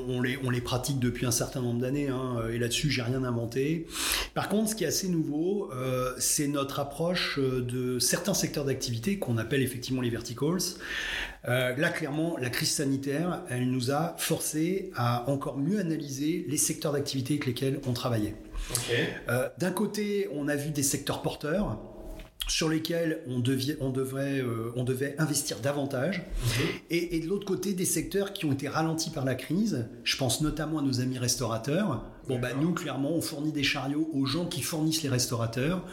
on, 0.09 0.21
les, 0.21 0.39
on, 0.45 0.51
les, 0.51 0.61
pratique 0.61 0.99
depuis 0.99 1.27
un 1.27 1.31
certain 1.31 1.61
nombre 1.61 1.81
d'années 1.81 2.09
hein, 2.09 2.37
et 2.53 2.59
là-dessus, 2.59 2.91
j'ai 2.91 3.03
rien 3.03 3.25
inventé. 3.25 3.87
Par 4.35 4.49
contre, 4.49 4.71
ce 4.71 4.75
qui 4.75 4.85
est 4.85 4.89
assez 4.89 5.09
nouveau, 5.09 5.71
c'est 6.19 6.49
notre 6.49 6.81
approche 6.81 7.39
de 7.39 7.99
certains 7.99 8.35
secteurs 8.35 8.65
d'activité 8.65 9.19
qu'on 9.19 9.39
appelle 9.39 9.63
effectivement 9.63 10.03
les 10.03 10.11
verticals. 10.11 10.59
Là, 11.47 11.89
clairement, 11.91 12.37
la 12.39 12.51
crise 12.51 12.71
sanitaire, 12.71 13.43
elle 13.49 13.71
nous 13.71 13.91
a 13.91 14.15
forcé 14.19 14.91
à 14.97 15.29
encore 15.31 15.59
mieux 15.59 15.79
analyser 15.79 16.45
les 16.49 16.57
secteurs 16.57 16.93
d'activité 16.93 17.35
avec 17.35 17.47
lesquels 17.47 17.81
on 17.87 17.93
travaillait. 17.93 18.35
Euh, 19.29 19.49
d'un 19.59 19.71
côté, 19.71 20.29
on 20.33 20.49
a 20.49 20.57
vu 20.57 20.71
des 20.71 20.83
secteurs 20.83 21.23
porteurs 21.23 21.79
sur 22.47 22.69
lesquels 22.69 23.23
on, 23.27 23.41
devait, 23.41 23.77
on, 23.81 23.91
devrait, 23.91 24.39
euh, 24.39 24.73
on 24.77 24.85
devait 24.85 25.17
investir 25.19 25.59
davantage, 25.59 26.23
et, 26.91 27.19
de 27.21 27.27
l'autre 27.27 27.45
côté, 27.45 27.73
des 27.73 27.85
secteurs 27.85 28.33
qui 28.33 28.45
ont 28.45 28.53
été 28.53 28.69
ralentis 28.69 29.11
par 29.11 29.25
la 29.25 29.35
crise. 29.35 29.87
Je 30.05 30.17
pense 30.17 30.41
notamment 30.41 30.79
à 30.79 30.83
nos 30.83 31.01
amis 31.01 31.19
restaurateurs. 31.19 32.05
Bon, 32.29 32.39
bah, 32.41 32.51
nous, 32.61 32.73
clairement, 32.73 33.13
on 33.13 33.21
fournit 33.21 33.53
des 33.53 33.63
chariots 33.63 34.09
aux 34.13 34.27
gens 34.27 34.47
qui 34.47 34.63
fournissent 34.63 35.03
les 35.03 35.09
restaurateurs, 35.09 35.85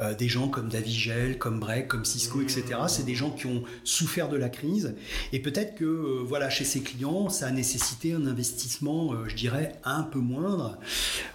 euh, 0.00 0.14
des 0.14 0.28
gens 0.28 0.48
comme 0.48 0.68
Davigel, 0.68 1.38
comme 1.38 1.60
Break, 1.60 1.88
comme 1.88 2.04
Cisco, 2.04 2.40
etc. 2.40 2.64
Mhm. 2.70 2.88
C'est 2.88 3.04
des 3.04 3.14
gens 3.14 3.30
qui 3.30 3.46
ont 3.46 3.62
souffert 3.84 4.28
de 4.28 4.36
la 4.36 4.48
crise, 4.48 4.94
et 5.32 5.40
peut-être 5.40 5.74
que, 5.74 5.84
euh, 5.84 6.22
voilà, 6.24 6.50
chez 6.50 6.64
ces 6.64 6.80
clients, 6.80 7.28
ça 7.28 7.46
a 7.46 7.50
nécessité 7.50 8.12
un 8.12 8.26
investissement, 8.26 9.26
je 9.28 9.34
dirais, 9.34 9.74
un 9.84 10.02
peu 10.02 10.18
moindre. 10.18 10.78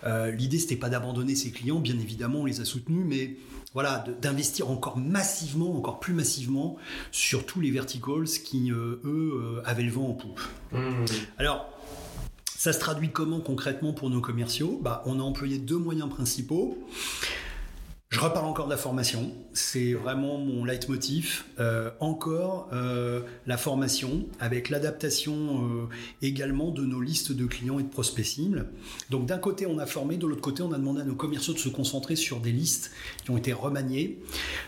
L'idée, 0.06 0.60
c'était 0.60 0.76
pas 0.76 0.90
d'abandonner 0.90 1.36
ces 1.36 1.52
clients, 1.52 1.80
bien 1.80 1.98
évidemment, 1.98 2.40
on 2.42 2.46
les 2.46 2.62
a 2.62 2.66
soutenus, 2.66 3.06
mais 3.06 3.36
voilà, 3.74 4.04
d'investir 4.22 4.70
encore 4.70 4.98
massivement, 4.98 5.76
encore 5.76 6.00
plus 6.00 6.14
massivement 6.14 6.78
sur 7.12 7.46
tous 7.46 7.62
les 7.62 7.72
verticals 7.72 8.26
qui, 8.26 8.72
euh, 8.72 9.02
eux, 9.06 9.32
euh, 9.34 9.62
avaient 9.66 9.84
le 9.84 9.92
vent 9.92 10.10
en 10.10 10.14
poupe. 10.14 10.42
Mmh. 10.74 11.06
Alors, 11.38 11.70
ça 12.58 12.74
se 12.74 12.80
traduit 12.80 13.10
comment 13.12 13.40
concrètement 13.40 13.94
pour 13.94 14.10
nos 14.10 14.22
commerciaux? 14.22 14.80
Bah, 14.84 15.02
On 15.06 15.20
a 15.20 15.24
employé 15.24 15.58
deux 15.58 15.78
moyens 15.78 16.10
principaux. 16.10 16.78
Je 18.12 18.20
reparle 18.20 18.46
encore 18.46 18.66
de 18.66 18.72
la 18.72 18.78
formation, 18.78 19.32
c'est 19.54 19.94
vraiment 19.94 20.38
mon 20.38 20.66
leitmotiv. 20.66 21.46
Euh, 21.62 21.92
encore 22.02 22.68
euh, 22.74 23.22
la 23.48 23.56
formation 23.56 24.26
avec 24.42 24.70
l'adaptation 24.70 25.64
euh, 25.64 25.88
également 26.22 26.72
de 26.72 26.84
nos 26.84 27.00
listes 27.00 27.32
de 27.32 27.46
clients 27.46 27.80
et 27.80 27.84
de 27.84 27.88
prospects 27.88 28.26
cibles. 28.26 28.68
Donc 29.10 29.28
d'un 29.28 29.38
côté 29.38 29.66
on 29.66 29.80
a 29.80 29.86
formé, 29.86 30.18
de 30.18 30.28
l'autre 30.28 30.42
côté 30.42 30.62
on 30.62 30.74
a 30.74 30.78
demandé 30.78 31.00
à 31.00 31.06
nos 31.06 31.16
commerciaux 31.16 31.54
de 31.54 31.60
se 31.60 31.70
concentrer 31.70 32.18
sur 32.18 32.42
des 32.42 32.52
listes 32.52 32.92
qui 33.24 33.32
ont 33.32 33.38
été 33.38 33.54
remaniées. 33.54 34.20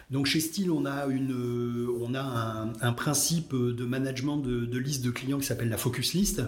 Donc 0.10 0.26
chez 0.26 0.40
Style 0.40 0.72
on 0.72 0.86
a, 0.86 1.08
une, 1.08 1.86
on 2.00 2.16
a 2.16 2.70
un, 2.80 2.94
principe 2.94 3.54
de 3.54 3.84
management 3.84 4.38
de, 4.38 4.66
de 4.66 4.78
liste 4.78 5.04
de 5.04 5.12
clients 5.12 5.40
qui 5.40 5.48
s'appelle 5.48 5.68
la 5.68 5.78
focus 5.78 6.14
list. 6.14 6.42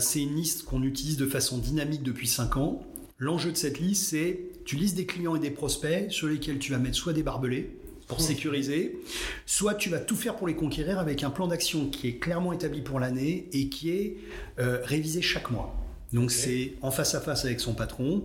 c'est 0.00 0.22
une 0.22 0.36
liste 0.36 0.66
qu'on 0.66 0.82
utilise 0.82 1.16
de 1.16 1.24
façon 1.24 1.56
dynamique 1.56 2.02
depuis 2.02 2.28
5 2.28 2.58
ans. 2.58 2.82
L'enjeu 3.16 3.52
de 3.52 3.56
cette 3.56 3.80
liste 3.80 4.10
c'est 4.10 4.47
tu 4.68 4.76
lises 4.76 4.94
des 4.94 5.06
clients 5.06 5.34
et 5.34 5.38
des 5.38 5.50
prospects 5.50 6.12
sur 6.12 6.28
lesquels 6.28 6.58
tu 6.58 6.72
vas 6.72 6.78
mettre 6.78 6.94
soit 6.94 7.14
des 7.14 7.22
barbelés 7.22 7.74
pour 8.06 8.20
sécuriser, 8.20 8.98
soit 9.46 9.74
tu 9.74 9.88
vas 9.88 9.98
tout 9.98 10.14
faire 10.14 10.36
pour 10.36 10.46
les 10.46 10.54
conquérir 10.54 10.98
avec 10.98 11.22
un 11.22 11.30
plan 11.30 11.46
d'action 11.46 11.88
qui 11.88 12.06
est 12.06 12.16
clairement 12.18 12.52
établi 12.52 12.82
pour 12.82 13.00
l'année 13.00 13.48
et 13.54 13.70
qui 13.70 13.88
est 13.88 14.18
euh, 14.58 14.80
révisé 14.84 15.22
chaque 15.22 15.50
mois. 15.50 15.74
Donc 16.12 16.30
c'est 16.30 16.74
en 16.82 16.90
face 16.90 17.14
à 17.14 17.22
face 17.22 17.46
avec 17.46 17.60
son 17.60 17.72
patron. 17.72 18.24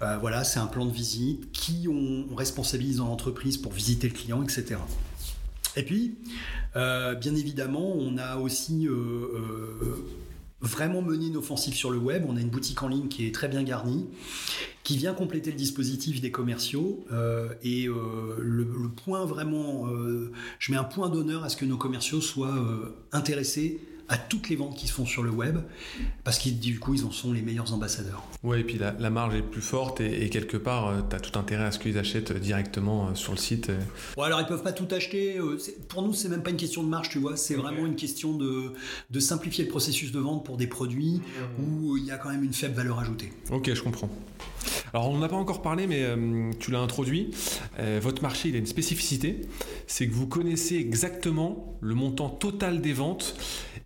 Euh, 0.00 0.16
voilà, 0.18 0.44
c'est 0.44 0.60
un 0.60 0.68
plan 0.68 0.86
de 0.86 0.92
visite 0.92 1.50
qui 1.50 1.88
on, 1.88 2.36
responsabilise 2.36 2.98
dans 2.98 3.08
l'entreprise 3.08 3.56
pour 3.56 3.72
visiter 3.72 4.06
le 4.06 4.14
client, 4.14 4.44
etc. 4.44 4.76
Et 5.74 5.82
puis, 5.82 6.14
euh, 6.76 7.16
bien 7.16 7.34
évidemment, 7.34 7.96
on 7.96 8.16
a 8.16 8.36
aussi 8.36 8.86
vraiment 10.60 11.02
mené 11.02 11.26
une 11.26 11.36
offensive 11.36 11.74
sur 11.74 11.90
le 11.90 11.98
web. 11.98 12.24
On 12.28 12.36
a 12.36 12.40
une 12.40 12.50
boutique 12.50 12.82
en 12.82 12.88
ligne 12.88 13.08
qui 13.08 13.26
est 13.26 13.34
très 13.34 13.48
bien 13.48 13.62
garnie 13.62 14.06
qui 14.82 14.96
vient 14.96 15.14
compléter 15.14 15.50
le 15.50 15.56
dispositif 15.56 16.20
des 16.20 16.30
commerciaux. 16.30 17.04
Euh, 17.12 17.50
et 17.62 17.86
euh, 17.86 18.36
le, 18.38 18.66
point 18.88 19.24
vraiment, 19.24 19.86
euh, 19.86 20.32
je 20.58 20.72
mets 20.72 20.78
un 20.78 20.84
point 20.84 21.08
d'honneur 21.08 21.44
à 21.44 21.48
ce 21.48 21.56
que 21.56 21.64
nos 21.64 21.76
commerciaux 21.76 22.20
soient 22.20 22.56
intéressés 23.12 23.80
à 24.10 24.18
toutes 24.18 24.50
les 24.50 24.56
ventes 24.56 24.76
qui 24.76 24.86
se 24.86 24.92
font 24.92 25.06
sur 25.06 25.22
le 25.22 25.30
web, 25.30 25.58
parce 26.24 26.38
qu'ils 26.38 26.58
du 26.58 26.78
coup 26.78 26.94
ils 26.94 27.04
en 27.04 27.10
sont 27.10 27.32
les 27.32 27.40
meilleurs 27.40 27.72
ambassadeurs. 27.72 28.22
Ouais, 28.42 28.60
et 28.60 28.64
puis 28.64 28.78
la, 28.78 29.10
marge 29.10 29.34
est 29.34 29.42
plus 29.42 29.62
forte 29.62 30.00
et, 30.00 30.28
quelque 30.28 30.56
part 30.56 30.92
tu 31.08 31.16
as 31.16 31.20
tout 31.20 31.38
intérêt 31.38 31.64
à 31.64 31.72
ce 31.72 31.78
qu'ils 31.78 31.96
achètent 31.96 32.32
directement 32.32 33.14
sur 33.14 33.32
le 33.32 33.38
site. 33.38 33.70
Ouais, 34.16 34.26
alors 34.26 34.40
ils 34.40 34.46
peuvent 34.46 34.62
pas 34.62 34.72
tout 34.72 34.88
acheter. 34.90 35.38
Pour 35.88 36.02
nous, 36.02 36.12
c'est 36.12 36.28
même 36.28 36.42
pas 36.42 36.50
une 36.50 36.56
question 36.56 36.82
de 36.82 36.88
marge, 36.88 37.08
tu 37.08 37.18
vois. 37.18 37.36
C'est 37.36 37.54
vraiment 37.54 37.86
une 37.86 37.96
question 37.96 38.36
de, 38.36 38.72
de 39.10 39.20
simplifier 39.20 39.64
le 39.64 39.70
processus 39.70 40.12
de 40.12 40.18
vente 40.18 40.44
pour 40.44 40.56
des 40.56 40.66
produits 40.66 41.20
mmh. 41.20 41.62
où 41.62 41.96
il 41.96 42.04
y 42.04 42.10
a 42.10 42.18
quand 42.18 42.30
même 42.30 42.44
une 42.44 42.52
faible 42.52 42.74
valeur 42.74 42.98
ajoutée. 42.98 43.32
Ok, 43.50 43.72
je 43.72 43.82
comprends. 43.82 44.10
Alors 44.92 45.08
on 45.08 45.18
n'a 45.18 45.28
pas 45.28 45.36
encore 45.36 45.62
parlé, 45.62 45.86
mais 45.86 46.02
euh, 46.02 46.50
tu 46.58 46.70
l'as 46.70 46.80
introduit. 46.80 47.30
Euh, 47.78 48.00
votre 48.02 48.22
marché, 48.22 48.48
il 48.48 48.56
a 48.56 48.58
une 48.58 48.66
spécificité, 48.66 49.42
c'est 49.86 50.06
que 50.06 50.12
vous 50.12 50.26
connaissez 50.26 50.76
exactement 50.76 51.76
le 51.80 51.94
montant 51.94 52.28
total 52.28 52.80
des 52.80 52.92
ventes 52.92 53.36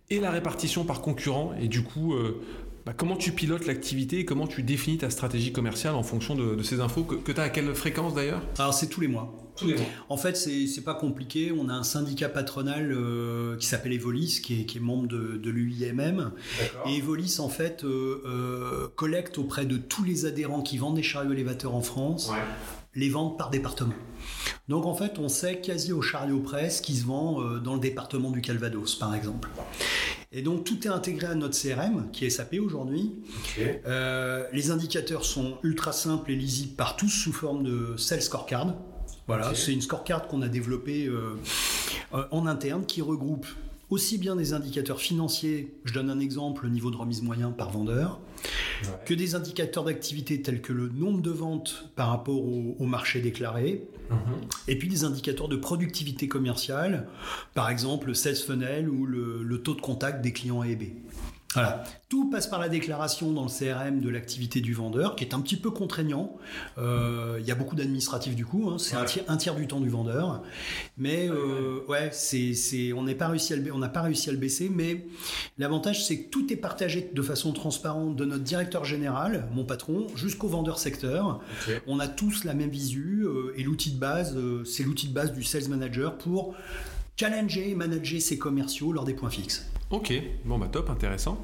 et 0.09 0.19
la 0.19 0.31
répartition 0.31 0.85
par 0.85 1.01
concurrent. 1.01 1.53
Et 1.59 1.67
du 1.67 1.83
coup, 1.83 2.13
euh, 2.13 2.41
bah, 2.85 2.93
comment 2.95 3.15
tu 3.15 3.31
pilotes 3.31 3.65
l'activité 3.65 4.19
et 4.19 4.25
comment 4.25 4.45
tu 4.45 4.61
définis 4.61 4.99
ta 4.99 5.09
stratégie 5.09 5.51
commerciale 5.51 5.95
en 5.95 6.03
fonction 6.03 6.35
de, 6.35 6.61
ces 6.61 6.81
infos 6.81 7.03
que, 7.03 7.31
tu 7.31 7.39
as 7.39 7.43
à 7.43 7.49
quelle 7.49 7.73
fréquence 7.73 8.13
d'ailleurs? 8.13 8.43
Alors 8.59 8.75
c'est 8.75 8.87
tous 8.87 9.01
les 9.01 9.07
mois. 9.07 9.35
Tous 9.55 9.65
les 9.65 9.73
mois. 9.73 9.85
En 10.09 10.17
fait, 10.17 10.37
c'est 10.37 10.83
pas 10.83 10.93
compliqué. 10.93 11.51
On 11.51 11.67
a 11.67 11.73
un 11.73 11.83
syndicat 11.83 12.29
patronal 12.29 12.91
euh, 12.91 13.57
qui 13.57 13.65
s'appelle 13.65 13.93
Evolis, 13.93 14.41
qui 14.43 14.61
est, 14.61 14.79
membre 14.79 15.07
de, 15.07 15.37
de 15.37 15.49
l'UIMM. 15.49 16.33
Et 16.85 16.97
Evolis, 16.97 17.39
en 17.39 17.49
fait, 17.49 17.83
euh, 17.83 18.21
euh, 18.25 18.87
collecte 18.95 19.39
auprès 19.39 19.65
de 19.65 19.77
tous 19.77 20.03
les 20.03 20.25
adhérents 20.27 20.61
qui 20.61 20.77
vendent 20.77 20.95
des 20.95 21.03
chariots 21.03 21.31
élévateurs 21.31 21.73
en 21.73 21.81
France 21.81 22.31
les 22.93 23.09
ventes 23.09 23.37
par 23.37 23.49
département. 23.49 23.93
Donc 24.67 24.85
en 24.85 24.95
fait, 24.95 25.19
on 25.19 25.29
sait 25.29 25.61
quasi 25.61 25.93
au 25.93 26.01
chariot 26.01 26.39
près 26.39 26.69
ce 26.69 26.81
qui 26.81 26.95
se 26.95 27.05
vend 27.05 27.41
dans 27.59 27.75
le 27.75 27.79
département 27.79 28.31
du 28.31 28.41
Calvados, 28.41 28.95
par 28.95 29.13
exemple. 29.13 29.49
Et 30.35 30.41
donc 30.41 30.65
tout 30.65 30.85
est 30.85 30.91
intégré 30.91 31.27
à 31.27 31.35
notre 31.35 31.57
CRM, 31.57 32.09
qui 32.11 32.25
est 32.25 32.29
SAP 32.29 32.55
aujourd'hui. 32.59 33.15
Euh, 33.85 34.45
les 34.51 34.69
indicateurs 34.69 35.23
sont 35.23 35.57
ultra 35.63 35.93
simples 35.93 36.29
et 36.31 36.35
lisibles 36.35 36.75
par 36.75 36.97
tous 36.97 37.07
sous 37.07 37.31
forme 37.31 37.63
de 37.63 37.95
Sales 37.97 38.21
Scorecard. 38.21 38.75
Voilà, 39.27 39.55
c'est 39.55 39.71
une 39.71 39.81
scorecard 39.81 40.27
qu'on 40.27 40.41
a 40.41 40.49
développée 40.49 41.05
euh, 41.05 41.39
euh, 42.13 42.25
en 42.31 42.45
interne 42.47 42.85
qui 42.85 43.01
regroupe 43.01 43.47
aussi 43.89 44.17
bien 44.17 44.35
des 44.35 44.53
indicateurs 44.53 44.99
financiers, 44.99 45.73
je 45.85 45.93
donne 45.93 46.09
un 46.09 46.19
exemple, 46.19 46.65
le 46.65 46.71
niveau 46.71 46.91
de 46.91 46.97
remise 46.97 47.21
moyen 47.21 47.51
par 47.51 47.71
vendeur, 47.71 48.19
que 49.05 49.13
des 49.13 49.35
indicateurs 49.35 49.83
d'activité 49.83 50.41
tels 50.41 50.61
que 50.61 50.73
le 50.73 50.89
nombre 50.89 51.21
de 51.21 51.31
ventes 51.31 51.89
par 51.95 52.09
rapport 52.09 52.41
au, 52.43 52.85
marché 52.85 53.19
déclaré, 53.19 53.83
mhm. 54.09 54.17
et 54.67 54.77
puis 54.77 54.87
des 54.87 55.03
indicateurs 55.03 55.47
de 55.47 55.55
productivité 55.55 56.27
commerciale, 56.27 57.07
par 57.53 57.69
exemple 57.69 58.07
le 58.07 58.13
sales 58.13 58.35
funnel 58.35 58.89
ou 58.89 59.05
le, 59.05 59.43
le 59.43 59.61
taux 59.61 59.75
de 59.75 59.81
contact 59.81 60.21
des 60.21 60.33
clients 60.33 60.61
A 60.61 60.67
et 60.67 60.75
B. 60.75 60.83
Voilà. 61.55 61.83
Tout 62.09 62.29
passe 62.29 62.47
par 62.47 62.59
la 62.59 62.67
déclaration 62.67 63.31
dans 63.31 63.43
le 63.43 63.49
CRM 63.49 64.01
de 64.01 64.09
l'activité 64.09 64.59
du 64.59 64.73
vendeur, 64.73 65.15
qui 65.15 65.23
est 65.23 65.33
un 65.33 65.39
petit 65.39 65.55
peu 65.55 65.71
contraignant. 65.71 66.37
Euh, 66.77 67.37
il 67.39 67.47
y 67.47 67.51
a 67.51 67.55
beaucoup 67.55 67.77
d'administratifs 67.77 68.35
du 68.35 68.45
coup, 68.45 68.69
hein. 68.69 68.77
c'est 68.77 68.95
un, 68.95 69.37
tiers, 69.37 69.55
du 69.55 69.65
temps 69.65 69.79
du 69.79 69.89
vendeur. 69.89 70.43
Mais 70.97 71.29
euh, 71.29 71.79
ouais, 71.87 72.09
c'est, 72.11 72.91
on 72.93 73.03
n'a 73.03 73.15
pas 73.15 73.29
réussi 73.29 73.53
à 73.53 73.55
le, 73.55 73.73
on 73.73 73.77
n'a 73.77 73.87
pas 73.87 74.01
réussi 74.01 74.29
à 74.29 74.33
le 74.33 74.37
baisser. 74.37 74.69
Mais 74.69 75.05
l'avantage, 75.57 76.05
c'est 76.05 76.23
que 76.23 76.29
tout 76.29 76.51
est 76.51 76.57
partagé 76.57 77.09
de 77.13 77.21
façon 77.21 77.53
transparente 77.53 78.17
de 78.17 78.25
notre 78.25 78.43
directeur 78.43 78.83
général, 78.83 79.47
mon 79.53 79.63
patron, 79.63 80.07
jusqu'au 80.15 80.49
vendeur 80.49 80.77
secteur. 80.77 81.39
On 81.87 81.99
a 81.99 82.09
tous 82.09 82.43
la 82.43 82.53
même 82.53 82.69
visu 82.69 83.23
euh, 83.25 83.53
et 83.55 83.63
l'outil 83.63 83.91
de 83.91 83.99
base, 83.99 84.37
c'est 84.65 84.83
l'outil 84.83 85.07
de 85.07 85.13
base 85.13 85.31
du 85.31 85.43
sales 85.43 85.69
manager 85.69 86.17
pour 86.17 86.53
challenger 87.17 87.69
et 87.69 87.75
manager 87.75 88.21
ses 88.21 88.37
commerciaux 88.37 88.91
lors 88.91 89.05
des 89.05 89.13
points 89.13 89.29
fixes. 89.29 89.65
Ok, 89.91 90.11
bon 90.45 90.57
bah 90.57 90.67
top, 90.71 90.89
intéressant. 90.89 91.37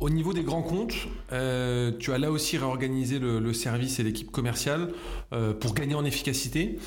Au 0.00 0.08
niveau 0.08 0.32
des 0.32 0.42
grands 0.42 0.62
comptes, 0.62 0.94
euh, 1.30 1.92
tu 1.98 2.14
as 2.14 2.18
là 2.18 2.30
aussi 2.30 2.56
réorganisé 2.56 3.18
le, 3.18 3.52
service 3.52 3.98
et 3.98 4.02
l'équipe 4.02 4.30
commerciale 4.30 4.88
euh, 5.34 5.52
pour 5.52 5.74
gagner 5.74 5.94
en 5.94 6.06
efficacité. 6.06 6.78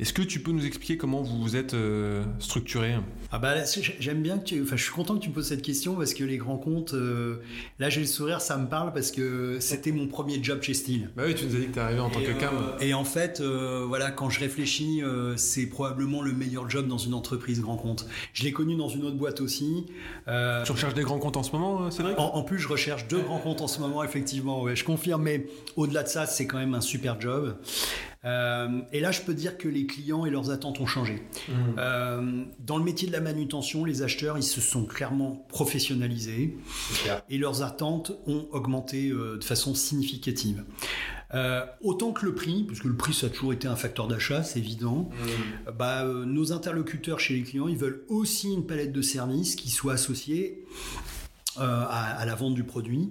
Est-ce 0.00 0.14
que 0.14 0.22
tu 0.22 0.40
peux 0.40 0.52
nous 0.52 0.64
expliquer 0.64 0.96
comment 0.96 1.20
vous 1.20 1.42
vous 1.42 1.54
êtes 1.54 1.74
euh, 1.74 2.24
structuré? 2.38 2.94
Ah 3.30 3.38
bah 3.38 3.56
j'aime 4.00 4.22
bien 4.22 4.38
que 4.38 4.44
tu, 4.44 4.62
enfin 4.62 4.76
je 4.76 4.84
suis 4.84 4.92
content 4.92 5.16
que 5.16 5.20
tu 5.20 5.28
me 5.28 5.34
poses 5.34 5.48
cette 5.48 5.60
question 5.60 5.96
parce 5.96 6.14
que 6.14 6.24
les 6.24 6.38
grands 6.38 6.56
comptes, 6.56 6.94
là 7.78 7.90
j'ai 7.90 8.00
le 8.00 8.06
sourire, 8.06 8.40
ça 8.40 8.56
me 8.56 8.66
parle 8.68 8.94
parce 8.94 9.10
que 9.10 9.58
c'était 9.60 9.92
mon 9.92 10.06
premier 10.06 10.42
job 10.42 10.62
chez 10.62 10.72
Steel. 10.72 11.10
Bah 11.14 11.24
oui, 11.26 11.34
tu 11.34 11.44
nous 11.44 11.56
as 11.56 11.58
dit 11.58 11.66
que 11.66 11.72
tu 11.72 11.78
es 11.78 11.82
arrivé 11.82 12.00
en 12.00 12.08
tant 12.08 12.20
que 12.20 12.32
cam. 12.40 12.54
et 12.80 12.94
en 12.94 13.04
fait, 13.04 13.42
voilà, 13.42 14.10
quand 14.10 14.30
je 14.30 14.40
réfléchis, 14.40 15.02
c'est 15.36 15.66
probablement 15.66 16.22
le 16.22 16.32
meilleur 16.32 16.70
job 16.70 16.88
dans 16.88 16.98
une 16.98 17.12
entreprise 17.12 17.60
grand 17.60 17.76
compte. 17.76 18.06
Je 18.32 18.44
l'ai 18.44 18.52
connu 18.52 18.76
dans 18.76 18.88
une 18.88 19.04
autre 19.04 19.16
boîte 19.16 19.42
aussi. 19.42 19.86
tu 20.26 20.72
recherches 20.72 20.94
des 20.94 21.02
grands 21.02 21.18
comptes 21.18 21.36
en 21.36 21.42
ce 21.42 21.52
moment, 21.52 21.90
Cédric? 21.90 22.18
En, 22.18 22.34
en 22.34 22.42
plus 22.42 22.61
je 22.62 22.68
recherche 22.68 23.08
deux 23.08 23.20
grands 23.20 23.38
comptes 23.38 23.60
en 23.60 23.68
ce 23.68 23.80
moment, 23.80 24.02
effectivement. 24.02 24.62
Ouais, 24.62 24.76
je 24.76 24.84
confirme, 24.84 25.22
mais 25.22 25.46
au-delà 25.76 26.02
de 26.02 26.08
ça, 26.08 26.26
c'est 26.26 26.46
quand 26.46 26.58
même 26.58 26.74
un 26.74 26.80
super 26.80 27.20
job. 27.20 27.56
Euh, 28.24 28.80
et 28.92 29.00
là, 29.00 29.10
je 29.10 29.20
peux 29.22 29.34
dire 29.34 29.58
que 29.58 29.68
les 29.68 29.86
clients 29.86 30.24
et 30.24 30.30
leurs 30.30 30.50
attentes 30.50 30.80
ont 30.80 30.86
changé. 30.86 31.22
Mmh. 31.48 31.52
Euh, 31.78 32.44
dans 32.60 32.78
le 32.78 32.84
métier 32.84 33.08
de 33.08 33.12
la 33.12 33.20
manutention, 33.20 33.84
les 33.84 34.02
acheteurs, 34.02 34.38
ils 34.38 34.44
se 34.44 34.60
sont 34.60 34.84
clairement 34.84 35.44
professionnalisés 35.48 36.56
et 37.28 37.38
leurs 37.38 37.62
attentes 37.62 38.12
ont 38.26 38.46
augmenté 38.52 39.08
euh, 39.08 39.38
de 39.38 39.44
façon 39.44 39.74
significative. 39.74 40.64
autant 41.80 42.12
que 42.12 42.24
le 42.26 42.34
prix, 42.34 42.62
puisque 42.64 42.84
le 42.84 42.94
prix 42.94 43.14
ça 43.14 43.26
a 43.26 43.30
toujours 43.30 43.52
été 43.52 43.66
un 43.66 43.74
facteur 43.74 44.06
d'achat, 44.06 44.44
c'est 44.44 44.60
évident. 44.60 45.10
Mmh. 45.10 45.70
Bah, 45.76 46.04
nos 46.04 46.52
interlocuteurs 46.52 47.18
chez 47.18 47.34
les 47.34 47.42
clients, 47.42 47.66
ils 47.66 47.78
veulent 47.78 48.04
aussi 48.08 48.52
une 48.52 48.66
palette 48.66 48.92
de 48.92 49.02
services 49.02 49.56
qui 49.56 49.70
soit 49.70 49.94
associée 49.94 50.64
euh, 51.60 51.84
à, 51.90 52.24
la 52.24 52.34
vente 52.34 52.54
du 52.54 52.64
produit. 52.64 53.10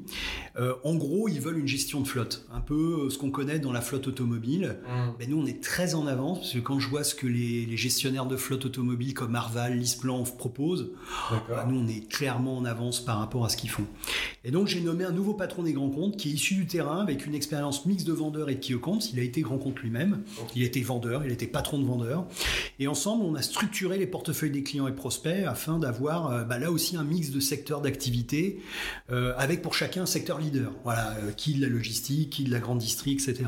Euh, 0.59 0.73
en 0.83 0.95
gros, 0.95 1.27
ils 1.27 1.39
veulent 1.39 1.59
une 1.59 1.67
gestion 1.67 2.01
de 2.01 2.07
flotte, 2.07 2.47
un 2.51 2.59
peu 2.59 3.05
euh, 3.05 3.09
ce 3.11 3.19
qu'on 3.19 3.29
connaît 3.29 3.59
dans 3.59 3.71
la 3.71 3.81
flotte 3.81 4.07
automobile. 4.07 4.77
Mmh. 4.87 5.25
Nous, 5.27 5.39
on 5.39 5.45
est 5.45 5.61
très 5.61 5.93
en 5.93 6.07
avance 6.07 6.39
parce 6.39 6.53
que 6.53 6.59
quand 6.59 6.79
je 6.79 6.89
vois 6.89 7.03
ce 7.03 7.13
que 7.13 7.27
les, 7.27 7.77
gestionnaires 7.77 8.25
de 8.25 8.37
flotte 8.37 8.65
automobile 8.65 9.13
comme 9.13 9.35
Arval, 9.35 9.77
Lisplan 9.77 10.23
proposent, 10.23 10.91
bah, 11.49 11.67
nous, 11.69 11.79
on 11.81 11.87
est 11.87 12.09
clairement 12.09 12.57
en 12.57 12.65
avance 12.65 12.99
par 12.99 13.19
rapport 13.19 13.45
à 13.45 13.49
ce 13.49 13.57
qu'ils 13.57 13.69
font. 13.69 13.85
Et 14.43 14.49
donc, 14.49 14.67
j'ai 14.67 14.81
nommé 14.81 15.03
un 15.03 15.11
nouveau 15.11 15.35
patron 15.35 15.61
des 15.61 15.73
grands 15.73 15.89
comptes 15.89 16.17
qui 16.17 16.29
est 16.29 16.33
issu 16.33 16.55
du 16.55 16.65
terrain 16.65 16.99
avec 16.99 17.27
une 17.27 17.35
expérience 17.35 17.85
mixte 17.85 18.07
de 18.07 18.13
vendeur 18.13 18.49
et 18.49 18.55
de 18.55 18.59
key 18.59 18.75
Il 19.13 19.19
a 19.19 19.23
été 19.23 19.41
grand 19.41 19.59
compte 19.59 19.79
lui-même. 19.79 20.23
Il 20.55 20.63
était 20.63 20.81
vendeur, 20.81 21.23
il 21.25 21.31
était 21.31 21.47
patron 21.47 21.77
de 21.77 21.85
vendeur. 21.85 22.25
Et 22.79 22.87
ensemble, 22.87 23.23
on 23.23 23.35
a 23.35 23.41
structuré 23.43 23.99
les 23.99 24.07
portefeuilles 24.07 24.51
des 24.51 24.63
clients 24.63 24.87
et 24.87 24.95
prospects 24.95 25.45
afin 25.45 25.77
d'avoir 25.77 26.45
bah, 26.47 26.57
là 26.57 26.71
aussi 26.71 26.97
un 26.97 27.03
mix 27.03 27.29
de 27.29 27.39
secteurs 27.39 27.81
d'activité 27.81 28.30
euh, 29.11 29.33
avec 29.37 29.61
pour 29.61 29.73
chacun 29.73 30.03
un 30.03 30.05
secteur 30.05 30.39
leader. 30.39 30.71
Voilà, 30.83 31.15
euh, 31.17 31.31
qui 31.31 31.53
de 31.53 31.61
la 31.61 31.67
logistique, 31.67 32.31
qui 32.31 32.43
de 32.43 32.51
la 32.51 32.59
grande 32.59 32.79
distrie, 32.79 33.13
etc. 33.13 33.43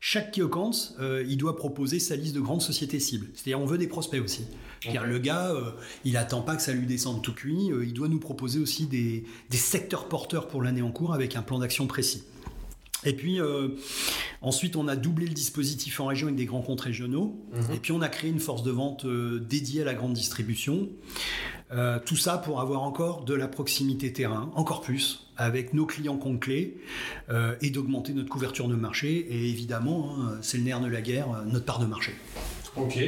Chaque 0.00 0.32
key 0.32 0.42
euh, 1.00 1.24
il 1.28 1.36
doit 1.36 1.56
proposer 1.56 1.98
sa 1.98 2.16
liste 2.16 2.34
de 2.34 2.40
grandes 2.40 2.62
sociétés 2.62 3.00
cibles. 3.00 3.26
C'est-à-dire, 3.34 3.60
on 3.60 3.66
veut 3.66 3.78
des 3.78 3.88
prospects 3.88 4.22
aussi. 4.22 4.44
Car 4.80 5.06
le 5.06 5.18
gars, 5.18 5.52
il 6.04 6.16
attend 6.16 6.40
pas 6.40 6.54
que 6.54 6.62
ça 6.62 6.72
lui 6.72 6.86
descende 6.86 7.20
tout 7.20 7.34
cuit. 7.34 7.70
il 7.82 7.92
doit 7.92 8.06
nous 8.06 8.20
proposer 8.20 8.60
aussi 8.60 8.86
des, 8.86 9.24
secteurs 9.50 10.08
porteurs 10.08 10.46
pour 10.46 10.62
l'année 10.62 10.82
en 10.82 10.92
cours 10.92 11.14
avec 11.14 11.34
un 11.34 11.42
plan 11.42 11.58
d'action 11.58 11.86
précis. 11.88 12.22
Et 13.04 13.12
puis 13.12 13.38
ensuite, 14.42 14.76
on 14.76 14.88
a 14.88 14.96
doublé 14.96 15.26
le 15.26 15.34
dispositif 15.34 16.00
en 16.00 16.06
région 16.06 16.26
avec 16.26 16.36
des 16.36 16.46
grands 16.46 16.62
comptes 16.62 16.80
régionaux. 16.80 17.38
Mhm. 17.52 17.74
Et 17.74 17.78
puis 17.78 17.92
on 17.92 18.02
a 18.02 18.08
créé 18.08 18.30
une 18.30 18.40
force 18.40 18.62
de 18.62 18.70
vente 18.70 19.06
dédiée 19.06 19.82
à 19.82 19.84
la 19.84 19.94
grande 19.94 20.14
distribution. 20.14 20.88
Euh, 21.70 21.98
tout 22.04 22.16
ça 22.16 22.38
pour 22.38 22.60
avoir 22.60 22.82
encore 22.82 23.24
de 23.24 23.34
la 23.34 23.46
proximité 23.46 24.12
terrain, 24.12 24.50
encore 24.54 24.80
plus, 24.80 25.28
avec 25.36 25.74
nos 25.74 25.84
clients 25.84 26.16
conclés 26.16 26.78
euh, 27.28 27.56
et 27.60 27.70
d'augmenter 27.70 28.14
notre 28.14 28.30
couverture 28.30 28.68
de 28.68 28.74
marché. 28.74 29.26
Et 29.30 29.50
évidemment, 29.50 30.14
hein, 30.18 30.38
c'est 30.40 30.56
le 30.56 30.64
nerf 30.64 30.80
de 30.80 30.88
la 30.88 31.02
guerre, 31.02 31.28
euh, 31.30 31.44
notre 31.44 31.66
part 31.66 31.78
de 31.78 31.86
marché. 31.86 32.14
Ok. 32.76 32.98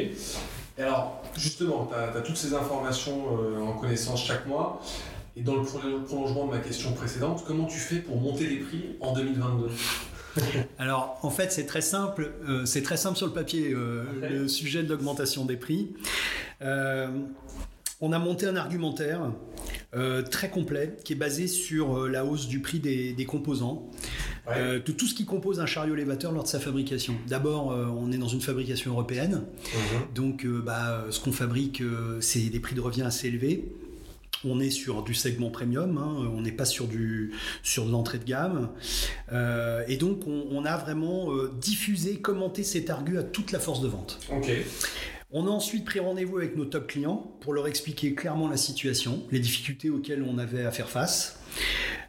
Alors, 0.79 1.23
justement, 1.37 1.91
tu 1.91 2.19
as, 2.19 2.21
toutes 2.21 2.37
ces 2.37 2.55
informations 2.55 3.35
en 3.63 3.73
connaissance 3.75 4.25
chaque 4.25 4.47
mois. 4.47 4.81
Et 5.41 5.43
dans 5.43 5.57
le 5.57 6.05
prolongement 6.05 6.47
de 6.47 6.51
ma 6.53 6.59
question 6.59 6.93
précédente, 6.93 7.45
comment 7.47 7.65
tu 7.65 7.79
fais 7.79 7.97
pour 7.97 8.21
monter 8.21 8.47
les 8.47 8.57
prix 8.57 8.97
en 9.01 9.15
2022 9.15 9.69
Alors, 10.79 11.19
en 11.23 11.31
fait, 11.31 11.51
c'est 11.51 11.67
très 11.67 11.81
simple. 11.81 12.33
c'est 12.65 12.83
très 12.83 12.97
simple 12.97 13.17
sur 13.17 13.27
le 13.27 13.33
papier, 13.33 13.75
le 13.75 14.47
sujet 14.49 14.83
de 14.83 14.89
l'augmentation 14.89 15.45
des 15.45 15.57
prix 15.57 15.89
on 18.01 18.13
a 18.13 18.19
monté 18.19 18.47
un 18.47 18.57
argumentaire 18.57 19.31
euh, 19.95 20.23
très 20.23 20.49
complet 20.49 20.97
qui 21.05 21.13
est 21.13 21.17
basé 21.17 21.47
sur 21.47 21.99
euh, 21.99 22.09
la 22.09 22.25
hausse 22.25 22.49
du 22.49 22.61
prix 22.61 22.79
des, 22.79 23.27
composants, 23.27 23.91
euh, 24.49 24.81
de 24.81 24.93
tout 24.93 25.07
ce 25.07 25.15
qui 25.15 25.27
compose 25.27 25.61
un 25.61 25.67
chariot 25.67 25.95
élévateur 25.95 26.33
lors 26.33 26.45
de 26.45 26.49
sa 26.49 26.61
fabrication. 26.61 27.15
D'abord, 27.29 27.67
on 27.69 28.11
est 28.11 28.19
dans 28.19 28.29
une 28.29 28.41
fabrication 28.41 28.93
européenne, 28.93 29.43
mhm. 29.75 30.15
donc 30.15 30.47
bah, 30.47 31.05
ce 31.11 31.21
qu'on 31.21 31.33
fabrique, 31.33 31.83
c'est 32.21 32.49
des 32.49 32.61
prix 32.61 32.75
de 32.75 32.81
revient 32.81 33.03
assez 33.03 33.29
élevés. 33.29 33.71
On 34.45 34.61
est 34.61 34.71
sur 34.71 35.03
du 35.03 35.15
segment 35.15 35.51
premium, 35.51 35.99
hein, 35.99 36.31
on 36.35 36.41
n'est 36.41 36.53
pas 36.53 36.65
sur, 36.65 36.87
du, 36.87 37.33
sur 37.63 37.85
de 37.85 37.93
l'entrée 37.93 38.19
de 38.19 38.25
gamme. 38.25 38.71
et 39.89 39.97
donc, 39.97 40.27
on, 40.27 40.65
a 40.65 40.77
vraiment 40.77 41.29
diffusé, 41.61 42.17
commenté 42.17 42.65
cet 42.65 42.91
argu 42.91 43.19
à 43.19 43.23
toute 43.23 43.53
la 43.53 43.59
force 43.59 43.81
de 43.81 43.89
vente. 43.89 44.19
On 45.33 45.47
a 45.47 45.51
ensuite 45.51 45.85
pris 45.85 46.01
rendez-vous 46.01 46.39
avec 46.39 46.57
nos 46.57 46.65
top 46.65 46.89
clients 46.89 47.37
pour 47.41 47.53
leur 47.53 47.69
expliquer 47.69 48.15
clairement 48.15 48.49
la 48.49 48.57
situation, 48.57 49.23
les 49.31 49.39
difficultés 49.39 49.89
auxquelles 49.89 50.25
on 50.25 50.39
avait 50.39 50.65
à 50.65 50.73
faire 50.73 50.89
face. 50.89 51.40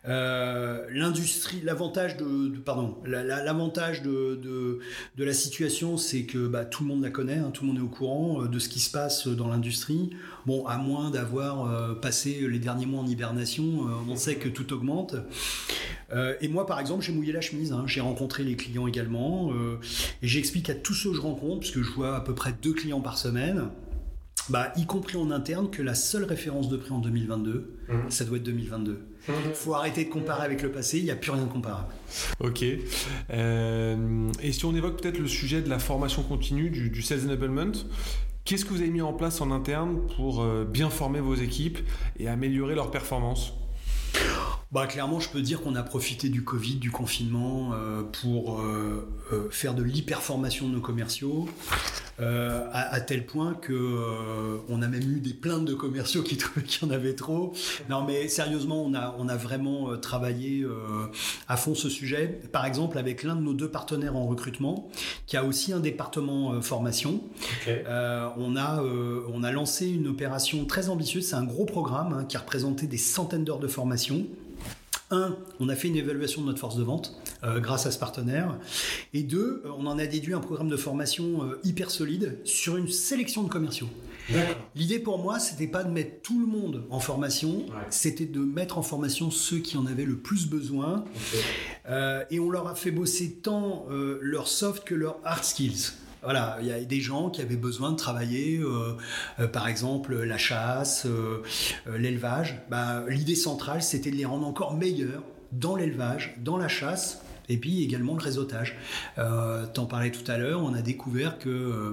Euh, 0.07 0.87
l'industrie, 0.91 1.61
l'avantage 1.63 2.17
de, 2.17 2.57
pardon, 2.65 2.97
l'avantage 3.05 4.01
de, 4.01 4.35
de, 5.15 5.23
la 5.23 5.33
situation, 5.33 5.97
c'est 5.97 6.23
que 6.23 6.47
bah, 6.47 6.65
tout 6.65 6.83
le 6.83 6.89
monde 6.89 7.03
la 7.03 7.11
connaît, 7.11 7.37
hein, 7.37 7.51
tout 7.53 7.63
le 7.63 7.67
monde 7.67 7.77
est 7.77 7.83
au 7.83 7.87
courant 7.87 8.41
euh, 8.41 8.47
de 8.47 8.57
ce 8.57 8.67
qui 8.67 8.79
se 8.79 8.91
passe 8.91 9.27
dans 9.27 9.47
l'industrie. 9.47 10.09
Bon, 10.47 10.65
à 10.65 10.77
moins 10.77 11.11
d'avoir 11.11 11.71
euh, 11.71 11.93
passé 11.93 12.47
les 12.49 12.57
derniers 12.57 12.87
mois 12.87 13.01
en 13.01 13.07
hibernation, 13.07 13.87
on 14.09 14.15
sait 14.15 14.35
que 14.35 14.49
tout 14.49 14.73
augmente. 14.73 15.15
et 16.41 16.47
moi, 16.47 16.65
par 16.65 16.79
exemple, 16.79 17.03
j'ai 17.03 17.13
mouillé 17.13 17.31
la 17.31 17.41
chemise. 17.41 17.71
Hein. 17.71 17.83
J'ai 17.85 18.01
rencontré 18.01 18.43
les 18.43 18.55
clients 18.55 18.87
également, 18.87 19.51
et 20.21 20.27
j'explique 20.27 20.69
à 20.69 20.75
tous 20.75 20.93
ceux 20.93 21.11
que 21.11 21.17
je 21.17 21.21
rencontre, 21.21 21.59
puisque 21.59 21.81
je 21.81 21.91
vois 21.91 22.15
à 22.15 22.21
peu 22.21 22.33
près 22.33 22.53
deux 22.61 22.73
clients 22.73 23.01
par 23.01 23.17
semaine. 23.17 23.69
Bah, 24.51 24.73
y 24.75 24.85
compris 24.85 25.17
en 25.17 25.31
interne, 25.31 25.69
que 25.69 25.81
la 25.81 25.95
seule 25.95 26.25
référence 26.25 26.67
de 26.67 26.75
prix 26.75 26.91
en 26.91 26.99
2022, 26.99 27.79
mmh. 27.87 27.93
ça 28.09 28.25
doit 28.25 28.35
être 28.35 28.43
2022. 28.43 28.99
Il 29.27 29.33
mmh. 29.33 29.53
faut 29.53 29.73
arrêter 29.73 30.03
de 30.03 30.09
comparer 30.09 30.43
avec 30.43 30.61
le 30.61 30.71
passé, 30.71 30.97
il 30.97 31.05
n'y 31.05 31.11
a 31.11 31.15
plus 31.15 31.31
rien 31.31 31.45
de 31.45 31.49
comparable. 31.49 31.93
Ok. 32.41 32.65
Euh, 33.29 34.29
et 34.41 34.51
si 34.51 34.65
on 34.65 34.75
évoque 34.75 35.01
peut-être 35.01 35.19
le 35.19 35.27
sujet 35.27 35.61
de 35.61 35.69
la 35.69 35.79
formation 35.79 36.21
continue, 36.21 36.69
du, 36.69 37.01
Sales 37.01 37.23
Enablement, 37.23 37.71
qu'est-ce 38.43 38.65
que 38.65 38.71
vous 38.71 38.81
avez 38.81 38.89
mis 38.89 39.01
en 39.01 39.13
place 39.13 39.39
en 39.39 39.51
interne 39.51 40.01
pour 40.17 40.41
euh, 40.41 40.65
bien 40.65 40.89
former 40.89 41.21
vos 41.21 41.35
équipes 41.35 41.79
et 42.19 42.27
améliorer 42.27 42.75
leur 42.75 42.91
performance? 42.91 43.53
Bah, 44.71 44.87
clairement, 44.87 45.19
je 45.19 45.29
peux 45.29 45.41
dire 45.41 45.61
qu'on 45.61 45.75
a 45.75 45.83
profité 45.83 46.29
du 46.29 46.43
Covid, 46.43 46.75
du 46.75 46.91
confinement, 46.91 47.71
euh, 47.73 48.03
pour 48.03 48.61
faire 49.49 49.73
de 49.73 49.83
l'hyperformation 49.83 50.67
de 50.67 50.73
nos 50.73 50.81
commerciaux, 50.81 51.47
euh, 52.21 52.67
à, 52.71 53.01
tel 53.01 53.25
point 53.25 53.55
que 53.55 53.73
euh, 53.73 54.57
on 54.69 54.83
a 54.83 54.87
même 54.87 55.01
eu 55.01 55.19
des 55.19 55.33
plaintes 55.33 55.65
de 55.65 55.73
commerciaux 55.73 56.21
qui 56.21 56.37
trouvaient 56.37 56.65
qu'il 56.65 56.87
y 56.87 56.91
en 56.91 56.93
avait 56.93 57.15
trop. 57.15 57.53
Non, 57.89 58.03
mais 58.05 58.27
sérieusement, 58.27 58.83
on 58.83 58.93
a, 58.93 59.15
on 59.17 59.27
a 59.27 59.35
vraiment 59.35 59.91
euh, 59.91 59.97
travaillé 59.97 60.65
à 61.47 61.57
fond 61.57 61.73
ce 61.73 61.89
sujet. 61.89 62.41
Par 62.51 62.65
exemple, 62.65 62.97
avec 62.97 63.23
l'un 63.23 63.35
de 63.35 63.41
nos 63.41 63.53
deux 63.53 63.69
partenaires 63.69 64.15
en 64.15 64.27
recrutement, 64.27 64.89
qui 65.25 65.37
a 65.37 65.43
aussi 65.43 65.73
un 65.73 65.79
département 65.79 66.61
formation, 66.61 67.21
on, 68.37 68.55
a, 68.55 68.83
on 68.83 69.43
a 69.43 69.51
lancé 69.51 69.87
une 69.89 70.07
opération 70.07 70.65
très 70.65 70.89
ambitieuse. 70.89 71.27
C'est 71.27 71.35
un 71.35 71.43
gros 71.43 71.65
programme 71.65 72.13
hein, 72.13 72.25
qui 72.25 72.37
a 72.37 72.41
représenté 72.41 72.87
des 72.87 72.97
centaines 72.97 73.43
d'heures 73.43 73.59
de 73.59 73.67
formation. 73.67 74.25
Un, 75.11 75.35
on 75.59 75.67
a 75.67 75.75
fait 75.75 75.89
une 75.89 75.97
évaluation 75.97 76.41
de 76.41 76.47
notre 76.47 76.59
force 76.59 76.77
de 76.77 76.83
vente 76.83 77.21
euh, 77.43 77.59
grâce 77.59 77.85
à 77.85 77.91
ce 77.91 77.99
partenaire. 77.99 78.57
Et 79.13 79.23
deux, 79.23 79.61
euh, 79.65 79.69
on 79.77 79.85
en 79.85 79.99
a 79.99 80.07
déduit 80.07 80.33
un 80.33 80.39
programme 80.39 80.69
de 80.69 80.77
formation 80.77 81.43
euh, 81.43 81.59
hyper 81.65 81.91
solide 81.91 82.39
sur 82.45 82.77
une 82.77 82.87
sélection 82.87 83.43
de 83.43 83.49
commerciaux. 83.49 83.89
L'idée 84.75 84.99
pour 84.99 85.19
moi, 85.19 85.39
c'était 85.39 85.67
pas 85.67 85.83
de 85.83 85.91
mettre 85.91 86.21
tout 86.21 86.39
le 86.39 86.45
monde 86.45 86.85
en 86.89 86.99
formation, 86.99 87.65
c'était 87.89 88.25
de 88.25 88.39
mettre 88.39 88.77
en 88.77 88.81
formation 88.81 89.29
ceux 89.29 89.57
qui 89.57 89.75
en 89.75 89.85
avaient 89.85 90.05
le 90.05 90.15
plus 90.15 90.47
besoin. 90.47 91.03
et 92.29 92.39
on 92.39 92.49
leur 92.49 92.67
a 92.67 92.75
fait 92.75 92.91
bosser 92.91 93.33
tant 93.33 93.87
leurs 93.89 94.47
soft 94.47 94.85
que 94.85 94.95
leurs 94.95 95.19
hard 95.25 95.43
skills. 95.43 95.91
Voilà, 96.23 96.57
il 96.61 96.67
y 96.67 96.71
a 96.71 96.79
des 96.83 97.01
gens 97.01 97.31
qui 97.31 97.41
avaient 97.41 97.55
besoin 97.55 97.91
de 97.91 97.95
travailler, 97.95 98.59
euh, 98.59 98.95
euh, 99.39 99.47
par 99.47 99.67
exemple 99.67 100.15
la 100.15 100.37
chasse, 100.37 101.07
euh, 101.07 101.41
l'élevage. 101.97 102.59
Bah, 102.69 103.03
l'idée 103.07 103.35
centrale, 103.35 103.81
c'était 103.81 104.11
de 104.11 104.15
les 104.15 104.25
rendre 104.25 104.45
encore 104.45 104.75
meilleurs 104.75 105.23
dans 105.51 105.75
l'élevage, 105.75 106.35
dans 106.37 106.57
la 106.57 106.67
chasse, 106.67 107.23
et 107.51 107.57
puis 107.57 107.83
également 107.83 108.15
le 108.15 108.21
réseautage. 108.21 108.77
Euh, 109.17 109.65
T'en 109.73 109.85
parlais 109.85 110.11
tout 110.11 110.29
à 110.31 110.37
l'heure, 110.37 110.61
on 110.63 110.73
a 110.73 110.81
découvert 110.81 111.37
que 111.37 111.49
euh, 111.49 111.91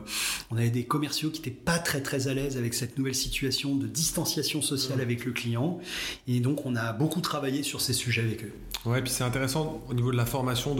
on 0.50 0.56
avait 0.56 0.70
des 0.70 0.84
commerciaux 0.84 1.30
qui 1.30 1.40
n'étaient 1.40 1.50
pas 1.50 1.78
très 1.78 2.00
très 2.00 2.28
à 2.28 2.34
l'aise 2.34 2.56
avec 2.56 2.74
cette 2.74 2.96
nouvelle 2.96 3.14
situation 3.14 3.74
de 3.74 3.86
distanciation 3.86 4.62
sociale 4.62 5.00
avec 5.00 5.24
le 5.24 5.32
client, 5.32 5.78
et 6.26 6.40
donc 6.40 6.64
on 6.64 6.76
a 6.76 6.92
beaucoup 6.92 7.20
travaillé 7.20 7.62
sur 7.62 7.80
ces 7.80 7.92
sujets 7.92 8.22
avec 8.22 8.44
eux. 8.44 8.52
Ouais, 8.86 9.00
et 9.00 9.02
puis 9.02 9.10
c'est 9.10 9.24
intéressant 9.24 9.82
au 9.88 9.94
niveau 9.94 10.12
de 10.12 10.16
la 10.16 10.26
formation 10.26 10.74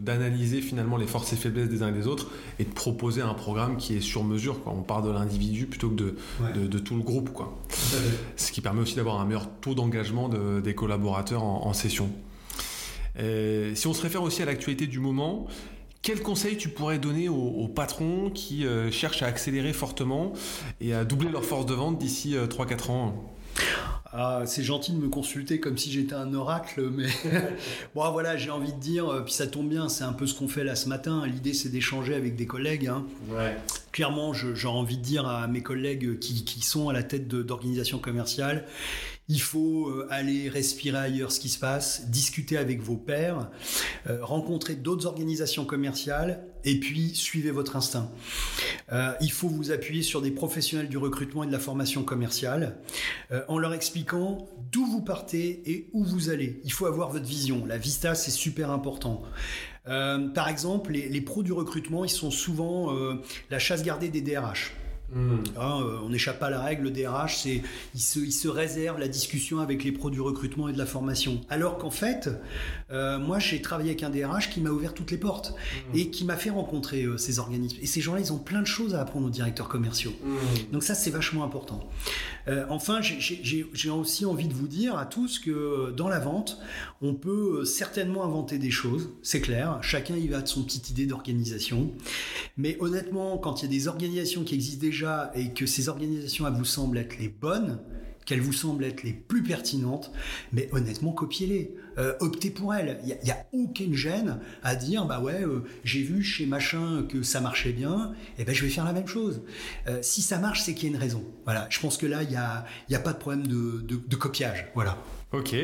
d'analyser 0.00 0.56
de, 0.56 0.62
finalement 0.62 0.96
les 0.96 1.06
forces 1.06 1.32
et 1.32 1.36
faiblesses 1.36 1.68
des 1.68 1.82
uns 1.82 1.88
et 1.88 1.92
des 1.92 2.06
autres 2.06 2.30
et 2.58 2.64
de 2.64 2.72
proposer 2.72 3.22
un 3.22 3.34
programme 3.34 3.76
qui 3.76 3.94
est 3.94 4.00
sur 4.00 4.24
mesure. 4.24 4.62
Quoi. 4.62 4.72
On 4.76 4.82
part 4.82 5.02
de 5.02 5.10
l'individu 5.10 5.66
plutôt 5.66 5.88
que 5.88 5.94
de, 5.94 6.66
de, 6.66 6.78
tout 6.78 6.96
le 6.96 7.02
groupe. 7.02 7.32
Quoi. 7.32 7.56
Ce 8.36 8.50
qui 8.50 8.60
permet 8.60 8.80
aussi 8.80 8.96
d'avoir 8.96 9.20
un 9.20 9.24
meilleur 9.24 9.48
taux 9.60 9.74
d'engagement 9.74 10.28
des 10.28 10.74
collaborateurs 10.74 11.44
en, 11.44 11.66
en 11.66 11.72
session. 11.72 12.10
Euh, 13.18 13.74
si 13.74 13.86
on 13.86 13.94
se 13.94 14.02
réfère 14.02 14.22
aussi 14.22 14.42
à 14.42 14.44
l'actualité 14.44 14.86
du 14.86 15.00
moment, 15.00 15.46
quel 16.02 16.20
conseil 16.22 16.56
tu 16.56 16.68
pourrais 16.68 16.98
donner 16.98 17.28
aux, 17.28 17.68
patrons 17.68 18.30
qui 18.30 18.66
euh, 18.66 18.90
cherchent 18.90 19.22
à 19.22 19.26
accélérer 19.26 19.72
fortement 19.72 20.32
et 20.80 20.92
à 20.92 21.04
doubler 21.04 21.30
leur 21.30 21.44
force 21.44 21.66
de 21.66 21.74
vente 21.74 21.98
d'ici 21.98 22.34
3-4 22.34 22.72
euh, 22.72 22.92
ans? 22.92 23.34
Ah, 24.16 24.42
c'est 24.46 24.62
gentil 24.62 24.92
de 24.92 24.98
me 24.98 25.08
consulter 25.08 25.58
comme 25.58 25.76
si 25.76 25.90
j'étais 25.90 26.14
un 26.14 26.34
oracle, 26.34 26.88
mais 26.92 27.08
bon, 27.94 28.08
voilà, 28.12 28.36
j'ai 28.36 28.50
envie 28.50 28.72
de 28.72 28.78
dire, 28.78 29.22
puis 29.24 29.34
ça 29.34 29.46
tombe 29.46 29.68
bien, 29.68 29.88
c'est 29.88 30.04
un 30.04 30.12
peu 30.12 30.26
ce 30.26 30.34
qu'on 30.34 30.46
fait 30.46 30.62
là 30.62 30.76
ce 30.76 30.88
matin. 30.88 31.26
L'idée, 31.26 31.52
c'est 31.52 31.68
d'échanger 31.68 32.14
avec 32.14 32.36
des 32.36 32.46
collègues. 32.46 32.86
Hein. 32.86 33.06
Clairement, 33.94 34.32
j'ai 34.32 34.66
envie 34.66 34.96
de 34.96 35.02
dire 35.02 35.28
à 35.28 35.46
mes 35.46 35.62
collègues 35.62 36.18
qui, 36.18 36.60
sont 36.62 36.88
à 36.88 36.92
la 36.92 37.04
tête 37.04 37.28
d'organisations 37.28 38.00
commerciales, 38.00 38.66
il 39.28 39.40
faut 39.40 39.88
euh, 39.88 40.08
aller 40.10 40.48
respirer 40.48 40.98
ailleurs 40.98 41.30
ce 41.30 41.38
qui 41.38 41.48
se 41.48 41.60
passe, 41.60 42.10
discuter 42.10 42.56
avec 42.56 42.82
vos 42.82 42.96
pairs, 42.96 43.52
euh, 44.08 44.18
rencontrer 44.24 44.74
d'autres 44.74 45.06
organisations 45.06 45.64
commerciales 45.64 46.44
et 46.64 46.80
puis 46.80 47.14
suivez 47.14 47.52
votre 47.52 47.76
instinct. 47.76 48.10
Euh, 48.92 49.12
il 49.20 49.30
faut 49.30 49.48
vous 49.48 49.70
appuyer 49.70 50.02
sur 50.02 50.20
des 50.20 50.32
professionnels 50.32 50.88
du 50.88 50.98
recrutement 50.98 51.44
et 51.44 51.46
de 51.46 51.52
la 51.52 51.60
formation 51.60 52.02
commerciale 52.02 52.78
en 53.46 53.58
leur 53.58 53.74
expliquant 53.74 54.48
d'où 54.72 54.84
vous 54.86 55.02
partez 55.02 55.62
et 55.66 55.88
où 55.92 56.04
vous 56.04 56.30
allez. 56.30 56.60
Il 56.64 56.72
faut 56.72 56.86
avoir 56.86 57.10
votre 57.10 57.26
vision. 57.26 57.64
La 57.64 57.78
vista, 57.78 58.16
c'est 58.16 58.32
super 58.32 58.72
important. 58.72 59.22
Par 59.84 60.48
exemple, 60.48 60.92
les, 60.92 61.08
les, 61.08 61.20
pros 61.20 61.42
du 61.42 61.52
recrutement, 61.52 62.04
ils 62.04 62.10
sont 62.10 62.30
souvent 62.30 62.92
la 63.50 63.58
chasse 63.58 63.82
gardée 63.82 64.08
des 64.08 64.20
DRH. 64.20 64.72
Hmm. 65.12 65.36
Hein, 65.56 65.80
euh, 65.82 65.98
on 66.02 66.08
n'échappe 66.08 66.40
pas 66.40 66.46
à 66.46 66.50
la 66.50 66.60
règle, 66.60 66.84
le 66.84 66.90
DRH, 66.90 67.36
c'est 67.36 67.62
il 67.94 68.00
se, 68.00 68.18
il 68.18 68.32
se 68.32 68.48
réserve 68.48 68.98
la 68.98 69.06
discussion 69.06 69.60
avec 69.60 69.84
les 69.84 69.92
pros 69.92 70.10
du 70.10 70.20
recrutement 70.20 70.68
et 70.68 70.72
de 70.72 70.78
la 70.78 70.86
formation. 70.86 71.40
Alors 71.50 71.78
qu'en 71.78 71.90
fait, 71.90 72.30
euh, 72.90 73.18
moi 73.18 73.38
j'ai 73.38 73.60
travaillé 73.60 73.90
avec 73.90 74.02
un 74.02 74.10
DRH 74.10 74.50
qui 74.50 74.60
m'a 74.60 74.70
ouvert 74.70 74.94
toutes 74.94 75.10
les 75.10 75.18
portes 75.18 75.54
hmm. 75.92 75.98
et 75.98 76.10
qui 76.10 76.24
m'a 76.24 76.36
fait 76.36 76.50
rencontrer 76.50 77.04
euh, 77.04 77.16
ces 77.16 77.38
organismes. 77.38 77.78
Et 77.82 77.86
ces 77.86 78.00
gens-là, 78.00 78.20
ils 78.20 78.32
ont 78.32 78.38
plein 78.38 78.60
de 78.60 78.66
choses 78.66 78.94
à 78.94 79.00
apprendre 79.00 79.26
aux 79.26 79.30
directeurs 79.30 79.68
commerciaux. 79.68 80.14
Hmm. 80.24 80.72
Donc 80.72 80.82
ça, 80.82 80.94
c'est 80.94 81.10
vachement 81.10 81.44
important. 81.44 81.88
Enfin, 82.68 83.00
j'ai 83.00 83.90
aussi 83.90 84.26
envie 84.26 84.48
de 84.48 84.54
vous 84.54 84.68
dire 84.68 84.96
à 84.96 85.06
tous 85.06 85.38
que 85.38 85.92
dans 85.96 86.08
la 86.08 86.18
vente, 86.18 86.58
on 87.02 87.14
peut 87.14 87.64
certainement 87.64 88.24
inventer 88.24 88.58
des 88.58 88.70
choses, 88.70 89.10
c'est 89.22 89.40
clair. 89.40 89.78
Chacun 89.82 90.16
y 90.16 90.28
va 90.28 90.40
de 90.40 90.48
son 90.48 90.62
petite 90.62 90.90
idée 90.90 91.06
d'organisation. 91.06 91.92
Mais 92.56 92.76
honnêtement, 92.80 93.38
quand 93.38 93.62
il 93.62 93.66
y 93.66 93.68
a 93.68 93.70
des 93.78 93.88
organisations 93.88 94.44
qui 94.44 94.54
existent 94.54 94.80
déjà 94.80 95.32
et 95.34 95.52
que 95.52 95.66
ces 95.66 95.88
organisations 95.88 96.50
vous 96.50 96.64
semblent 96.64 96.98
être 96.98 97.18
les 97.18 97.28
bonnes, 97.28 97.78
qu'elles 98.24 98.40
vous 98.40 98.52
semblent 98.52 98.84
être 98.84 99.02
les 99.02 99.12
plus 99.12 99.42
pertinentes, 99.42 100.12
mais 100.52 100.68
honnêtement, 100.72 101.12
copiez-les. 101.12 101.74
Euh, 101.98 102.14
optez 102.20 102.50
pour 102.50 102.74
elles. 102.74 102.98
Il 103.04 103.16
n'y 103.22 103.30
a, 103.30 103.46
aucune 103.52 103.94
gêne 103.94 104.40
à 104.62 104.74
dire, 104.74 105.04
bah 105.06 105.20
ouais, 105.20 105.42
euh, 105.42 105.64
j'ai 105.84 106.02
vu 106.02 106.22
chez 106.22 106.46
machin 106.46 107.06
que 107.08 107.22
ça 107.22 107.40
marchait 107.40 107.72
bien, 107.72 108.14
et 108.36 108.42
eh 108.42 108.44
ben 108.44 108.54
je 108.54 108.64
vais 108.64 108.70
faire 108.70 108.84
la 108.84 108.92
même 108.92 109.06
chose. 109.06 109.42
Euh, 109.86 110.00
si 110.02 110.22
ça 110.22 110.38
marche, 110.38 110.62
c'est 110.62 110.74
qu'il 110.74 110.88
y 110.88 110.92
a 110.92 110.96
une 110.96 111.00
raison. 111.00 111.24
Voilà. 111.44 111.66
Je 111.70 111.78
pense 111.80 111.96
que 111.96 112.06
là, 112.06 112.22
il 112.22 112.30
n'y 112.30 112.36
a, 112.36 112.64
y 112.88 112.94
a 112.94 113.00
pas 113.00 113.12
de 113.12 113.18
problème 113.18 113.46
de, 113.46 114.16
copiage. 114.16 114.66
Voilà. 114.74 114.98
Ok. 115.32 115.54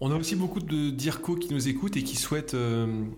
On 0.00 0.10
a 0.10 0.16
aussi 0.16 0.34
beaucoup 0.34 0.60
de 0.60 0.90
DIRCO 0.90 1.36
qui 1.36 1.52
nous 1.52 1.68
écoutent 1.68 1.96
et 1.96 2.02
qui 2.02 2.16
souhaitent 2.16 2.56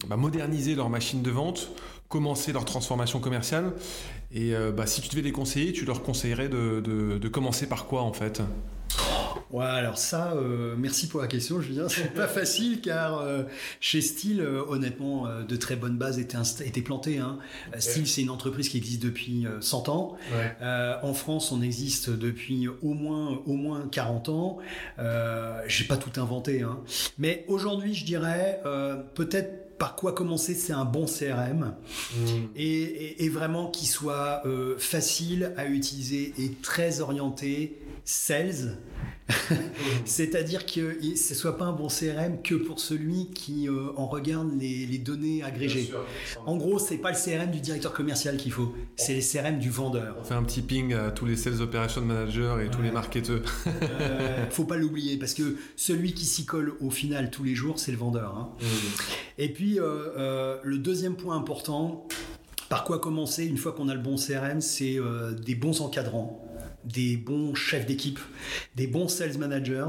bah, 0.08 0.16
moderniser 0.16 0.74
leur 0.74 0.90
machine 0.90 1.22
de 1.22 1.30
vente, 1.30 1.70
commencer 2.08 2.52
leur 2.52 2.64
transformation 2.64 3.20
commerciale. 3.20 3.72
Et 4.34 4.54
euh, 4.54 4.72
bah, 4.72 4.86
si 4.86 5.00
tu 5.00 5.08
devais 5.08 5.22
les 5.22 5.32
conseiller, 5.32 5.72
tu 5.72 5.84
leur 5.84 6.02
conseillerais 6.02 6.48
de, 6.48 7.28
commencer 7.28 7.66
par 7.66 7.86
quoi 7.86 8.02
en 8.02 8.12
fait? 8.12 8.42
Ouais, 9.52 9.64
alors 9.64 9.98
ça, 9.98 10.32
euh, 10.32 10.74
merci 10.78 11.08
pour 11.08 11.20
la 11.20 11.26
question, 11.26 11.60
Julien. 11.60 11.88
C'est 11.88 12.14
pas 12.14 12.26
facile 12.28 12.80
car 12.80 13.18
euh, 13.18 13.42
chez 13.80 14.00
Steel, 14.00 14.40
honnêtement, 14.40 15.28
de 15.46 15.56
très 15.56 15.76
bonnes 15.76 15.98
bases 15.98 16.18
étaient, 16.18 16.38
étaient 16.64 16.82
plantées. 16.82 17.18
Hein. 17.18 17.38
Steel, 17.78 18.06
c'est 18.06 18.22
une 18.22 18.30
entreprise 18.30 18.68
qui 18.68 18.78
existe 18.78 19.02
depuis 19.02 19.46
100 19.60 19.88
ans. 19.88 20.16
en 21.02 21.14
France, 21.14 21.52
on 21.52 21.62
existe 21.62 22.10
depuis 22.10 22.68
au 22.68 22.94
moins, 22.94 23.40
au 23.46 23.54
moins 23.54 23.88
40 23.90 24.28
ans. 24.30 24.58
J'ai 25.66 25.84
pas 25.84 25.96
tout 25.96 26.20
inventé. 26.20 26.62
Hein. 26.62 26.80
Mais 27.18 27.44
aujourd'hui, 27.48 27.94
je 27.94 28.04
dirais 28.04 28.60
peut-être 29.14 29.62
par 29.82 29.96
quoi 29.96 30.12
commencer 30.12 30.54
C'est 30.54 30.72
un 30.72 30.84
bon 30.84 31.06
CRM 31.06 31.74
mm. 32.14 32.24
et, 32.54 33.28
vraiment 33.28 33.68
qui 33.68 33.86
soit 33.86 34.42
euh, 34.46 34.78
facile 34.78 35.52
à 35.56 35.66
utiliser 35.66 36.32
et 36.38 36.52
très 36.62 37.00
orienté 37.00 37.80
sales 38.04 38.78
C'est-à-dire 40.04 40.66
que 40.66 40.96
ce 41.16 41.34
soit 41.34 41.56
pas 41.56 41.66
un 41.66 41.72
bon 41.72 41.88
CRM 41.88 42.42
que 42.42 42.54
pour 42.54 42.80
celui 42.80 43.30
qui 43.30 43.68
euh, 43.68 43.88
en 43.96 44.06
regarde 44.06 44.50
les, 44.58 44.98
données 44.98 45.42
agrégées. 45.42 45.90
en 46.46 46.56
gros, 46.56 46.78
c'est 46.78 46.98
pas 46.98 47.10
le 47.10 47.16
CRM 47.16 47.50
du 47.50 47.60
directeur 47.60 47.92
commercial 47.92 48.36
qu'il 48.36 48.52
faut, 48.52 48.74
c'est 48.96 49.14
les 49.14 49.22
CRM 49.22 49.58
du 49.58 49.70
vendeur. 49.70 50.16
On 50.20 50.24
fait 50.24 50.34
un 50.34 50.42
petit 50.42 50.62
ping 50.62 50.94
à 50.94 51.10
tous 51.10 51.26
les 51.26 51.36
sales 51.36 51.60
operation 51.60 52.02
managers 52.02 52.56
et 52.64 52.68
tous 52.68 52.82
les 52.82 52.90
marketeurs. 52.90 53.42
euh, 53.66 54.46
faut 54.50 54.64
pas 54.64 54.76
l'oublier 54.76 55.16
parce 55.16 55.34
que 55.34 55.56
celui 55.76 56.12
qui 56.14 56.24
s'y 56.24 56.44
colle 56.44 56.74
au 56.80 56.90
final 56.90 57.30
tous 57.30 57.44
les 57.44 57.54
jours, 57.54 57.78
c'est 57.78 57.92
le 57.92 57.98
vendeur. 57.98 58.36
Hein. 58.36 58.50
Mmh. 58.60 58.66
Et 59.38 59.48
puis 59.48 59.78
euh, 59.78 59.84
euh, 60.16 60.58
le 60.62 60.78
deuxième 60.78 61.16
point 61.16 61.36
important, 61.36 62.06
par 62.68 62.84
quoi 62.84 62.98
commencer 62.98 63.44
une 63.44 63.58
fois 63.58 63.72
qu'on 63.72 63.88
a 63.88 63.94
le 63.94 64.00
bon 64.00 64.16
CRM, 64.16 64.60
c'est 64.60 64.98
des 65.44 65.54
bons 65.54 65.80
encadrants 65.80 66.41
des 66.84 67.16
bons 67.16 67.54
chefs 67.54 67.86
d'équipe, 67.86 68.18
des 68.76 68.86
bons 68.86 69.08
sales 69.08 69.38
managers, 69.38 69.88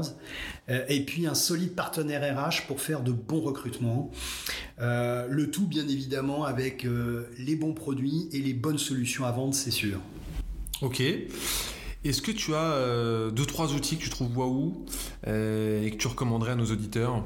euh, 0.68 0.84
et 0.88 1.04
puis 1.04 1.26
un 1.26 1.34
solide 1.34 1.74
partenaire 1.74 2.36
RH 2.36 2.66
pour 2.66 2.80
faire 2.80 3.02
de 3.02 3.12
bons 3.12 3.40
recrutements. 3.40 4.10
Euh, 4.80 5.26
le 5.28 5.50
tout, 5.50 5.66
bien 5.66 5.86
évidemment, 5.88 6.44
avec 6.44 6.84
euh, 6.84 7.28
les 7.38 7.56
bons 7.56 7.74
produits 7.74 8.28
et 8.32 8.38
les 8.38 8.54
bonnes 8.54 8.78
solutions 8.78 9.24
à 9.24 9.32
vendre, 9.32 9.54
c'est 9.54 9.70
sûr. 9.70 9.98
Ok. 10.82 11.02
Est-ce 12.04 12.20
que 12.20 12.32
tu 12.32 12.54
as 12.54 13.30
deux 13.30 13.46
trois 13.46 13.72
outils 13.72 13.96
que 13.96 14.02
tu 14.02 14.10
trouves 14.10 14.36
waouh 14.36 14.84
et 15.26 15.90
que 15.90 15.96
tu 15.96 16.06
recommanderais 16.06 16.52
à 16.52 16.54
nos 16.54 16.66
auditeurs? 16.66 17.24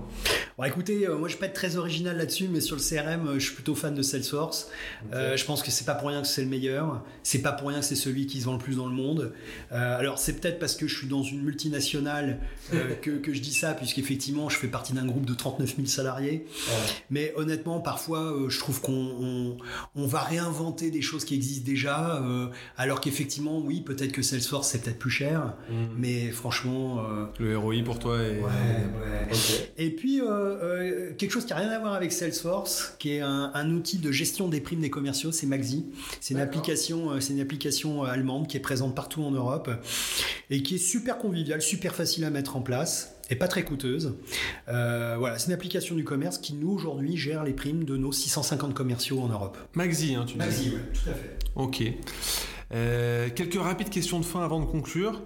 Bon, 0.59 0.65
écoutez, 0.65 1.07
euh, 1.07 1.17
moi 1.17 1.29
je 1.29 1.35
vais 1.35 1.39
pas 1.39 1.47
être 1.47 1.53
très 1.53 1.77
original 1.77 2.17
là-dessus, 2.17 2.49
mais 2.49 2.61
sur 2.61 2.75
le 2.75 2.83
CRM, 2.83 3.29
euh, 3.29 3.35
je 3.35 3.45
suis 3.45 3.55
plutôt 3.55 3.77
fan 3.77 3.95
de 3.95 4.03
Salesforce. 4.03 4.69
Euh, 5.15 5.37
je 5.37 5.45
pense 5.45 5.63
que 5.63 5.71
c'est 5.71 5.85
pas 5.85 5.95
pour 5.95 6.09
rien 6.09 6.21
que 6.21 6.27
c'est 6.27 6.43
le 6.43 6.49
meilleur. 6.49 7.05
C'est 7.23 7.43
pas 7.43 7.53
pour 7.53 7.69
rien 7.69 7.79
que 7.79 7.85
c'est 7.85 7.95
celui 7.95 8.27
qui 8.27 8.41
se 8.41 8.47
vend 8.47 8.55
le 8.55 8.59
plus 8.59 8.75
dans 8.75 8.89
le 8.89 8.93
monde. 8.93 9.33
alors 9.71 10.19
c'est 10.19 10.33
peut-être 10.41 10.59
parce 10.59 10.75
que 10.75 10.89
je 10.89 10.97
suis 10.97 11.07
dans 11.07 11.23
une 11.23 11.43
multinationale 11.43 12.41
que, 13.03 13.11
que, 13.11 13.33
je 13.33 13.41
dis 13.41 13.53
ça, 13.53 13.73
puisqu'effectivement 13.73 14.49
je 14.49 14.57
fais 14.57 14.67
partie 14.67 14.93
d'un 14.95 15.07
groupe 15.07 15.27
de 15.27 15.35
39 15.35 15.77
000 15.77 15.87
salariés. 15.87 16.45
Mais 17.09 17.33
honnêtement, 17.37 17.79
parfois 17.79 18.35
je 18.49 18.59
trouve 18.59 18.81
qu'on 18.81 19.59
on, 19.95 20.07
va 20.09 20.23
réinventer 20.23 20.91
des 20.91 21.03
choses 21.03 21.25
qui 21.25 21.37
existent 21.37 21.67
déjà, 21.67 22.21
alors 22.77 23.01
qu'effectivement, 23.01 23.61
oui, 23.61 23.81
peut-être 23.81 24.11
que 24.11 24.23
Salesforce 24.23 24.71
c'est 24.71 24.83
peut-être 24.83 24.99
plus 24.99 25.11
cher, 25.11 25.55
mm. 25.71 25.75
mais 25.97 26.31
franchement. 26.33 27.07
le 27.39 27.57
ROI 27.57 27.85
pour 27.85 28.01
toi 28.01 28.21
est. 28.21 28.41
Ouais, 28.41 28.43
ouais. 28.43 29.73
Et 29.77 29.91
puis. 29.91 30.21
Euh, 30.48 30.48
quelque 31.19 31.31
chose 31.31 31.45
qui 31.45 31.53
n'a 31.53 31.59
rien 31.59 31.71
à 31.71 31.79
voir 31.79 31.95
avec 31.95 32.13
Salesforce, 32.13 32.95
qui 32.99 33.13
est 33.13 33.21
un, 33.21 33.71
outil 33.71 33.99
de 33.99 34.11
gestion 34.11 34.49
des 34.49 34.61
primes 34.61 34.81
des 34.81 34.91
commerciaux, 34.91 35.33
c'est 35.33 35.47
Maxi. 35.47 35.87
C'est 36.21 36.35
une 36.35 36.41
application, 36.41 37.11
euh, 37.11 37.21
c'est 37.21 37.33
une 37.33 37.41
application 37.41 38.05
euh, 38.05 38.09
allemande 38.09 38.47
qui 38.47 38.57
est 38.57 38.61
présente 38.61 38.95
partout 38.95 39.23
en 39.23 39.31
Europe 39.31 39.71
et 40.51 40.63
qui 40.63 40.77
est 40.77 40.79
super 40.79 41.19
conviviale, 41.19 41.61
super 41.61 41.95
facile 41.95 42.25
à 42.25 42.31
mettre 42.31 42.57
en 42.57 42.61
place 42.61 43.15
et 43.31 43.37
pas 43.37 43.49
très 43.49 43.63
coûteuse. 43.63 44.15
voilà, 44.67 45.39
c'est 45.39 45.49
une 45.49 45.53
application 45.53 45.95
du 45.95 46.05
commerce 46.05 46.39
qui 46.39 46.55
nous 46.55 46.71
aujourd'hui 46.71 47.17
gère 47.17 47.45
les 47.45 47.53
primes 47.53 47.85
de 47.85 47.97
nos 47.97 48.13
650 48.13 48.73
commerciaux 48.73 49.21
en 49.21 49.29
Europe. 49.29 49.59
Maxi, 49.75 50.15
hein, 50.15 50.25
tu 50.27 50.35
dis. 50.35 50.39
Maxi, 50.39 50.73
oui, 50.75 50.81
tout 50.95 51.11
à 51.11 51.15
fait. 51.15 51.39
Ok. 51.55 51.83
Quelques 52.71 53.61
rapides 53.61 53.91
questions 53.91 54.21
de 54.21 54.25
fin 54.25 54.43
avant 54.43 54.61
de 54.61 54.67
conclure. 54.67 55.23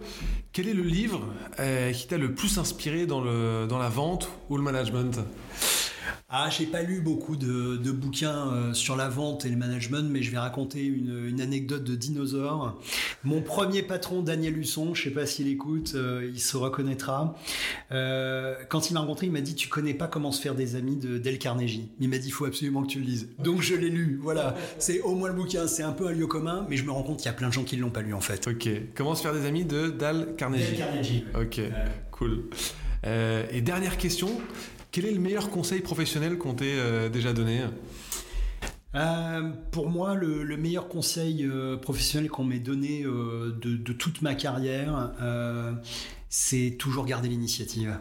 Quel 0.53 0.69
est 0.69 0.75
le 0.75 0.83
livre 0.83 1.27
euh, 1.59 1.93
qui 1.93 2.07
t'a 2.07 2.19
le 2.19 2.35
plus 2.35 2.59
inspiré 2.59 3.07
dans, 3.07 3.21
le, 3.21 3.67
dans 3.67 3.79
la 3.79 3.89
vente 3.89 4.31
ou 4.49 4.57
le 4.57 4.63
management? 4.63 5.21
Ah, 6.35 6.49
j'ai 6.51 6.67
pas 6.67 6.83
lu 6.83 7.01
beaucoup 7.01 7.37
de, 7.37 7.91
bouquins 7.93 8.49
euh, 8.53 8.73
sur 8.73 8.97
la 8.97 9.09
vente 9.09 9.45
et 9.45 9.51
le 9.51 9.57
management, 9.57 10.09
mais 10.11 10.23
je 10.23 10.31
vais 10.31 10.39
raconter 10.39 10.83
une, 10.83 11.41
anecdote 11.41 11.85
de 11.85 11.95
dinosaure. 11.95 12.81
Mon 13.25 13.43
premier 13.43 13.83
patron, 13.83 14.23
Daniel 14.23 14.57
Husson, 14.57 14.95
je 14.95 15.05
sais 15.05 15.11
pas 15.11 15.27
s'il 15.27 15.49
écoute, 15.49 15.93
euh, 15.95 16.31
il 16.33 16.41
se 16.41 16.57
reconnaîtra. 16.57 17.37
Euh, 17.91 18.55
quand 18.69 18.89
il 18.89 18.95
m'a 18.95 19.01
rencontré, 19.01 19.27
il 19.27 19.33
m'a 19.33 19.41
dit 19.41 19.55
Tu 19.55 19.69
connais 19.69 19.95
pas 19.95 20.07
comment 20.07 20.33
se 20.33 20.41
faire 20.41 20.55
des 20.55 20.77
amis 20.77 20.97
de 20.97 21.19
Del 21.19 21.39
Carnegie? 21.39 21.91
Il 22.01 22.09
m'a 22.09 22.19
dit 22.19 22.29
Il 22.29 22.33
faut 22.33 22.45
absolument 22.45 22.83
que 22.83 22.89
tu 22.89 23.01
le 23.01 23.05
lises. 23.05 23.29
Donc 23.39 23.61
je 23.61 23.75
l'ai 23.75 23.91
lu. 23.91 24.19
Voilà, 24.23 24.55
c'est 24.79 25.01
au 25.01 25.15
moins 25.15 25.29
le 25.29 25.35
bouquin. 25.35 25.67
C'est 25.67 25.83
un 25.83 25.93
peu 25.93 26.07
un 26.07 26.13
lieu 26.13 26.27
commun, 26.27 26.67
mais 26.71 26.77
je 26.77 26.85
me 26.85 26.91
rends 26.91 27.03
compte 27.03 27.19
qu'il 27.19 27.27
y 27.27 27.31
a 27.31 27.35
plein 27.35 27.49
de 27.49 27.53
gens 27.53 27.65
qui 27.65 27.77
l'ont 27.77 27.91
pas 27.91 28.03
lu 28.03 28.15
en 28.15 28.21
fait. 28.21 28.47
Ok. 28.49 28.69
Comment 28.95 29.15
se 29.15 29.23
faire 29.23 29.35
des 29.35 29.47
amis 29.47 29.65
de 29.65 29.89
Dal 29.91 30.35
Carnegie? 30.37 30.65
Dale 30.65 30.79
Carnegie. 30.79 31.25
Ok, 31.35 31.61
cool. 32.11 32.45
et 33.05 33.61
dernière 33.61 33.99
question, 33.99 34.31
quel 34.93 35.07
est 35.07 35.11
le 35.11 35.21
meilleur 35.21 35.51
conseil 35.51 35.81
professionnel 35.81 36.39
qu'on 36.39 36.55
t'ait 36.55 36.77
euh, 36.77 37.09
déjà 37.09 37.33
donné? 37.33 37.63
Euh, 38.95 39.51
pour 39.71 39.89
moi, 39.89 40.15
le, 40.15 40.57
meilleur 40.59 40.87
conseil 40.89 41.45
euh, 41.45 41.79
professionnel 41.79 42.29
qu'on 42.29 42.45
m'ait 42.45 42.59
donné 42.59 43.03
de, 43.03 43.93
toute 43.95 44.21
ma 44.21 44.35
carrière, 44.35 45.13
c'est 46.29 46.77
toujours 46.79 47.07
garder 47.07 47.29
l'initiative. 47.29 47.99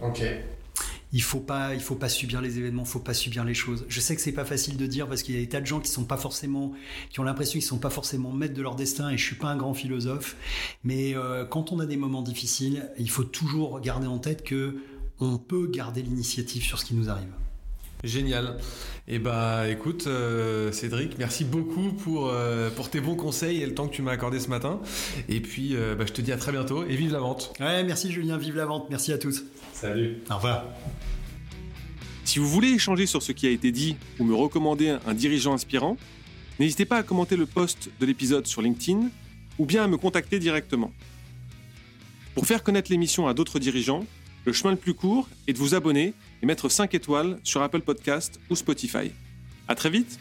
Ok. 0.00 0.22
il 1.12 1.22
faut 1.22 1.40
pas, 1.40 1.72
il 1.72 1.80
faut 1.80 1.94
pas 1.94 2.10
subir 2.10 2.42
les 2.42 2.58
événements, 2.58 2.82
il 2.82 2.88
faut 2.88 2.98
pas 2.98 3.14
subir 3.14 3.44
les 3.44 3.54
choses. 3.54 3.86
Je 3.88 4.00
sais 4.00 4.14
que 4.14 4.20
c'est 4.20 4.32
pas 4.32 4.44
facile 4.44 4.76
de 4.76 4.86
dire 4.86 5.08
parce 5.08 5.22
qu'il 5.22 5.34
y 5.34 5.38
a 5.38 5.40
des 5.40 5.48
tas 5.48 5.60
de 5.60 5.66
gens 5.66 5.80
qui 5.80 5.90
sont 5.90 6.04
pas 6.04 6.18
forcément, 6.18 6.72
qui 7.08 7.20
ont 7.20 7.24
l'impression 7.24 7.52
qu'ils 7.52 7.62
sont 7.62 7.78
pas 7.78 7.88
forcément 7.88 8.32
maîtres 8.32 8.52
de 8.52 8.62
leur 8.62 8.74
destin. 8.74 9.10
Et 9.10 9.16
je 9.16 9.24
suis 9.24 9.36
pas 9.36 9.48
un 9.48 9.56
grand 9.56 9.74
philosophe, 9.74 10.36
mais 10.84 11.16
euh, 11.16 11.46
quand 11.46 11.72
on 11.72 11.78
a 11.78 11.86
des 11.86 11.96
moments 11.96 12.22
difficiles, 12.22 12.90
il 12.98 13.08
faut 13.08 13.24
toujours 13.24 13.80
garder 13.80 14.08
en 14.08 14.18
tête 14.18 14.44
que 14.44 14.76
on 15.20 15.38
peut 15.38 15.66
garder 15.66 16.02
l'initiative 16.02 16.62
sur 16.62 16.78
ce 16.78 16.84
qui 16.84 16.94
nous 16.94 17.08
arrive. 17.08 17.32
Génial. 18.04 18.58
Et 19.08 19.14
eh 19.14 19.18
bah 19.18 19.68
écoute 19.68 20.06
euh, 20.06 20.70
Cédric, 20.70 21.16
merci 21.18 21.44
beaucoup 21.44 21.92
pour, 21.92 22.28
euh, 22.28 22.70
pour 22.70 22.90
tes 22.90 23.00
bons 23.00 23.14
conseils 23.14 23.62
et 23.62 23.66
le 23.66 23.74
temps 23.74 23.88
que 23.88 23.94
tu 23.94 24.02
m'as 24.02 24.12
accordé 24.12 24.38
ce 24.38 24.48
matin. 24.48 24.80
Et 25.28 25.40
puis 25.40 25.74
bah, 25.74 26.04
je 26.06 26.12
te 26.12 26.20
dis 26.20 26.32
à 26.32 26.36
très 26.36 26.52
bientôt 26.52 26.84
et 26.84 26.94
vive 26.94 27.12
la 27.12 27.20
vente. 27.20 27.54
Ouais, 27.58 27.84
merci 27.84 28.12
Julien, 28.12 28.36
vive 28.36 28.56
la 28.56 28.66
vente. 28.66 28.88
Merci 28.90 29.12
à 29.12 29.18
tous. 29.18 29.44
Salut. 29.72 30.18
Au 30.30 30.34
revoir. 30.36 30.64
Si 32.24 32.40
vous 32.40 32.48
voulez 32.48 32.70
échanger 32.70 33.06
sur 33.06 33.22
ce 33.22 33.30
qui 33.30 33.46
a 33.46 33.50
été 33.50 33.70
dit 33.70 33.96
ou 34.18 34.24
me 34.24 34.34
recommander 34.34 34.96
un 35.06 35.14
dirigeant 35.14 35.54
inspirant, 35.54 35.96
n'hésitez 36.58 36.84
pas 36.84 36.98
à 36.98 37.02
commenter 37.04 37.36
le 37.36 37.46
post 37.46 37.90
de 38.00 38.04
l'épisode 38.04 38.46
sur 38.48 38.62
LinkedIn 38.62 39.10
ou 39.58 39.64
bien 39.64 39.84
à 39.84 39.86
me 39.86 39.96
contacter 39.96 40.40
directement. 40.40 40.92
Pour 42.34 42.46
faire 42.46 42.64
connaître 42.64 42.90
l'émission 42.90 43.28
à 43.28 43.32
d'autres 43.34 43.58
dirigeants, 43.60 44.04
le 44.46 44.52
chemin 44.52 44.70
le 44.70 44.76
plus 44.78 44.94
court 44.94 45.28
est 45.48 45.52
de 45.52 45.58
vous 45.58 45.74
abonner 45.74 46.14
et 46.40 46.46
mettre 46.46 46.68
5 46.68 46.94
étoiles 46.94 47.38
sur 47.42 47.62
Apple 47.62 47.80
Podcast 47.80 48.40
ou 48.48 48.54
Spotify. 48.54 49.10
À 49.66 49.74
très 49.74 49.90
vite 49.90 50.20